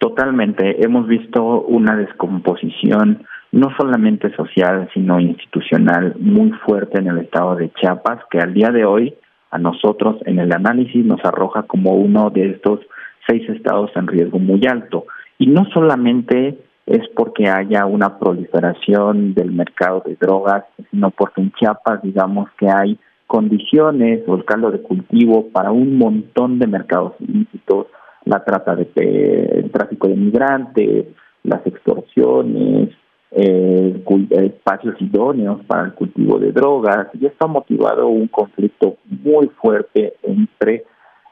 Totalmente. 0.01 0.83
Hemos 0.83 1.07
visto 1.07 1.61
una 1.61 1.95
descomposición 1.95 3.23
no 3.51 3.67
solamente 3.77 4.35
social, 4.35 4.89
sino 4.95 5.19
institucional 5.19 6.15
muy 6.17 6.49
fuerte 6.65 6.99
en 6.99 7.07
el 7.07 7.19
estado 7.19 7.55
de 7.55 7.71
Chiapas, 7.73 8.19
que 8.31 8.39
al 8.39 8.51
día 8.51 8.71
de 8.71 8.83
hoy 8.83 9.13
a 9.51 9.59
nosotros 9.59 10.15
en 10.25 10.39
el 10.39 10.51
análisis 10.53 11.05
nos 11.05 11.23
arroja 11.23 11.63
como 11.63 11.91
uno 11.91 12.31
de 12.31 12.49
estos 12.49 12.79
seis 13.27 13.47
estados 13.47 13.91
en 13.95 14.07
riesgo 14.07 14.39
muy 14.39 14.65
alto. 14.65 15.05
Y 15.37 15.45
no 15.45 15.65
solamente 15.71 16.57
es 16.87 17.07
porque 17.15 17.47
haya 17.47 17.85
una 17.85 18.17
proliferación 18.17 19.35
del 19.35 19.51
mercado 19.51 20.01
de 20.03 20.15
drogas, 20.15 20.63
sino 20.89 21.11
porque 21.11 21.41
en 21.41 21.51
Chiapas 21.51 22.01
digamos 22.01 22.49
que 22.57 22.67
hay 22.67 22.97
condiciones 23.27 24.23
o 24.25 24.33
el 24.33 24.45
caldo 24.45 24.71
de 24.71 24.81
cultivo 24.81 25.49
para 25.49 25.71
un 25.71 25.99
montón 25.99 26.57
de 26.57 26.65
mercados 26.65 27.13
ilícitos, 27.19 27.85
la 28.31 28.43
trata 28.43 28.75
de 28.75 28.87
el 28.95 29.71
tráfico 29.71 30.07
de 30.07 30.15
migrantes, 30.15 31.05
las 31.43 31.61
inversiones, 31.67 32.89
eh, 33.31 34.03
espacios 34.29 34.95
idóneos 35.01 35.63
para 35.65 35.83
el 35.83 35.93
cultivo 35.93 36.39
de 36.39 36.51
drogas, 36.51 37.07
y 37.13 37.25
esto 37.25 37.45
ha 37.45 37.47
motivado 37.47 38.07
un 38.07 38.27
conflicto 38.27 38.97
muy 39.05 39.49
fuerte 39.61 40.13
entre 40.23 40.85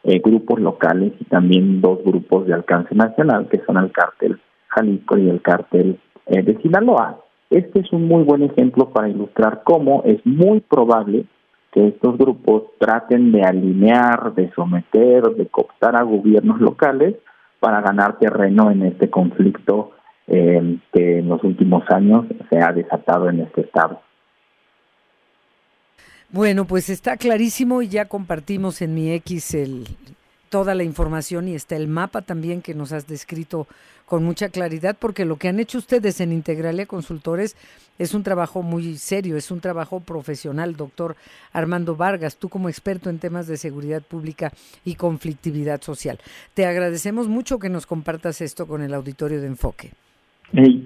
eh, 0.03 0.19
grupos 0.19 0.59
locales 0.59 1.13
y 1.19 1.25
también 1.25 1.81
dos 1.81 1.99
grupos 2.03 2.47
de 2.47 2.53
alcance 2.53 2.93
nacional, 2.95 3.47
que 3.47 3.61
son 3.65 3.77
el 3.77 3.91
cártel 3.91 4.39
Jalisco 4.67 5.17
y 5.17 5.29
el 5.29 5.41
cártel 5.41 5.99
eh, 6.27 6.43
de 6.43 6.57
Sinaloa. 6.61 7.19
Este 7.49 7.79
es 7.79 7.91
un 7.93 8.07
muy 8.07 8.23
buen 8.23 8.43
ejemplo 8.43 8.89
para 8.89 9.09
ilustrar 9.09 9.61
cómo 9.63 10.03
es 10.05 10.23
muy 10.25 10.59
probable 10.59 11.25
que 11.71 11.87
estos 11.87 12.17
grupos 12.17 12.63
traten 12.79 13.31
de 13.31 13.43
alinear, 13.43 14.33
de 14.33 14.51
someter, 14.53 15.23
de 15.35 15.47
cooptar 15.47 15.95
a 15.95 16.03
gobiernos 16.03 16.59
locales 16.59 17.15
para 17.59 17.81
ganar 17.81 18.17
terreno 18.17 18.71
en 18.71 18.83
este 18.83 19.09
conflicto 19.09 19.91
eh, 20.27 20.77
que 20.93 21.19
en 21.19 21.29
los 21.29 21.43
últimos 21.43 21.83
años 21.89 22.25
se 22.49 22.59
ha 22.59 22.71
desatado 22.71 23.29
en 23.29 23.41
este 23.41 23.61
estado. 23.61 24.01
Bueno, 26.31 26.65
pues 26.65 26.89
está 26.89 27.17
clarísimo 27.17 27.81
y 27.81 27.87
ya 27.87 28.05
compartimos 28.05 28.83
en 28.83 28.93
mi 28.93 29.11
X 29.13 29.55
el, 29.55 29.87
toda 30.49 30.75
la 30.75 30.83
información 30.83 31.47
y 31.47 31.55
está 31.55 31.75
el 31.75 31.87
mapa 31.87 32.21
también 32.21 32.61
que 32.61 32.75
nos 32.75 32.91
has 32.91 33.07
descrito 33.07 33.67
con 34.09 34.23
mucha 34.23 34.49
claridad, 34.49 34.97
porque 34.99 35.23
lo 35.23 35.35
que 35.35 35.49
han 35.49 35.59
hecho 35.59 35.77
ustedes 35.77 36.19
en 36.19 36.33
Integralia 36.33 36.87
Consultores 36.87 37.55
es 37.99 38.15
un 38.15 38.23
trabajo 38.23 38.63
muy 38.63 38.95
serio, 38.95 39.37
es 39.37 39.51
un 39.51 39.61
trabajo 39.61 39.99
profesional, 39.99 40.75
doctor 40.75 41.15
Armando 41.53 41.95
Vargas, 41.95 42.37
tú 42.37 42.49
como 42.49 42.69
experto 42.69 43.11
en 43.11 43.19
temas 43.19 43.45
de 43.45 43.55
seguridad 43.55 44.01
pública 44.01 44.51
y 44.83 44.95
conflictividad 44.95 45.81
social. 45.81 46.17
Te 46.55 46.65
agradecemos 46.65 47.27
mucho 47.27 47.59
que 47.59 47.69
nos 47.69 47.85
compartas 47.85 48.41
esto 48.41 48.65
con 48.65 48.81
el 48.81 48.95
auditorio 48.95 49.39
de 49.41 49.47
Enfoque. 49.47 49.91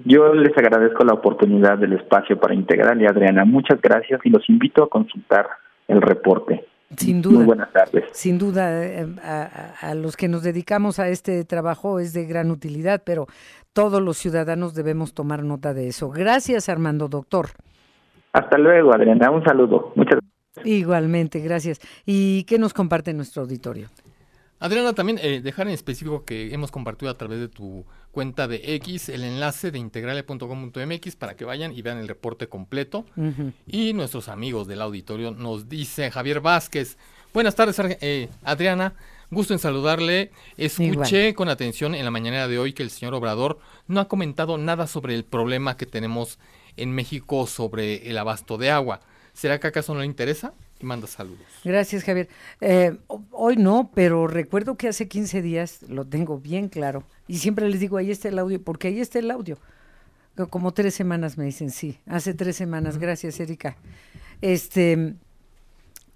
Yo 0.04 0.34
les 0.34 0.54
agradezco 0.58 1.02
la 1.02 1.14
oportunidad 1.14 1.78
del 1.78 1.94
espacio 1.94 2.38
para 2.38 2.54
Integralia, 2.54 3.08
Adriana. 3.08 3.46
Muchas 3.46 3.80
gracias 3.80 4.20
y 4.24 4.28
los 4.28 4.46
invito 4.50 4.84
a 4.84 4.90
consultar 4.90 5.48
el 5.88 6.02
reporte. 6.02 6.66
Sin 6.96 7.22
duda. 7.22 7.36
Muy 7.36 7.46
buenas 7.46 7.72
tardes. 7.72 8.04
Sin 8.12 8.38
duda, 8.38 8.84
eh, 8.84 9.06
a, 9.22 9.94
los 9.94 10.16
que 10.16 10.28
nos 10.28 10.42
dedicamos 10.42 10.98
a 10.98 11.08
este 11.08 11.44
trabajo 11.44 11.98
es 11.98 12.12
de 12.12 12.24
gran 12.26 12.50
utilidad, 12.50 13.02
pero 13.04 13.26
todos 13.72 14.00
los 14.00 14.16
ciudadanos 14.16 14.74
debemos 14.74 15.14
tomar 15.14 15.42
nota 15.42 15.74
de 15.74 15.88
eso. 15.88 16.10
Gracias, 16.10 16.68
Armando, 16.68 17.08
doctor. 17.08 17.48
Hasta 18.32 18.58
luego, 18.58 18.94
Adriana. 18.94 19.30
Un 19.30 19.44
saludo. 19.44 19.92
Muchas 19.96 20.20
gracias. 20.20 20.66
Igualmente, 20.66 21.40
gracias. 21.40 21.80
¿Y 22.06 22.44
qué 22.44 22.58
nos 22.58 22.72
comparte 22.72 23.12
nuestro 23.12 23.42
auditorio? 23.42 23.88
Adriana, 24.64 24.94
también 24.94 25.18
eh, 25.20 25.42
dejar 25.42 25.68
en 25.68 25.74
específico 25.74 26.24
que 26.24 26.54
hemos 26.54 26.70
compartido 26.70 27.10
a 27.10 27.18
través 27.18 27.38
de 27.38 27.48
tu 27.48 27.84
cuenta 28.12 28.48
de 28.48 28.62
X 28.76 29.10
el 29.10 29.22
enlace 29.22 29.70
de 29.70 29.78
integrale.com.mx 29.78 31.16
para 31.16 31.36
que 31.36 31.44
vayan 31.44 31.74
y 31.74 31.82
vean 31.82 31.98
el 31.98 32.08
reporte 32.08 32.48
completo. 32.48 33.04
Y 33.66 33.92
nuestros 33.92 34.28
amigos 34.28 34.66
del 34.66 34.80
auditorio 34.80 35.32
nos 35.32 35.68
dice 35.68 36.10
Javier 36.10 36.40
Vázquez. 36.40 36.96
Buenas 37.34 37.54
tardes, 37.54 37.78
eh, 38.00 38.30
Adriana. 38.42 38.94
Gusto 39.30 39.52
en 39.52 39.58
saludarle. 39.58 40.30
Escuché 40.56 41.34
con 41.34 41.50
atención 41.50 41.94
en 41.94 42.06
la 42.06 42.10
mañana 42.10 42.48
de 42.48 42.58
hoy 42.58 42.72
que 42.72 42.82
el 42.82 42.88
señor 42.88 43.12
Obrador 43.12 43.58
no 43.86 44.00
ha 44.00 44.08
comentado 44.08 44.56
nada 44.56 44.86
sobre 44.86 45.14
el 45.14 45.24
problema 45.24 45.76
que 45.76 45.84
tenemos 45.84 46.38
en 46.78 46.90
México 46.90 47.46
sobre 47.46 48.08
el 48.08 48.16
abasto 48.16 48.56
de 48.56 48.70
agua. 48.70 49.00
¿Será 49.34 49.60
que 49.60 49.66
acaso 49.66 49.92
no 49.92 50.00
le 50.00 50.06
interesa? 50.06 50.54
Y 50.80 50.86
manda 50.86 51.06
saludos. 51.06 51.46
Gracias, 51.64 52.04
Javier. 52.04 52.28
Eh, 52.60 52.96
hoy 53.30 53.56
no, 53.56 53.90
pero 53.94 54.26
recuerdo 54.26 54.76
que 54.76 54.88
hace 54.88 55.08
15 55.08 55.42
días, 55.42 55.82
lo 55.88 56.04
tengo 56.04 56.38
bien 56.38 56.68
claro, 56.68 57.04
y 57.26 57.38
siempre 57.38 57.68
les 57.68 57.80
digo, 57.80 57.96
ahí 57.96 58.10
está 58.10 58.28
el 58.28 58.38
audio, 58.38 58.62
porque 58.62 58.88
ahí 58.88 59.00
está 59.00 59.18
el 59.18 59.30
audio. 59.30 59.58
Como 60.50 60.74
tres 60.74 60.94
semanas 60.94 61.38
me 61.38 61.44
dicen, 61.44 61.70
sí, 61.70 61.98
hace 62.06 62.34
tres 62.34 62.56
semanas, 62.56 62.98
gracias, 62.98 63.38
Erika. 63.38 63.76
Este, 64.40 64.96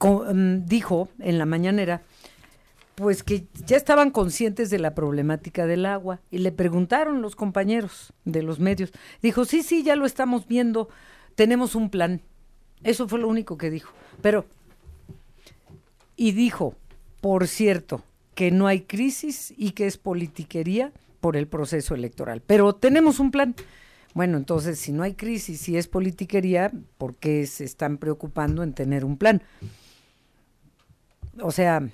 mm, 0.01 0.65
dijo 0.67 1.09
en 1.21 1.39
la 1.39 1.47
mañanera, 1.47 2.03
pues 2.99 3.23
que 3.23 3.47
ya 3.65 3.77
estaban 3.77 4.11
conscientes 4.11 4.71
de 4.71 4.81
la 4.81 4.93
problemática 4.93 5.67
del 5.67 5.87
agua 5.87 6.21
y 6.33 6.39
le 6.39 6.51
preguntaron 6.51 7.23
los 7.23 7.37
compañeros 7.37 8.13
de 8.25 8.43
los 8.43 8.59
medios. 8.59 8.91
Dijo, 9.23 9.45
sí, 9.45 9.63
sí, 9.63 9.85
ya 9.85 9.95
lo 9.95 10.05
estamos 10.05 10.49
viendo, 10.49 10.89
tenemos 11.37 11.77
un 11.77 11.91
plan. 11.91 12.23
Eso 12.83 13.09
fue 13.09 13.19
lo 13.19 13.29
único 13.29 13.57
que 13.59 13.71
dijo. 13.71 13.93
Pero, 14.23 14.47
y 16.17 16.33
dijo, 16.33 16.75
por 17.21 17.49
cierto, 17.49 18.03
que 18.35 18.51
no 18.51 18.67
hay 18.67 18.83
crisis 18.83 19.53
y 19.57 19.73
que 19.73 19.87
es 19.87 19.99
politiquería 19.99 20.93
por 21.21 21.37
el 21.37 21.49
proceso 21.49 21.95
electoral. 21.95 22.43
Pero 22.47 22.75
tenemos 22.75 23.19
un 23.19 23.31
plan. 23.31 23.55
Bueno, 24.15 24.37
entonces, 24.37 24.79
si 24.79 24.93
no 24.93 25.03
hay 25.03 25.15
crisis 25.15 25.69
y 25.69 25.77
es 25.77 25.89
politiquería, 25.89 26.73
¿por 26.97 27.17
qué 27.17 27.47
se 27.47 27.65
están 27.65 27.99
preocupando 27.99 28.63
en 28.63 28.75
tener 28.75 29.05
un 29.05 29.17
plan? 29.17 29.43
O 31.41 31.51
sea, 31.51 31.89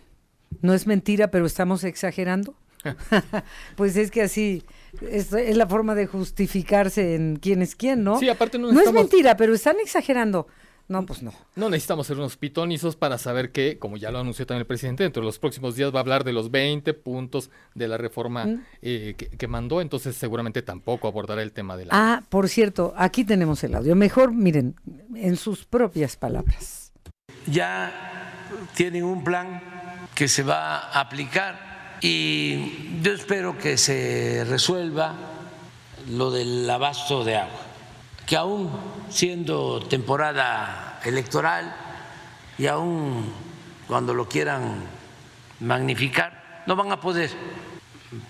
no 0.60 0.74
es 0.74 0.86
mentira, 0.86 1.30
pero 1.30 1.46
estamos 1.46 1.84
exagerando. 1.84 2.54
pues 3.76 3.96
es 3.96 4.10
que 4.10 4.22
así 4.22 4.62
es, 5.10 5.32
la 5.32 5.66
forma 5.66 5.94
de 5.94 6.06
justificarse 6.06 7.14
en 7.14 7.36
quién 7.36 7.62
es 7.62 7.74
quién, 7.74 8.04
¿no? 8.04 8.18
Sí, 8.18 8.28
aparte 8.28 8.58
no, 8.58 8.70
no 8.70 8.80
es 8.80 8.92
mentira, 8.92 9.36
pero 9.36 9.54
están 9.54 9.76
exagerando. 9.80 10.46
No, 10.86 11.06
pues 11.06 11.22
no. 11.22 11.32
No 11.56 11.70
necesitamos 11.70 12.06
ser 12.06 12.18
unos 12.18 12.36
pitonizos 12.36 12.94
para 12.94 13.16
saber 13.16 13.52
que, 13.52 13.78
como 13.78 13.96
ya 13.96 14.10
lo 14.10 14.18
anunció 14.18 14.46
también 14.46 14.60
el 14.60 14.66
presidente, 14.66 15.02
dentro 15.02 15.22
de 15.22 15.26
los 15.26 15.38
próximos 15.38 15.76
días 15.76 15.94
va 15.94 15.98
a 15.98 16.00
hablar 16.00 16.24
de 16.24 16.34
los 16.34 16.50
20 16.50 16.92
puntos 16.94 17.50
de 17.74 17.88
la 17.88 17.96
reforma 17.96 18.44
mm. 18.44 18.64
eh, 18.82 19.14
que, 19.14 19.48
mandó, 19.48 19.80
entonces 19.80 20.14
seguramente 20.16 20.60
tampoco 20.62 21.08
abordará 21.08 21.42
el 21.42 21.52
tema 21.52 21.76
de 21.76 21.86
la... 21.86 21.92
Ah, 21.94 22.22
por 22.28 22.48
cierto, 22.48 22.92
aquí 22.96 23.24
tenemos 23.24 23.64
el 23.64 23.74
audio. 23.74 23.96
Mejor, 23.96 24.32
miren, 24.32 24.76
en 25.14 25.36
sus 25.36 25.64
propias 25.64 26.16
palabras. 26.16 26.92
Ya 27.46 28.60
tienen 28.74 29.04
un 29.04 29.24
plan 29.24 29.62
que 30.14 30.28
se 30.28 30.42
va 30.42 30.78
a 30.78 31.00
aplicar 31.00 31.98
y 32.02 33.00
yo 33.02 33.12
espero 33.12 33.56
que 33.56 33.78
se 33.78 34.44
resuelva 34.44 35.14
lo 36.10 36.30
del 36.30 36.68
abasto 36.68 37.24
de 37.24 37.36
agua 37.36 37.73
que 38.26 38.36
aún 38.36 38.70
siendo 39.10 39.80
temporada 39.80 41.00
electoral 41.04 41.74
y 42.58 42.66
aún 42.66 43.32
cuando 43.86 44.14
lo 44.14 44.28
quieran 44.28 44.82
magnificar, 45.60 46.62
no 46.66 46.76
van 46.76 46.90
a 46.92 47.00
poder, 47.00 47.30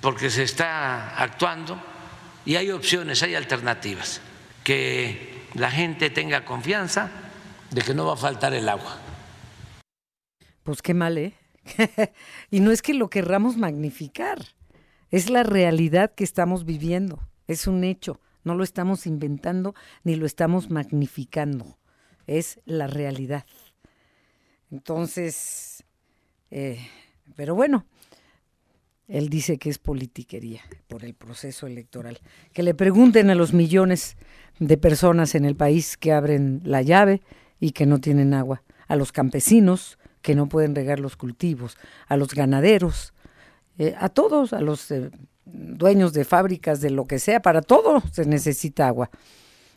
porque 0.00 0.30
se 0.30 0.42
está 0.42 1.16
actuando 1.16 1.80
y 2.44 2.56
hay 2.56 2.70
opciones, 2.70 3.22
hay 3.22 3.34
alternativas, 3.34 4.20
que 4.64 5.46
la 5.54 5.70
gente 5.70 6.10
tenga 6.10 6.44
confianza 6.44 7.10
de 7.70 7.82
que 7.82 7.94
no 7.94 8.06
va 8.06 8.14
a 8.14 8.16
faltar 8.16 8.54
el 8.54 8.68
agua. 8.68 8.98
Pues 10.62 10.82
qué 10.82 10.94
mal, 10.94 11.18
¿eh? 11.18 11.34
y 12.50 12.60
no 12.60 12.70
es 12.70 12.82
que 12.82 12.94
lo 12.94 13.08
querramos 13.08 13.56
magnificar, 13.56 14.38
es 15.10 15.30
la 15.30 15.42
realidad 15.42 16.12
que 16.14 16.24
estamos 16.24 16.64
viviendo, 16.64 17.20
es 17.46 17.66
un 17.66 17.84
hecho. 17.84 18.20
No 18.44 18.54
lo 18.54 18.62
estamos 18.62 19.06
inventando 19.06 19.74
ni 20.02 20.14
lo 20.14 20.26
estamos 20.26 20.70
magnificando. 20.70 21.78
Es 22.26 22.60
la 22.64 22.86
realidad. 22.86 23.44
Entonces, 24.70 25.84
eh, 26.50 26.78
pero 27.36 27.54
bueno, 27.54 27.86
él 29.08 29.28
dice 29.28 29.58
que 29.58 29.70
es 29.70 29.78
politiquería 29.78 30.62
por 30.88 31.04
el 31.04 31.14
proceso 31.14 31.66
electoral. 31.66 32.18
Que 32.52 32.62
le 32.62 32.74
pregunten 32.74 33.30
a 33.30 33.34
los 33.34 33.52
millones 33.52 34.16
de 34.58 34.76
personas 34.76 35.34
en 35.34 35.44
el 35.44 35.56
país 35.56 35.96
que 35.96 36.12
abren 36.12 36.60
la 36.64 36.82
llave 36.82 37.22
y 37.60 37.72
que 37.72 37.86
no 37.86 38.00
tienen 38.00 38.34
agua, 38.34 38.62
a 38.88 38.96
los 38.96 39.12
campesinos 39.12 39.98
que 40.22 40.34
no 40.34 40.48
pueden 40.48 40.74
regar 40.74 41.00
los 41.00 41.16
cultivos, 41.16 41.76
a 42.08 42.16
los 42.16 42.34
ganaderos, 42.34 43.12
eh, 43.76 43.94
a 43.98 44.08
todos, 44.08 44.52
a 44.52 44.60
los 44.60 44.90
eh, 44.90 45.10
dueños 45.46 46.12
de 46.12 46.24
fábricas, 46.24 46.80
de 46.80 46.90
lo 46.90 47.06
que 47.06 47.18
sea, 47.18 47.40
para 47.40 47.62
todo 47.62 48.02
se 48.12 48.24
necesita 48.24 48.88
agua. 48.88 49.10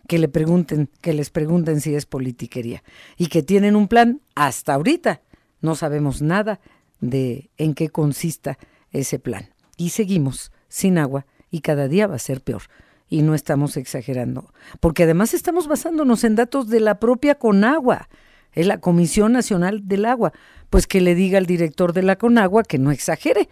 Que 0.08 0.20
le 0.20 0.30
pregunten, 0.30 0.90
que 1.02 1.14
les 1.14 1.30
pregunten 1.30 1.82
si 1.82 1.94
es 1.94 2.06
politiquería. 2.06 2.84
Y 3.18 3.28
que 3.28 3.44
tienen 3.44 3.76
un 3.76 3.88
plan 3.88 4.22
hasta 4.36 4.74
ahorita. 4.74 5.22
No 5.62 5.76
sabemos 5.76 6.22
nada 6.22 6.62
de 7.02 7.50
en 7.58 7.74
qué 7.74 7.90
consista 7.90 8.58
ese 8.92 9.20
plan. 9.20 9.50
Y 9.76 9.90
seguimos 9.90 10.52
sin 10.70 10.98
agua 10.98 11.26
y 11.52 11.62
cada 11.62 11.88
día 11.88 12.08
va 12.08 12.16
a 12.16 12.20
ser 12.20 12.42
peor. 12.42 12.64
Y 13.10 13.22
no 13.22 13.36
estamos 13.36 13.78
exagerando. 13.78 14.54
Porque 14.80 15.04
además 15.04 15.34
estamos 15.34 15.68
basándonos 15.68 16.24
en 16.24 16.36
datos 16.36 16.70
de 16.70 16.80
la 16.80 17.00
propia 17.00 17.36
Conagua. 17.36 18.10
Es 18.54 18.66
la 18.68 18.80
Comisión 18.80 19.34
Nacional 19.34 19.88
del 19.88 20.06
Agua. 20.06 20.34
Pues 20.70 20.88
que 20.88 21.02
le 21.02 21.16
diga 21.16 21.38
al 21.38 21.46
director 21.46 21.94
de 21.94 22.04
la 22.04 22.18
Conagua 22.18 22.64
que 22.64 22.78
no 22.78 22.92
exagere. 22.92 23.50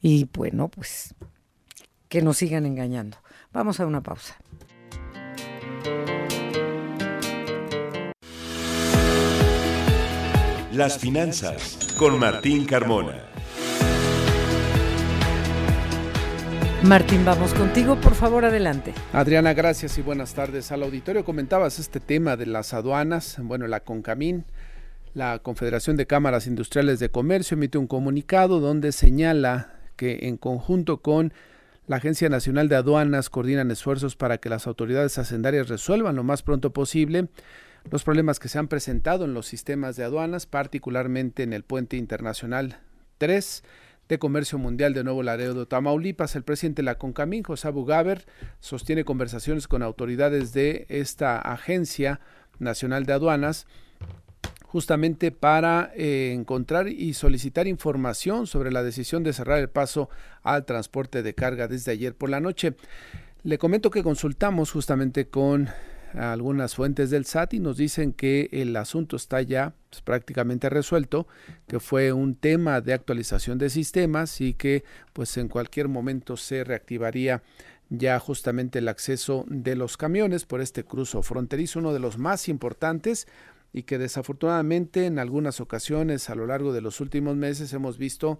Y 0.00 0.28
bueno, 0.32 0.68
pues 0.68 1.14
que 2.08 2.22
nos 2.22 2.38
sigan 2.38 2.66
engañando. 2.66 3.18
Vamos 3.52 3.80
a 3.80 3.86
una 3.86 4.02
pausa. 4.02 4.36
Las 10.72 10.98
finanzas 10.98 11.94
con 11.98 12.18
Martín 12.18 12.64
Carmona. 12.64 13.24
Martín, 16.84 17.24
vamos 17.24 17.52
contigo, 17.54 18.00
por 18.00 18.14
favor, 18.14 18.44
adelante. 18.44 18.94
Adriana, 19.12 19.52
gracias 19.52 19.98
y 19.98 20.02
buenas 20.02 20.34
tardes 20.34 20.70
al 20.70 20.84
auditorio. 20.84 21.24
Comentabas 21.24 21.80
este 21.80 21.98
tema 21.98 22.36
de 22.36 22.46
las 22.46 22.72
aduanas, 22.72 23.36
bueno, 23.42 23.66
la 23.66 23.80
CONCAMIN, 23.80 24.44
la 25.14 25.40
Confederación 25.40 25.96
de 25.96 26.06
Cámaras 26.06 26.46
Industriales 26.46 27.00
de 27.00 27.10
Comercio, 27.10 27.56
emite 27.56 27.78
un 27.78 27.88
comunicado 27.88 28.60
donde 28.60 28.92
señala 28.92 29.77
que 29.98 30.20
en 30.22 30.38
conjunto 30.38 31.02
con 31.02 31.34
la 31.86 31.96
Agencia 31.96 32.30
Nacional 32.30 32.68
de 32.70 32.76
Aduanas 32.76 33.28
coordinan 33.28 33.70
esfuerzos 33.70 34.16
para 34.16 34.38
que 34.38 34.48
las 34.48 34.66
autoridades 34.66 35.18
hacendarias 35.18 35.68
resuelvan 35.68 36.16
lo 36.16 36.22
más 36.24 36.42
pronto 36.42 36.72
posible 36.72 37.28
los 37.90 38.04
problemas 38.04 38.38
que 38.38 38.48
se 38.48 38.58
han 38.58 38.68
presentado 38.68 39.24
en 39.24 39.34
los 39.34 39.46
sistemas 39.46 39.96
de 39.96 40.04
aduanas, 40.04 40.46
particularmente 40.46 41.42
en 41.42 41.52
el 41.52 41.64
puente 41.64 41.96
internacional 41.96 42.80
3 43.18 43.62
de 44.08 44.18
Comercio 44.18 44.58
Mundial 44.58 44.94
de 44.94 45.04
Nuevo 45.04 45.22
Laredo, 45.22 45.66
Tamaulipas. 45.66 46.36
El 46.36 46.42
presidente 46.42 46.82
de 46.82 46.86
la 46.86 46.98
CONCAMIN, 46.98 47.42
José 47.42 47.68
Abugaber, 47.68 48.26
sostiene 48.60 49.04
conversaciones 49.04 49.68
con 49.68 49.82
autoridades 49.82 50.52
de 50.52 50.86
esta 50.88 51.38
Agencia 51.38 52.20
Nacional 52.58 53.06
de 53.06 53.12
Aduanas 53.14 53.66
justamente 54.68 55.32
para 55.32 55.90
eh, 55.96 56.32
encontrar 56.34 56.88
y 56.88 57.14
solicitar 57.14 57.66
información 57.66 58.46
sobre 58.46 58.70
la 58.70 58.82
decisión 58.82 59.24
de 59.24 59.32
cerrar 59.32 59.58
el 59.58 59.70
paso 59.70 60.10
al 60.42 60.66
transporte 60.66 61.22
de 61.22 61.34
carga 61.34 61.68
desde 61.68 61.92
ayer 61.92 62.14
por 62.14 62.28
la 62.28 62.38
noche. 62.38 62.74
Le 63.44 63.56
comento 63.56 63.90
que 63.90 64.02
consultamos 64.02 64.70
justamente 64.70 65.28
con 65.28 65.70
algunas 66.14 66.74
fuentes 66.74 67.08
del 67.10 67.24
SAT 67.24 67.54
y 67.54 67.60
nos 67.60 67.78
dicen 67.78 68.12
que 68.12 68.48
el 68.52 68.76
asunto 68.76 69.16
está 69.16 69.40
ya 69.40 69.74
pues, 69.90 70.02
prácticamente 70.02 70.68
resuelto, 70.68 71.26
que 71.66 71.80
fue 71.80 72.12
un 72.12 72.34
tema 72.34 72.82
de 72.82 72.92
actualización 72.92 73.56
de 73.56 73.70
sistemas 73.70 74.40
y 74.42 74.52
que 74.52 74.84
pues 75.14 75.36
en 75.38 75.48
cualquier 75.48 75.88
momento 75.88 76.36
se 76.36 76.62
reactivaría 76.62 77.42
ya 77.88 78.18
justamente 78.18 78.80
el 78.80 78.88
acceso 78.88 79.46
de 79.48 79.76
los 79.76 79.96
camiones 79.96 80.44
por 80.44 80.60
este 80.60 80.84
cruzo 80.84 81.22
fronterizo, 81.22 81.78
uno 81.78 81.94
de 81.94 82.00
los 82.00 82.18
más 82.18 82.48
importantes 82.48 83.26
y 83.72 83.82
que 83.82 83.98
desafortunadamente 83.98 85.06
en 85.06 85.18
algunas 85.18 85.60
ocasiones 85.60 86.30
a 86.30 86.34
lo 86.34 86.46
largo 86.46 86.72
de 86.72 86.80
los 86.80 87.00
últimos 87.00 87.36
meses 87.36 87.72
hemos 87.72 87.98
visto 87.98 88.38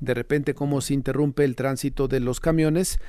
de 0.00 0.14
repente 0.14 0.54
cómo 0.54 0.80
se 0.80 0.94
interrumpe 0.94 1.44
el 1.44 1.56
tránsito 1.56 2.08
de 2.08 2.20
los 2.20 2.40
camiones 2.40 3.00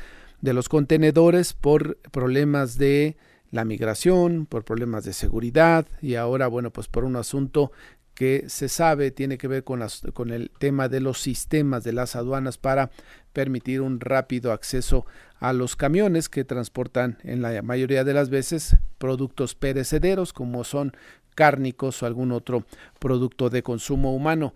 de 0.41 0.53
los 0.53 0.69
contenedores 0.69 1.53
por 1.53 1.97
problemas 2.11 2.77
de 2.77 3.17
la 3.51 3.65
migración, 3.65 4.45
por 4.45 4.63
problemas 4.63 5.05
de 5.05 5.13
seguridad 5.13 5.87
y 6.01 6.15
ahora, 6.15 6.47
bueno, 6.47 6.71
pues 6.71 6.87
por 6.87 7.03
un 7.05 7.15
asunto 7.15 7.71
que 8.15 8.45
se 8.47 8.69
sabe 8.69 9.11
tiene 9.11 9.37
que 9.37 9.47
ver 9.47 9.63
con, 9.63 9.83
el 10.31 10.49
tema 10.57 10.87
de 10.89 11.01
los 11.01 11.21
sistemas 11.21 11.83
de 11.83 11.93
las 11.93 12.15
aduanas 12.15 12.57
para 12.57 12.89
permitir 13.33 13.81
un 13.81 13.99
rápido 13.99 14.53
acceso 14.53 15.05
a 15.39 15.51
los 15.51 15.75
camiones 15.75 16.29
que 16.29 16.45
transportan 16.45 17.17
en 17.23 17.41
la 17.41 17.61
mayoría 17.61 18.05
de 18.05 18.13
las 18.13 18.29
veces 18.29 18.77
productos 18.97 19.53
perecederos 19.53 20.31
como 20.31 20.63
son 20.63 20.93
cárnicos 21.35 22.01
o 22.01 22.05
algún 22.05 22.31
otro 22.31 22.65
producto 22.99 23.49
de 23.49 23.61
consumo 23.61 24.15
humano. 24.15 24.53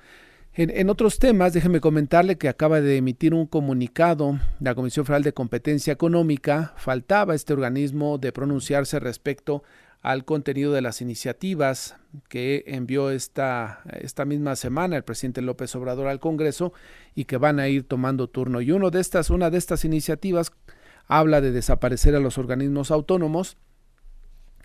En, 0.53 0.89
otros 0.89 1.19
temas, 1.19 1.53
déjeme 1.53 1.79
comentarle 1.79 2.37
que 2.37 2.49
acaba 2.49 2.81
de 2.81 2.97
emitir 2.97 3.33
un 3.33 3.45
comunicado 3.45 4.39
la 4.59 4.75
Comisión 4.75 5.05
Federal 5.05 5.23
de 5.23 5.31
Competencia 5.31 5.93
Económica. 5.93 6.73
Faltaba 6.75 7.35
este 7.35 7.53
organismo 7.53 8.17
de 8.17 8.33
pronunciarse 8.33 8.99
respecto 8.99 9.63
al 10.01 10.23
contenido 10.23 10.71
de 10.71 10.81
las 10.81 11.01
iniciativas 11.01 11.97
que 12.29 12.63
envió 12.67 13.09
esta, 13.09 13.81
esta 13.99 14.25
misma 14.25 14.55
semana 14.55 14.95
el 14.95 15.03
presidente 15.03 15.41
López 15.41 15.75
Obrador 15.75 16.07
al 16.07 16.19
Congreso 16.19 16.73
y 17.15 17.25
que 17.25 17.37
van 17.37 17.59
a 17.59 17.67
ir 17.67 17.83
tomando 17.83 18.29
turno. 18.29 18.61
Y 18.61 18.71
uno 18.71 18.91
de 18.91 19.01
estas, 19.01 19.29
una 19.29 19.49
de 19.49 19.57
estas 19.57 19.83
iniciativas 19.83 20.51
habla 21.07 21.41
de 21.41 21.51
desaparecer 21.51 22.15
a 22.15 22.19
los 22.19 22.37
organismos 22.37 22.91
autónomos, 22.91 23.57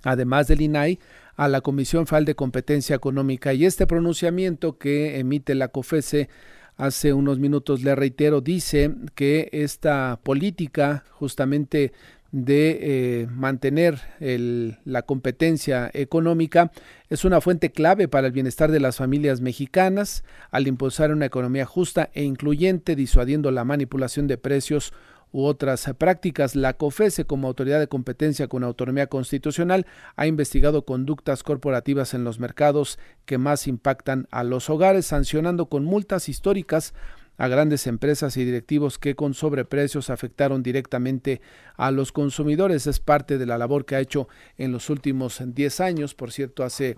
además 0.03 0.47
del 0.47 0.61
INAI, 0.61 1.01
a 1.37 1.49
la 1.49 1.63
Comisión 1.63 2.07
Federal 2.07 2.27
de 2.27 2.37
Competencia 2.37 2.95
Económica. 2.95 3.53
Y 3.55 3.65
este 3.65 3.87
pronunciamiento 3.87 4.79
que 4.79 5.19
emite 5.19 5.55
la 5.55 5.69
COFESE 5.69 6.29
hace 6.77 7.13
unos 7.13 7.39
minutos, 7.39 7.83
le 7.83 7.95
reitero, 7.95 8.41
dice 8.41 8.95
que 9.15 9.49
esta 9.53 10.19
política 10.23 11.05
justamente 11.13 11.93
de 12.35 12.79
eh, 12.81 13.27
mantener 13.31 14.01
la 14.19 15.03
competencia 15.03 15.89
económica 15.95 16.73
es 17.09 17.25
una 17.25 17.41
fuente 17.41 17.71
clave 17.71 18.09
para 18.09 18.27
el 18.27 18.33
bienestar 18.33 18.73
de 18.73 18.81
las 18.81 18.97
familias 18.97 19.41
mexicanas 19.41 20.25
al 20.51 20.67
impulsar 20.67 21.13
una 21.13 21.27
economía 21.27 21.65
justa 21.65 22.11
e 22.13 22.25
incluyente, 22.25 22.97
disuadiendo 22.97 23.53
la 23.53 23.65
manipulación 23.65 24.27
de 24.27 24.37
precios 24.37 24.93
u 25.35 25.47
otras 25.47 25.91
prácticas. 25.99 26.55
La 26.55 26.75
COFESE, 26.75 27.25
como 27.25 27.49
autoridad 27.49 27.81
de 27.81 27.89
competencia 27.89 28.47
con 28.47 28.63
autonomía 28.63 29.09
constitucional, 29.09 29.85
ha 30.15 30.29
investigado 30.29 30.85
conductas 30.85 31.43
corporativas 31.43 32.15
en 32.15 32.23
los 32.23 32.39
mercados 32.39 33.01
que 33.27 33.37
más 33.37 33.67
impactan 33.67 34.29
a 34.31 34.45
los 34.45 34.71
hogares, 34.71 35.07
sancionando 35.07 35.67
con 35.67 35.85
multas 35.85 36.29
históricas 36.29 36.95
a 37.37 37.49
grandes 37.49 37.89
empresas 37.89 38.37
y 38.37 38.45
directivos 38.45 38.97
que 38.97 39.17
con 39.17 39.35
sobreprecios 39.35 40.09
afectaron 40.09 40.63
directamente 40.63 41.41
a 41.77 41.91
los 41.91 42.13
consumidores. 42.13 42.87
Es 42.87 43.01
parte 43.01 43.37
de 43.37 43.47
la 43.47 43.59
labor 43.59 43.87
que 43.87 43.97
ha 43.97 44.01
hecho 44.01 44.29
en 44.57 44.71
los 44.71 44.89
últimos 44.89 45.43
10 45.45 45.81
años. 45.81 46.15
Por 46.15 46.31
cierto, 46.31 46.63
hace 46.63 46.97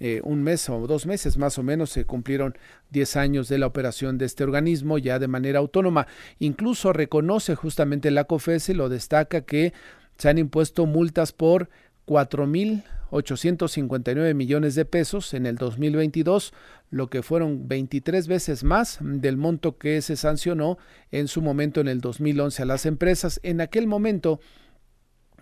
eh, 0.00 0.20
un 0.24 0.42
mes 0.42 0.68
o 0.68 0.88
dos 0.88 1.06
meses 1.06 1.38
más 1.38 1.56
o 1.56 1.62
menos 1.62 1.90
se 1.90 2.04
cumplieron 2.04 2.58
10 2.90 3.16
años 3.16 3.48
de 3.48 3.58
la 3.58 3.66
operación 3.66 4.18
de 4.18 4.26
este 4.26 4.42
organismo 4.42 4.98
ya 4.98 5.20
de 5.20 5.28
manera 5.28 5.60
autónoma. 5.60 6.08
Incluso 6.40 6.92
reconoce 6.92 7.54
justamente 7.54 8.10
la 8.10 8.24
COFESE, 8.24 8.74
lo 8.74 8.88
destaca 8.88 9.42
que 9.42 9.72
se 10.18 10.28
han 10.28 10.38
impuesto 10.38 10.86
multas 10.86 11.30
por 11.32 11.68
4.859 12.06 14.34
millones 14.34 14.74
de 14.74 14.84
pesos 14.84 15.32
en 15.32 15.46
el 15.46 15.54
2022, 15.56 16.52
lo 16.90 17.08
que 17.08 17.22
fueron 17.22 17.68
23 17.68 18.26
veces 18.28 18.64
más 18.64 18.98
del 19.00 19.36
monto 19.36 19.78
que 19.78 20.02
se 20.02 20.16
sancionó 20.16 20.76
en 21.12 21.28
su 21.28 21.40
momento 21.40 21.80
en 21.80 21.86
el 21.88 22.00
2011 22.00 22.62
a 22.62 22.66
las 22.66 22.84
empresas. 22.84 23.38
En 23.42 23.60
aquel 23.60 23.86
momento 23.86 24.40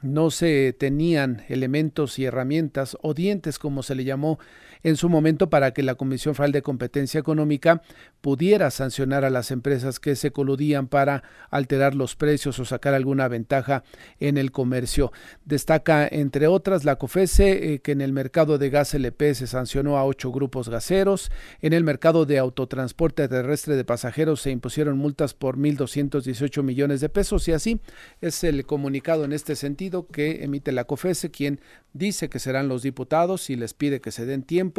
no 0.02 0.30
se 0.30 0.72
tenían 0.72 1.44
elementos 1.48 2.18
y 2.18 2.24
herramientas 2.24 2.96
o 3.00 3.14
dientes, 3.14 3.58
como 3.58 3.82
se 3.82 3.94
le 3.94 4.04
llamó 4.04 4.38
en 4.82 4.96
su 4.96 5.08
momento, 5.08 5.50
para 5.50 5.72
que 5.72 5.82
la 5.82 5.94
Comisión 5.94 6.34
Federal 6.34 6.52
de 6.52 6.62
Competencia 6.62 7.20
Económica 7.20 7.82
pudiera 8.20 8.70
sancionar 8.70 9.24
a 9.24 9.30
las 9.30 9.50
empresas 9.50 10.00
que 10.00 10.16
se 10.16 10.32
coludían 10.32 10.88
para 10.88 11.22
alterar 11.50 11.94
los 11.94 12.16
precios 12.16 12.58
o 12.58 12.64
sacar 12.64 12.94
alguna 12.94 13.28
ventaja 13.28 13.84
en 14.20 14.38
el 14.38 14.52
comercio. 14.52 15.12
Destaca, 15.44 16.06
entre 16.10 16.46
otras, 16.46 16.84
la 16.84 16.96
COFESE, 16.96 17.74
eh, 17.74 17.78
que 17.80 17.92
en 17.92 18.00
el 18.00 18.12
mercado 18.12 18.58
de 18.58 18.70
gas 18.70 18.94
LP 18.94 19.34
se 19.34 19.46
sancionó 19.46 19.98
a 19.98 20.04
ocho 20.04 20.32
grupos 20.32 20.68
gaseros, 20.68 21.30
en 21.60 21.72
el 21.72 21.84
mercado 21.84 22.26
de 22.26 22.38
autotransporte 22.38 23.28
terrestre 23.28 23.76
de 23.76 23.84
pasajeros 23.84 24.40
se 24.40 24.50
impusieron 24.50 24.98
multas 24.98 25.34
por 25.34 25.56
1.218 25.58 26.62
millones 26.62 27.00
de 27.00 27.08
pesos 27.08 27.46
y 27.48 27.52
así 27.52 27.80
es 28.20 28.42
el 28.44 28.64
comunicado 28.66 29.24
en 29.24 29.32
este 29.32 29.56
sentido 29.56 30.06
que 30.06 30.44
emite 30.44 30.72
la 30.72 30.84
COFESE, 30.84 31.30
quien 31.30 31.60
dice 31.92 32.28
que 32.28 32.38
serán 32.38 32.68
los 32.68 32.82
diputados 32.82 33.50
y 33.50 33.56
les 33.56 33.74
pide 33.74 34.00
que 34.00 34.10
se 34.10 34.26
den 34.26 34.42
tiempo 34.42 34.71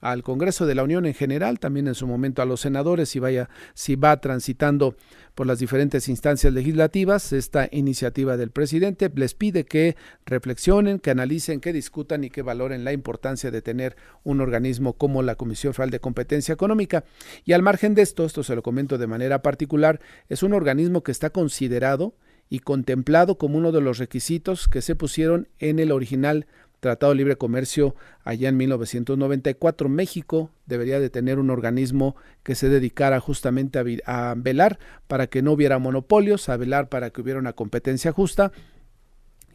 al 0.00 0.22
Congreso 0.22 0.66
de 0.66 0.74
la 0.74 0.82
Unión 0.82 1.06
en 1.06 1.14
general, 1.14 1.58
también 1.58 1.88
en 1.88 1.94
su 1.94 2.06
momento 2.06 2.42
a 2.42 2.46
los 2.46 2.60
senadores, 2.60 3.08
si 3.08 3.18
vaya, 3.18 3.48
si 3.74 3.96
va 3.96 4.20
transitando 4.20 4.96
por 5.34 5.46
las 5.46 5.58
diferentes 5.58 6.08
instancias 6.08 6.52
legislativas 6.52 7.32
esta 7.32 7.68
iniciativa 7.70 8.36
del 8.36 8.50
presidente. 8.50 9.10
Les 9.14 9.34
pide 9.34 9.64
que 9.64 9.96
reflexionen, 10.26 10.98
que 10.98 11.10
analicen, 11.10 11.60
que 11.60 11.72
discutan 11.72 12.24
y 12.24 12.30
que 12.30 12.42
valoren 12.42 12.84
la 12.84 12.92
importancia 12.92 13.50
de 13.50 13.62
tener 13.62 13.96
un 14.24 14.40
organismo 14.40 14.94
como 14.94 15.22
la 15.22 15.34
Comisión 15.34 15.74
Federal 15.74 15.90
de 15.90 16.00
Competencia 16.00 16.52
Económica. 16.52 17.04
Y 17.44 17.52
al 17.52 17.62
margen 17.62 17.94
de 17.94 18.02
esto, 18.02 18.24
esto 18.24 18.42
se 18.42 18.54
lo 18.54 18.62
comento 18.62 18.98
de 18.98 19.06
manera 19.06 19.42
particular, 19.42 20.00
es 20.28 20.42
un 20.42 20.52
organismo 20.52 21.02
que 21.02 21.12
está 21.12 21.30
considerado 21.30 22.14
y 22.50 22.58
contemplado 22.58 23.38
como 23.38 23.58
uno 23.58 23.72
de 23.72 23.80
los 23.80 23.98
requisitos 23.98 24.68
que 24.68 24.82
se 24.82 24.96
pusieron 24.96 25.48
en 25.60 25.78
el 25.78 25.92
original 25.92 26.46
Tratado 26.80 27.12
de 27.12 27.16
Libre 27.16 27.36
Comercio 27.36 27.94
allá 28.24 28.48
en 28.48 28.56
1994. 28.56 29.88
México 29.88 30.50
debería 30.66 30.98
de 30.98 31.10
tener 31.10 31.38
un 31.38 31.50
organismo 31.50 32.16
que 32.42 32.54
se 32.54 32.68
dedicara 32.68 33.20
justamente 33.20 33.78
a, 34.06 34.34
velar 34.36 34.78
para 35.06 35.26
que 35.26 35.42
no 35.42 35.52
hubiera 35.52 35.78
monopolios, 35.78 36.48
a 36.48 36.56
velar 36.56 36.88
para 36.88 37.10
que 37.10 37.20
hubiera 37.20 37.38
una 37.38 37.52
competencia 37.52 38.12
justa 38.12 38.50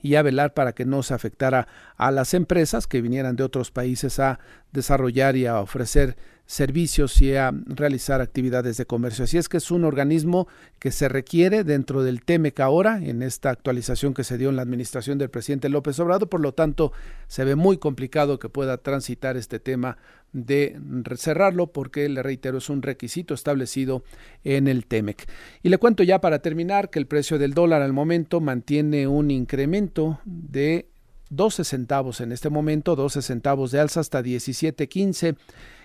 y 0.01 0.15
a 0.15 0.21
velar 0.21 0.53
para 0.53 0.73
que 0.73 0.85
no 0.85 1.01
se 1.01 1.15
afectara 1.15 1.67
a 1.97 2.11
las 2.11 2.35
empresas 2.35 2.85
que 2.85 3.01
vinieran 3.01 3.35
de 3.35 3.43
otros 3.43 3.71
países 3.71 4.19
a 4.19 4.39
desarrollar 4.71 5.35
y 5.35 5.47
a 5.47 5.59
ofrecer 5.59 6.15
servicios 6.45 7.21
y 7.21 7.35
a 7.35 7.51
realizar 7.65 8.21
actividades 8.21 8.77
de 8.77 8.85
comercio. 8.85 9.23
Así 9.23 9.37
es 9.37 9.49
que 9.49 9.57
es 9.57 9.71
un 9.71 9.83
organismo 9.83 10.47
que 10.79 10.91
se 10.91 11.09
requiere 11.09 11.63
dentro 11.63 12.03
del 12.03 12.23
TEMEC 12.23 12.59
ahora, 12.59 12.99
en 13.03 13.23
esta 13.23 13.49
actualización 13.49 14.13
que 14.13 14.23
se 14.23 14.37
dio 14.37 14.49
en 14.49 14.55
la 14.55 14.61
administración 14.61 15.17
del 15.17 15.29
presidente 15.29 15.69
López 15.69 15.99
Obrador, 15.99 16.29
por 16.29 16.41
lo 16.41 16.53
tanto 16.53 16.91
se 17.27 17.43
ve 17.45 17.55
muy 17.55 17.77
complicado 17.77 18.37
que 18.37 18.49
pueda 18.49 18.77
transitar 18.77 19.37
este 19.37 19.59
tema 19.59 19.97
de 20.33 20.77
cerrarlo 21.15 21.67
porque, 21.67 22.09
le 22.09 22.21
reitero, 22.21 22.57
es 22.57 22.69
un 22.69 22.81
requisito 22.81 23.33
establecido 23.33 24.03
en 24.43 24.67
el 24.67 24.85
TEMEC. 24.85 25.27
Y 25.63 25.69
le 25.69 25.77
cuento 25.77 26.03
ya 26.03 26.21
para 26.21 26.39
terminar 26.39 26.89
que 26.89 26.99
el 26.99 27.07
precio 27.07 27.39
del 27.39 27.53
dólar 27.53 27.81
al 27.81 27.93
momento 27.93 28.41
mantiene 28.41 29.07
un 29.07 29.31
incremento 29.31 30.19
de 30.25 30.89
12 31.29 31.63
centavos 31.63 32.21
en 32.21 32.31
este 32.31 32.49
momento, 32.49 32.95
12 32.95 33.21
centavos 33.21 33.71
de 33.71 33.79
alza 33.79 34.01
hasta 34.01 34.21
17.15. 34.21 35.35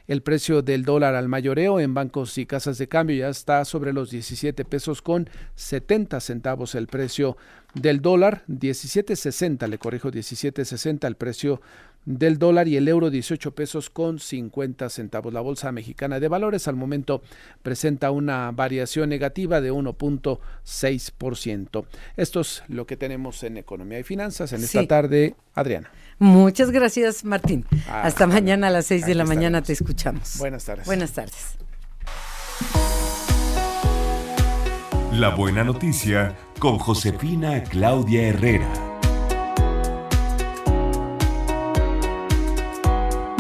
El 0.07 0.23
precio 0.23 0.63
del 0.63 0.85
dólar 0.85 1.15
al 1.15 1.29
mayoreo 1.29 1.81
en 1.81 1.95
bancos 1.95 2.37
y 2.39 2.47
casas 2.47 2.79
de 2.79 2.89
cambio 2.89 3.17
ya 3.17 3.29
está 3.29 3.65
sobre 3.65 3.93
los 3.93 4.11
17 4.11 4.65
pesos 4.65 5.03
con 5.03 5.29
70 5.55 6.21
centavos 6.21 6.75
el 6.75 6.87
precio 6.87 7.37
del 7.75 8.01
dólar, 8.01 8.43
17.60, 8.49 9.69
le 9.69 9.79
corrijo 9.79 10.11
17.60 10.11 11.07
el 11.07 11.15
precio 11.15 11.61
del 12.05 12.39
dólar 12.39 12.69
y 12.69 12.77
el 12.77 12.89
euro 12.89 13.11
18 13.11 13.55
pesos 13.55 13.91
con 13.91 14.19
50 14.19 14.89
centavos. 14.89 15.33
La 15.33 15.41
Bolsa 15.41 15.73
Mexicana 15.73 16.21
de 16.21 16.29
Valores 16.29 16.69
al 16.69 16.77
momento 16.77 17.23
presenta 17.63 18.11
una 18.11 18.51
variación 18.53 19.09
negativa 19.09 19.61
de 19.61 19.73
1.6%. 19.73 21.85
Esto 22.17 22.41
es 22.41 22.63
lo 22.69 22.87
que 22.87 22.97
tenemos 22.97 23.43
en 23.43 23.59
Economía 23.59 23.99
y 23.99 24.03
Finanzas 24.03 24.53
en 24.53 24.63
esta 24.63 24.87
tarde. 24.87 25.35
Adriana. 25.55 25.91
Muchas 26.19 26.71
gracias, 26.71 27.25
Martín. 27.25 27.67
Hasta 27.89 28.27
mañana 28.27 28.69
a 28.69 28.71
las 28.71 28.87
6 28.87 29.07
de 29.07 29.15
la 29.15 29.25
mañana 29.25 29.63
te 29.63 29.73
escuchamos. 29.73 30.37
Buenas 30.39 30.65
tardes. 30.65 30.87
Buenas 30.87 31.13
tardes. 31.13 31.57
La 35.13 35.35
buena 35.35 35.65
noticia 35.65 36.37
con 36.59 36.79
Josefina 36.79 37.63
Claudia 37.65 38.29
Herrera. 38.29 38.90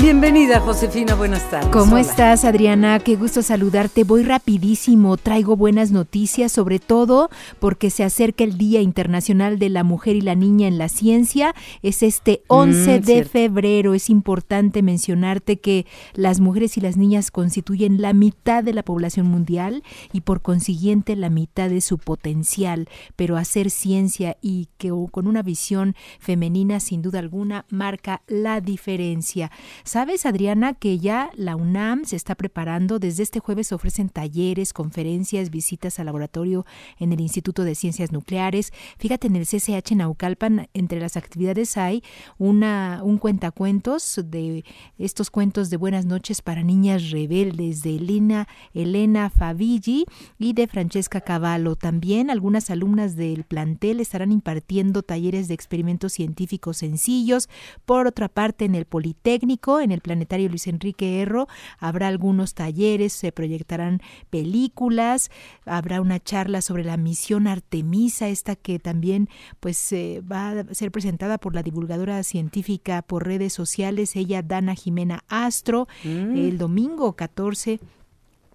Bienvenida, 0.00 0.60
Josefina, 0.60 1.14
buenas 1.14 1.50
tardes. 1.50 1.68
¿Cómo 1.70 1.98
estás, 1.98 2.46
Adriana? 2.46 3.00
Qué 3.00 3.16
gusto 3.16 3.42
saludarte. 3.42 4.04
Voy 4.04 4.22
rapidísimo, 4.22 5.18
traigo 5.18 5.56
buenas 5.56 5.90
noticias, 5.90 6.52
sobre 6.52 6.78
todo 6.78 7.28
porque 7.58 7.90
se 7.90 8.02
acerca 8.02 8.42
el 8.42 8.56
Día 8.56 8.80
Internacional 8.80 9.58
de 9.58 9.68
la 9.68 9.84
Mujer 9.84 10.16
y 10.16 10.22
la 10.22 10.34
Niña 10.34 10.68
en 10.68 10.78
la 10.78 10.88
Ciencia. 10.88 11.54
Es 11.82 12.02
este 12.02 12.42
11 12.46 13.00
mm, 13.00 13.02
de 13.02 13.24
febrero. 13.24 13.92
Es 13.92 14.08
importante 14.08 14.82
mencionarte 14.82 15.58
que 15.58 15.84
las 16.14 16.40
mujeres 16.40 16.78
y 16.78 16.80
las 16.80 16.96
niñas 16.96 17.30
constituyen 17.30 18.00
la 18.00 18.14
mitad 18.14 18.64
de 18.64 18.72
la 18.72 18.82
población 18.82 19.26
mundial 19.26 19.82
y 20.14 20.22
por 20.22 20.40
consiguiente 20.40 21.14
la 21.14 21.28
mitad 21.28 21.68
de 21.68 21.82
su 21.82 21.98
potencial. 21.98 22.88
Pero 23.16 23.36
hacer 23.36 23.68
ciencia 23.68 24.38
y 24.40 24.68
que 24.78 24.94
con 25.10 25.26
una 25.26 25.42
visión 25.42 25.94
femenina, 26.20 26.80
sin 26.80 27.02
duda 27.02 27.18
alguna, 27.18 27.66
marca 27.68 28.22
la 28.28 28.62
diferencia. 28.62 29.50
¿Sabes, 29.90 30.24
Adriana, 30.24 30.74
que 30.74 31.00
ya 31.00 31.32
la 31.34 31.56
UNAM 31.56 32.04
se 32.04 32.14
está 32.14 32.36
preparando? 32.36 33.00
Desde 33.00 33.24
este 33.24 33.40
jueves 33.40 33.72
ofrecen 33.72 34.08
talleres, 34.08 34.72
conferencias, 34.72 35.50
visitas 35.50 35.98
al 35.98 36.06
laboratorio 36.06 36.64
en 37.00 37.12
el 37.12 37.18
Instituto 37.18 37.64
de 37.64 37.74
Ciencias 37.74 38.12
Nucleares. 38.12 38.72
Fíjate, 39.00 39.26
en 39.26 39.34
el 39.34 39.46
CCH 39.46 39.96
Naucalpan, 39.96 40.68
entre 40.74 41.00
las 41.00 41.16
actividades 41.16 41.76
hay 41.76 42.04
una, 42.38 43.00
un 43.02 43.18
cuentacuentos 43.18 44.20
de 44.26 44.64
estos 44.96 45.28
cuentos 45.28 45.70
de 45.70 45.76
buenas 45.76 46.06
noches 46.06 46.40
para 46.40 46.62
niñas 46.62 47.10
rebeldes 47.10 47.82
de 47.82 47.96
Elena, 47.96 48.46
Elena 48.72 49.28
Favigi 49.28 50.04
y 50.38 50.52
de 50.52 50.68
Francesca 50.68 51.20
Cavallo. 51.20 51.74
También 51.74 52.30
algunas 52.30 52.70
alumnas 52.70 53.16
del 53.16 53.42
plantel 53.42 53.98
estarán 53.98 54.30
impartiendo 54.30 55.02
talleres 55.02 55.48
de 55.48 55.54
experimentos 55.54 56.12
científicos 56.12 56.76
sencillos. 56.76 57.48
Por 57.84 58.06
otra 58.06 58.28
parte, 58.28 58.66
en 58.66 58.76
el 58.76 58.84
Politécnico, 58.84 59.79
en 59.80 59.92
el 59.92 60.00
Planetario 60.00 60.48
Luis 60.48 60.66
Enrique 60.66 61.20
Erro 61.20 61.48
habrá 61.78 62.08
algunos 62.08 62.54
talleres, 62.54 63.12
se 63.12 63.32
proyectarán 63.32 64.00
películas, 64.30 65.30
habrá 65.64 66.00
una 66.00 66.20
charla 66.20 66.62
sobre 66.62 66.84
la 66.84 66.96
misión 66.96 67.46
Artemisa, 67.46 68.28
esta 68.28 68.56
que 68.56 68.78
también 68.78 69.28
pues 69.60 69.92
eh, 69.92 70.22
va 70.30 70.50
a 70.50 70.74
ser 70.74 70.90
presentada 70.90 71.38
por 71.38 71.54
la 71.54 71.62
divulgadora 71.62 72.22
científica 72.22 73.02
por 73.02 73.26
redes 73.26 73.52
sociales, 73.52 74.16
ella 74.16 74.42
Dana 74.42 74.74
Jimena 74.74 75.24
Astro, 75.28 75.88
mm. 76.04 76.36
el 76.36 76.58
domingo 76.58 77.14
14 77.14 77.80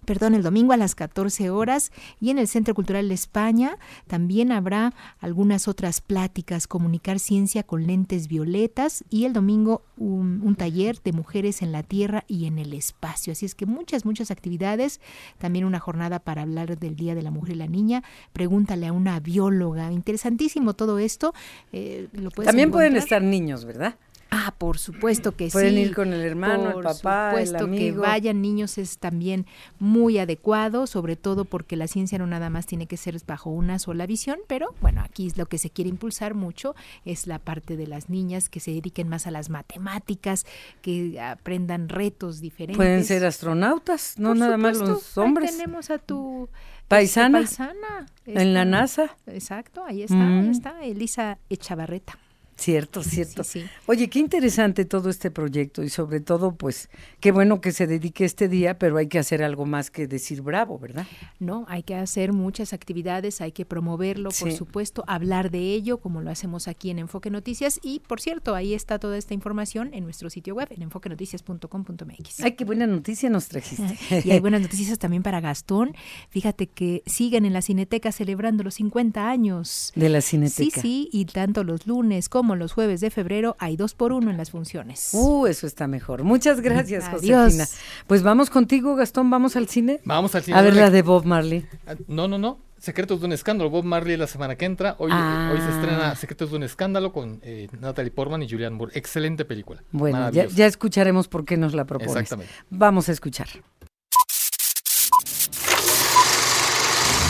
perdón, 0.06 0.34
el 0.34 0.42
domingo 0.42 0.72
a 0.72 0.76
las 0.76 0.94
14 0.94 1.50
horas 1.50 1.92
y 2.20 2.30
en 2.30 2.38
el 2.38 2.48
Centro 2.48 2.74
Cultural 2.74 3.08
de 3.08 3.14
España 3.14 3.76
también 4.06 4.52
habrá 4.52 4.94
algunas 5.20 5.68
otras 5.68 6.00
pláticas, 6.00 6.66
comunicar 6.66 7.18
ciencia 7.18 7.62
con 7.62 7.86
lentes 7.86 8.28
violetas 8.28 9.04
y 9.10 9.24
el 9.24 9.32
domingo 9.32 9.82
un, 9.96 10.54
taller 10.56 11.02
de 11.02 11.12
mujeres 11.12 11.60
en 11.60 11.72
la 11.72 11.82
tierra 11.82 12.24
y 12.28 12.46
en 12.46 12.58
el 12.58 12.72
espacio. 12.72 13.32
Así 13.32 13.44
es 13.44 13.54
que 13.54 13.66
muchas, 13.66 14.04
muchas 14.04 14.30
actividades, 14.30 15.00
también 15.38 15.64
una 15.64 15.80
jornada 15.80 16.20
para 16.20 16.42
hablar 16.42 16.78
del 16.78 16.96
Día 16.96 17.14
de 17.14 17.22
la 17.22 17.30
Mujer 17.30 17.56
y 17.56 17.58
la 17.58 17.66
Niña. 17.66 18.02
Pregúntale 18.32 18.86
a 18.86 18.92
una 18.92 19.20
bióloga. 19.20 19.92
Interesantísimo 19.92 20.74
todo 20.74 20.98
esto. 20.98 21.34
Eh, 21.72 22.08
también 22.44 22.70
pueden 22.70 22.96
estar 22.96 23.22
niños, 23.22 23.64
¿verdad? 23.64 23.96
Ah, 24.30 24.54
por 24.58 24.78
supuesto 24.78 25.36
que 25.36 25.46
sí. 25.46 25.52
Pueden 25.52 25.78
ir 25.78 25.94
con 25.94 26.12
el 26.12 26.20
hermano, 26.20 26.78
el 26.78 26.82
papá, 26.82 27.40
el 27.40 27.54
amigo. 27.54 27.76
que 27.76 27.92
vayan 27.92 28.42
niños 28.42 28.76
es 28.78 28.98
también 28.98 29.46
muy 29.78 30.18
adecuado, 30.18 30.86
sobre 30.86 31.16
todo 31.16 31.44
porque 31.44 31.76
la 31.76 31.86
ciencia 31.86 32.18
no 32.18 32.26
nada 32.26 32.50
más 32.50 32.66
tiene 32.66 32.86
que 32.86 32.96
ser 32.96 33.16
bajo 33.26 33.50
una 33.50 33.78
sola 33.78 34.06
visión, 34.06 34.38
pero 34.46 34.74
bueno, 34.80 35.00
aquí 35.02 35.32
lo 35.36 35.46
que 35.46 35.58
se 35.58 35.70
quiere 35.70 35.90
impulsar 35.90 36.34
mucho 36.34 36.74
es 37.04 37.26
la 37.26 37.38
parte 37.38 37.76
de 37.76 37.86
las 37.86 38.10
niñas 38.10 38.48
que 38.48 38.60
se 38.60 38.72
dediquen 38.72 39.08
más 39.08 39.26
a 39.26 39.30
las 39.30 39.48
matemáticas, 39.48 40.44
que 40.82 41.20
aprendan 41.20 41.88
retos 41.88 42.40
diferentes. 42.40 42.76
Pueden 42.76 43.04
ser 43.04 43.24
astronautas, 43.24 44.18
no 44.18 44.34
nada 44.34 44.56
más 44.56 44.78
los 44.78 45.16
hombres. 45.18 45.50
Ahí 45.50 45.56
tenemos 45.56 45.90
a 45.90 45.98
tu 45.98 46.48
paisana, 46.88 47.38
paisana 47.38 48.06
en 48.26 48.54
la 48.54 48.64
NASA. 48.64 49.16
Exacto, 49.26 49.84
ahí 49.84 50.02
está, 50.02 50.26
ahí 50.26 50.48
está 50.50 50.84
Elisa 50.84 51.38
Echavarreta. 51.48 52.18
Cierto, 52.56 53.02
cierto. 53.02 53.42
Oye, 53.84 54.08
qué 54.08 54.18
interesante 54.18 54.86
todo 54.86 55.10
este 55.10 55.30
proyecto 55.30 55.82
y 55.82 55.90
sobre 55.90 56.20
todo, 56.20 56.54
pues, 56.54 56.88
qué 57.20 57.30
bueno 57.30 57.60
que 57.60 57.70
se 57.70 57.86
dedique 57.86 58.24
este 58.24 58.48
día, 58.48 58.78
pero 58.78 58.96
hay 58.96 59.08
que 59.08 59.18
hacer 59.18 59.42
algo 59.42 59.66
más 59.66 59.90
que 59.90 60.06
decir 60.06 60.40
bravo, 60.40 60.78
¿verdad? 60.78 61.06
No, 61.38 61.66
hay 61.68 61.82
que 61.82 61.94
hacer 61.94 62.32
muchas 62.32 62.72
actividades, 62.72 63.42
hay 63.42 63.52
que 63.52 63.66
promoverlo, 63.66 64.30
por 64.30 64.52
supuesto, 64.52 65.04
hablar 65.06 65.50
de 65.50 65.58
ello, 65.74 65.98
como 65.98 66.22
lo 66.22 66.30
hacemos 66.30 66.66
aquí 66.66 66.88
en 66.88 66.98
Enfoque 66.98 67.30
Noticias. 67.30 67.78
Y, 67.82 68.00
por 68.00 68.20
cierto, 68.20 68.54
ahí 68.54 68.72
está 68.72 68.98
toda 68.98 69.18
esta 69.18 69.34
información 69.34 69.92
en 69.92 70.04
nuestro 70.04 70.30
sitio 70.30 70.54
web, 70.54 70.68
en 70.70 70.82
enfoquenoticias.com.mx. 70.82 72.40
Ay, 72.40 72.52
qué 72.52 72.64
buena 72.64 72.86
noticia 72.86 73.28
nos 73.28 73.48
trajiste. 73.48 73.98
y 74.24 74.30
hay 74.30 74.40
buenas 74.40 74.60
noticias 74.62 74.98
también 74.98 75.22
para 75.22 75.40
Gastón. 75.40 75.94
Fíjate 76.30 76.68
que 76.68 77.02
siguen 77.04 77.44
en 77.44 77.52
la 77.52 77.60
Cineteca 77.60 78.12
celebrando 78.12 78.64
los 78.64 78.74
50 78.76 79.28
años. 79.28 79.92
De 79.94 80.08
la 80.08 80.22
Cineteca. 80.22 80.80
Sí, 80.80 80.80
sí, 80.80 81.08
y 81.12 81.26
tanto 81.26 81.64
los 81.64 81.86
lunes 81.86 82.28
como 82.30 82.45
como 82.46 82.54
los 82.54 82.72
jueves 82.72 83.00
de 83.00 83.10
febrero 83.10 83.56
hay 83.58 83.76
dos 83.76 83.94
por 83.94 84.12
uno 84.12 84.30
en 84.30 84.36
las 84.36 84.52
funciones. 84.52 85.10
Uh, 85.14 85.48
eso 85.48 85.66
está 85.66 85.88
mejor. 85.88 86.22
Muchas 86.22 86.60
gracias, 86.60 87.08
Josefina. 87.08 87.66
Pues 88.06 88.22
vamos 88.22 88.50
contigo, 88.50 88.94
Gastón, 88.94 89.30
vamos 89.30 89.56
al 89.56 89.66
cine. 89.66 89.98
Vamos 90.04 90.36
al 90.36 90.44
cine. 90.44 90.56
A 90.56 90.62
ver 90.62 90.76
la 90.76 90.90
de 90.90 91.02
Bob 91.02 91.24
Marley. 91.24 91.66
Ah, 91.88 91.96
no, 92.06 92.28
no, 92.28 92.38
no. 92.38 92.60
Secretos 92.78 93.18
de 93.18 93.26
un 93.26 93.32
escándalo. 93.32 93.68
Bob 93.68 93.82
Marley 93.82 94.16
la 94.16 94.28
semana 94.28 94.54
que 94.54 94.64
entra. 94.64 94.94
Hoy, 95.00 95.10
ah. 95.12 95.50
hoy 95.52 95.60
se 95.60 95.70
estrena 95.70 96.14
Secretos 96.14 96.52
de 96.52 96.56
un 96.58 96.62
escándalo 96.62 97.12
con 97.12 97.40
eh, 97.42 97.66
Natalie 97.80 98.12
Portman 98.12 98.44
y 98.44 98.48
Julianne 98.48 98.76
Moore. 98.76 98.92
Excelente 98.94 99.44
película. 99.44 99.82
Bueno, 99.90 100.30
ya, 100.30 100.46
ya, 100.46 100.66
escucharemos 100.66 101.26
por 101.26 101.44
qué 101.44 101.56
nos 101.56 101.74
la 101.74 101.84
propones. 101.84 102.14
Exactamente. 102.14 102.52
Vamos 102.70 103.08
a 103.08 103.12
escuchar. 103.12 103.48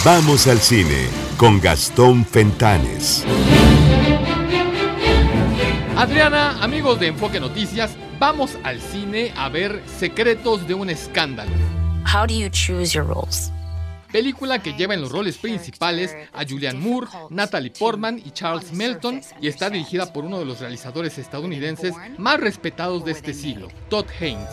Vamos 0.05 0.47
al 0.47 0.59
cine 0.59 1.09
con 1.39 1.59
Gastón 1.59 2.27
Fentanes. 2.27 3.25
Adriana, 5.97 6.62
amigos 6.62 7.01
de 7.01 7.07
Enfoque 7.07 7.40
Noticias, 7.40 7.97
vamos 8.18 8.59
al 8.64 8.82
cine 8.82 9.32
a 9.34 9.49
ver 9.49 9.82
Secretos 9.86 10.68
de 10.68 10.74
un 10.74 10.90
Escándalo. 10.90 11.51
How 12.05 12.26
do 12.26 12.34
you 12.34 12.51
choose 12.51 12.92
your 12.92 13.07
roles? 13.07 13.51
Película 14.12 14.59
que 14.59 14.74
lleva 14.74 14.92
en 14.92 15.01
los 15.01 15.11
roles 15.11 15.38
principales 15.38 16.14
a 16.34 16.44
Julianne 16.44 16.78
Moore, 16.78 17.07
Natalie 17.30 17.70
Portman 17.70 18.20
y 18.22 18.30
Charles 18.32 18.74
Melton 18.74 19.22
y 19.40 19.49
está 19.49 19.70
dirigida 19.70 20.12
por 20.12 20.26
uno 20.26 20.38
de 20.38 20.44
los 20.44 20.61
realizadores 20.61 21.16
estadounidenses 21.16 21.94
más 22.18 22.40
respetados 22.40 23.03
de 23.07 23.12
este 23.12 23.32
siglo, 23.32 23.68
Todd 23.88 24.05
Haynes. 24.20 24.51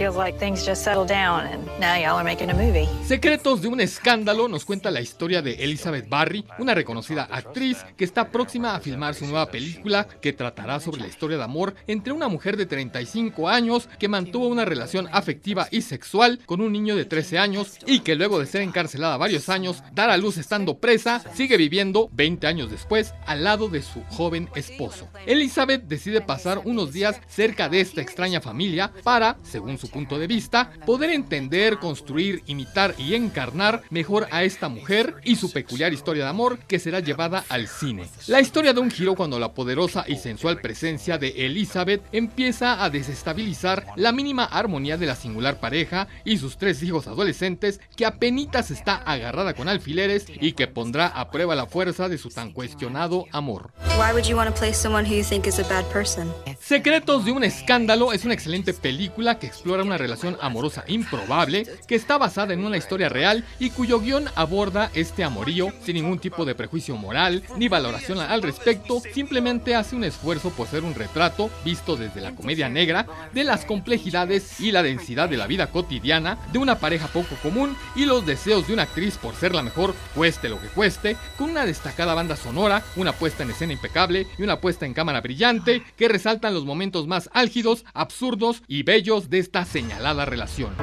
Feels 0.00 0.16
like 0.16 0.38
things 0.38 0.64
just 0.64 0.82
settled 0.82 1.08
down 1.08 1.46
and 1.46 1.62
now 1.78 1.94
y'all 1.94 2.16
are 2.16 2.24
making 2.24 2.48
a 2.48 2.54
movie. 2.54 2.88
Secretos 3.06 3.60
de 3.60 3.68
un 3.68 3.82
escándalo 3.82 4.48
nos 4.48 4.64
cuenta 4.64 4.90
la 4.90 5.02
historia 5.02 5.42
de 5.42 5.62
Elizabeth 5.62 6.08
Barry, 6.08 6.46
una 6.58 6.74
reconocida 6.74 7.24
actriz 7.30 7.84
que 7.98 8.06
está 8.06 8.30
próxima 8.30 8.74
a 8.74 8.80
filmar 8.80 9.14
su 9.14 9.26
nueva 9.26 9.50
película 9.50 10.08
que 10.22 10.32
tratará 10.32 10.80
sobre 10.80 11.02
la 11.02 11.06
historia 11.06 11.36
de 11.36 11.44
amor 11.44 11.74
entre 11.86 12.14
una 12.14 12.28
mujer 12.28 12.56
de 12.56 12.64
35 12.64 13.46
años 13.50 13.90
que 13.98 14.08
mantuvo 14.08 14.46
una 14.46 14.64
relación 14.64 15.06
afectiva 15.12 15.68
y 15.70 15.82
sexual 15.82 16.40
con 16.46 16.62
un 16.62 16.72
niño 16.72 16.96
de 16.96 17.04
13 17.04 17.38
años 17.38 17.76
y 17.86 18.00
que 18.00 18.14
luego 18.14 18.38
de 18.38 18.46
ser 18.46 18.62
encarcelada 18.62 19.18
varios 19.18 19.50
años, 19.50 19.82
dar 19.92 20.08
a 20.08 20.16
luz 20.16 20.38
estando 20.38 20.78
presa, 20.78 21.22
sigue 21.34 21.58
viviendo 21.58 22.08
20 22.12 22.46
años 22.46 22.70
después 22.70 23.12
al 23.26 23.44
lado 23.44 23.68
de 23.68 23.82
su 23.82 24.02
joven 24.04 24.48
esposo. 24.54 25.10
Elizabeth 25.26 25.82
decide 25.82 26.22
pasar 26.22 26.62
unos 26.64 26.94
días 26.94 27.20
cerca 27.28 27.68
de 27.68 27.82
esta 27.82 28.00
extraña 28.00 28.40
familia 28.40 28.90
para, 29.04 29.36
según 29.42 29.76
su 29.76 29.89
punto 29.90 30.18
de 30.18 30.26
vista, 30.26 30.72
poder 30.86 31.10
entender, 31.10 31.78
construir, 31.78 32.42
imitar 32.46 32.94
y 32.98 33.14
encarnar 33.14 33.82
mejor 33.90 34.26
a 34.30 34.42
esta 34.44 34.68
mujer 34.68 35.16
y 35.22 35.36
su 35.36 35.52
peculiar 35.52 35.92
historia 35.92 36.24
de 36.24 36.30
amor 36.30 36.58
que 36.60 36.78
será 36.78 37.00
llevada 37.00 37.44
al 37.48 37.68
cine. 37.68 38.08
La 38.26 38.40
historia 38.40 38.72
da 38.72 38.80
un 38.80 38.90
giro 38.90 39.14
cuando 39.14 39.38
la 39.38 39.52
poderosa 39.52 40.04
y 40.08 40.16
sensual 40.16 40.60
presencia 40.60 41.18
de 41.18 41.46
Elizabeth 41.46 42.02
empieza 42.12 42.82
a 42.82 42.90
desestabilizar 42.90 43.86
la 43.96 44.12
mínima 44.12 44.44
armonía 44.44 44.96
de 44.96 45.06
la 45.06 45.14
singular 45.14 45.60
pareja 45.60 46.08
y 46.24 46.38
sus 46.38 46.56
tres 46.56 46.82
hijos 46.82 47.06
adolescentes 47.06 47.80
que 47.96 48.06
apenas 48.06 48.30
está 48.70 48.96
agarrada 48.96 49.54
con 49.54 49.68
alfileres 49.68 50.26
y 50.28 50.52
que 50.52 50.66
pondrá 50.66 51.08
a 51.08 51.30
prueba 51.30 51.54
la 51.54 51.66
fuerza 51.66 52.08
de 52.08 52.16
su 52.16 52.30
tan 52.30 52.52
cuestionado 52.52 53.26
amor. 53.32 53.72
Why 53.98 54.12
would 54.12 54.24
you 54.24 54.36
want 54.36 54.48
to 54.48 54.58
play 54.58 54.72
someone 54.72 55.04
who 55.04 55.14
you 55.14 55.24
think 55.24 55.46
is 55.46 55.58
a 55.58 55.64
bad 55.64 55.84
person? 55.92 56.32
Secretos 56.60 57.24
de 57.24 57.32
un 57.32 57.44
escándalo 57.44 58.12
es 58.12 58.24
una 58.24 58.34
excelente 58.34 58.72
película 58.72 59.38
que 59.38 59.46
explora 59.46 59.79
una 59.82 59.98
relación 59.98 60.36
amorosa 60.40 60.84
improbable 60.86 61.66
que 61.86 61.94
está 61.94 62.18
basada 62.18 62.54
en 62.54 62.64
una 62.64 62.76
historia 62.76 63.08
real 63.08 63.44
y 63.58 63.70
cuyo 63.70 64.00
guion 64.00 64.28
aborda 64.34 64.90
este 64.94 65.24
amorío 65.24 65.72
sin 65.84 65.94
ningún 65.94 66.18
tipo 66.18 66.44
de 66.44 66.54
prejuicio 66.54 66.96
moral 66.96 67.42
ni 67.56 67.68
valoración 67.68 68.20
al 68.20 68.42
respecto, 68.42 69.00
simplemente 69.12 69.74
hace 69.74 69.96
un 69.96 70.04
esfuerzo 70.04 70.50
por 70.50 70.66
ser 70.66 70.84
un 70.84 70.94
retrato 70.94 71.50
visto 71.64 71.96
desde 71.96 72.20
la 72.20 72.34
comedia 72.34 72.68
negra 72.68 73.06
de 73.32 73.44
las 73.44 73.64
complejidades 73.64 74.60
y 74.60 74.72
la 74.72 74.82
densidad 74.82 75.28
de 75.28 75.36
la 75.36 75.46
vida 75.46 75.68
cotidiana 75.68 76.38
de 76.52 76.58
una 76.58 76.78
pareja 76.78 77.08
poco 77.08 77.34
común 77.42 77.76
y 77.94 78.04
los 78.04 78.26
deseos 78.26 78.66
de 78.66 78.72
una 78.72 78.82
actriz 78.82 79.16
por 79.16 79.34
ser 79.34 79.54
la 79.54 79.62
mejor, 79.62 79.94
cueste 80.14 80.48
lo 80.48 80.60
que 80.60 80.68
cueste, 80.68 81.16
con 81.36 81.50
una 81.50 81.66
destacada 81.66 82.14
banda 82.14 82.36
sonora, 82.36 82.82
una 82.96 83.12
puesta 83.12 83.42
en 83.42 83.50
escena 83.50 83.72
impecable 83.72 84.26
y 84.38 84.42
una 84.42 84.60
puesta 84.60 84.86
en 84.86 84.94
cámara 84.94 85.20
brillante 85.20 85.82
que 85.96 86.08
resaltan 86.08 86.54
los 86.54 86.64
momentos 86.64 87.06
más 87.06 87.30
álgidos, 87.32 87.84
absurdos 87.94 88.62
y 88.66 88.82
bellos 88.82 89.30
de 89.30 89.38
esta 89.38 89.64
señalada 89.70 90.24
relación. 90.24 90.74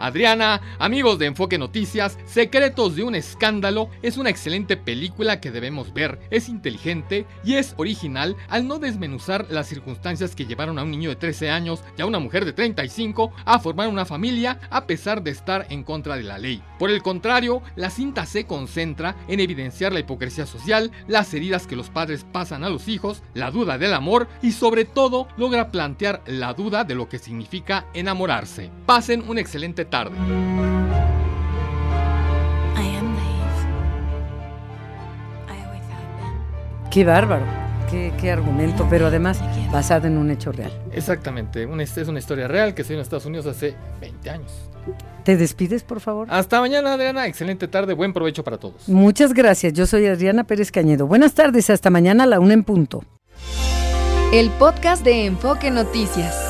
Adriana, 0.00 0.62
amigos 0.78 1.18
de 1.18 1.26
Enfoque 1.26 1.58
Noticias, 1.58 2.18
Secretos 2.24 2.96
de 2.96 3.02
un 3.02 3.14
Escándalo 3.14 3.90
es 4.02 4.16
una 4.16 4.30
excelente 4.30 4.78
película 4.78 5.40
que 5.40 5.50
debemos 5.50 5.92
ver. 5.92 6.18
Es 6.30 6.48
inteligente 6.48 7.26
y 7.44 7.56
es 7.56 7.74
original 7.76 8.34
al 8.48 8.66
no 8.66 8.78
desmenuzar 8.78 9.46
las 9.50 9.68
circunstancias 9.68 10.34
que 10.34 10.46
llevaron 10.46 10.78
a 10.78 10.84
un 10.84 10.90
niño 10.90 11.10
de 11.10 11.16
13 11.16 11.50
años 11.50 11.82
y 11.98 12.02
a 12.02 12.06
una 12.06 12.18
mujer 12.18 12.46
de 12.46 12.54
35 12.54 13.32
a 13.44 13.58
formar 13.58 13.88
una 13.88 14.06
familia 14.06 14.58
a 14.70 14.86
pesar 14.86 15.22
de 15.22 15.32
estar 15.32 15.66
en 15.68 15.84
contra 15.84 16.16
de 16.16 16.22
la 16.22 16.38
ley. 16.38 16.62
Por 16.78 16.90
el 16.90 17.02
contrario, 17.02 17.62
la 17.76 17.90
cinta 17.90 18.24
se 18.24 18.46
concentra 18.46 19.16
en 19.28 19.40
evidenciar 19.40 19.92
la 19.92 20.00
hipocresía 20.00 20.46
social, 20.46 20.90
las 21.08 21.34
heridas 21.34 21.66
que 21.66 21.76
los 21.76 21.90
padres 21.90 22.24
pasan 22.32 22.64
a 22.64 22.70
los 22.70 22.88
hijos, 22.88 23.22
la 23.34 23.50
duda 23.50 23.76
del 23.76 23.92
amor 23.92 24.28
y 24.40 24.52
sobre 24.52 24.86
todo 24.86 25.28
logra 25.36 25.70
plantear 25.70 26.22
la 26.26 26.54
duda 26.54 26.84
de 26.84 26.94
lo 26.94 27.08
que 27.08 27.18
significa 27.18 27.86
enamorarse. 27.92 28.70
Pasen 28.86 29.28
un 29.28 29.38
excelente 29.38 29.89
tarde. 29.90 30.16
Qué 36.90 37.04
bárbaro, 37.04 37.44
qué, 37.88 38.12
qué 38.20 38.32
argumento, 38.32 38.86
pero 38.90 39.06
además 39.06 39.38
basado 39.70 40.08
en 40.08 40.18
un 40.18 40.30
hecho 40.30 40.50
real. 40.50 40.72
Exactamente, 40.92 41.64
un- 41.66 41.80
es 41.80 41.96
una 42.08 42.18
historia 42.18 42.48
real 42.48 42.74
que 42.74 42.82
se 42.82 42.88
dio 42.90 42.98
en 42.98 43.02
Estados 43.02 43.26
Unidos 43.26 43.46
hace 43.46 43.76
20 44.00 44.28
años. 44.30 44.50
¿Te 45.22 45.36
despides, 45.36 45.84
por 45.84 46.00
favor? 46.00 46.26
Hasta 46.30 46.60
mañana, 46.60 46.94
Adriana. 46.94 47.26
Excelente 47.26 47.68
tarde, 47.68 47.92
buen 47.94 48.12
provecho 48.12 48.42
para 48.42 48.58
todos. 48.58 48.88
Muchas 48.88 49.34
gracias. 49.34 49.72
Yo 49.74 49.86
soy 49.86 50.06
Adriana 50.06 50.44
Pérez 50.44 50.72
Cañedo. 50.72 51.06
Buenas 51.06 51.34
tardes, 51.34 51.70
hasta 51.70 51.90
mañana 51.90 52.24
a 52.24 52.26
la 52.26 52.40
una 52.40 52.54
en 52.54 52.64
punto. 52.64 53.04
El 54.32 54.48
podcast 54.50 55.04
de 55.04 55.26
Enfoque 55.26 55.70
Noticias. 55.70 56.49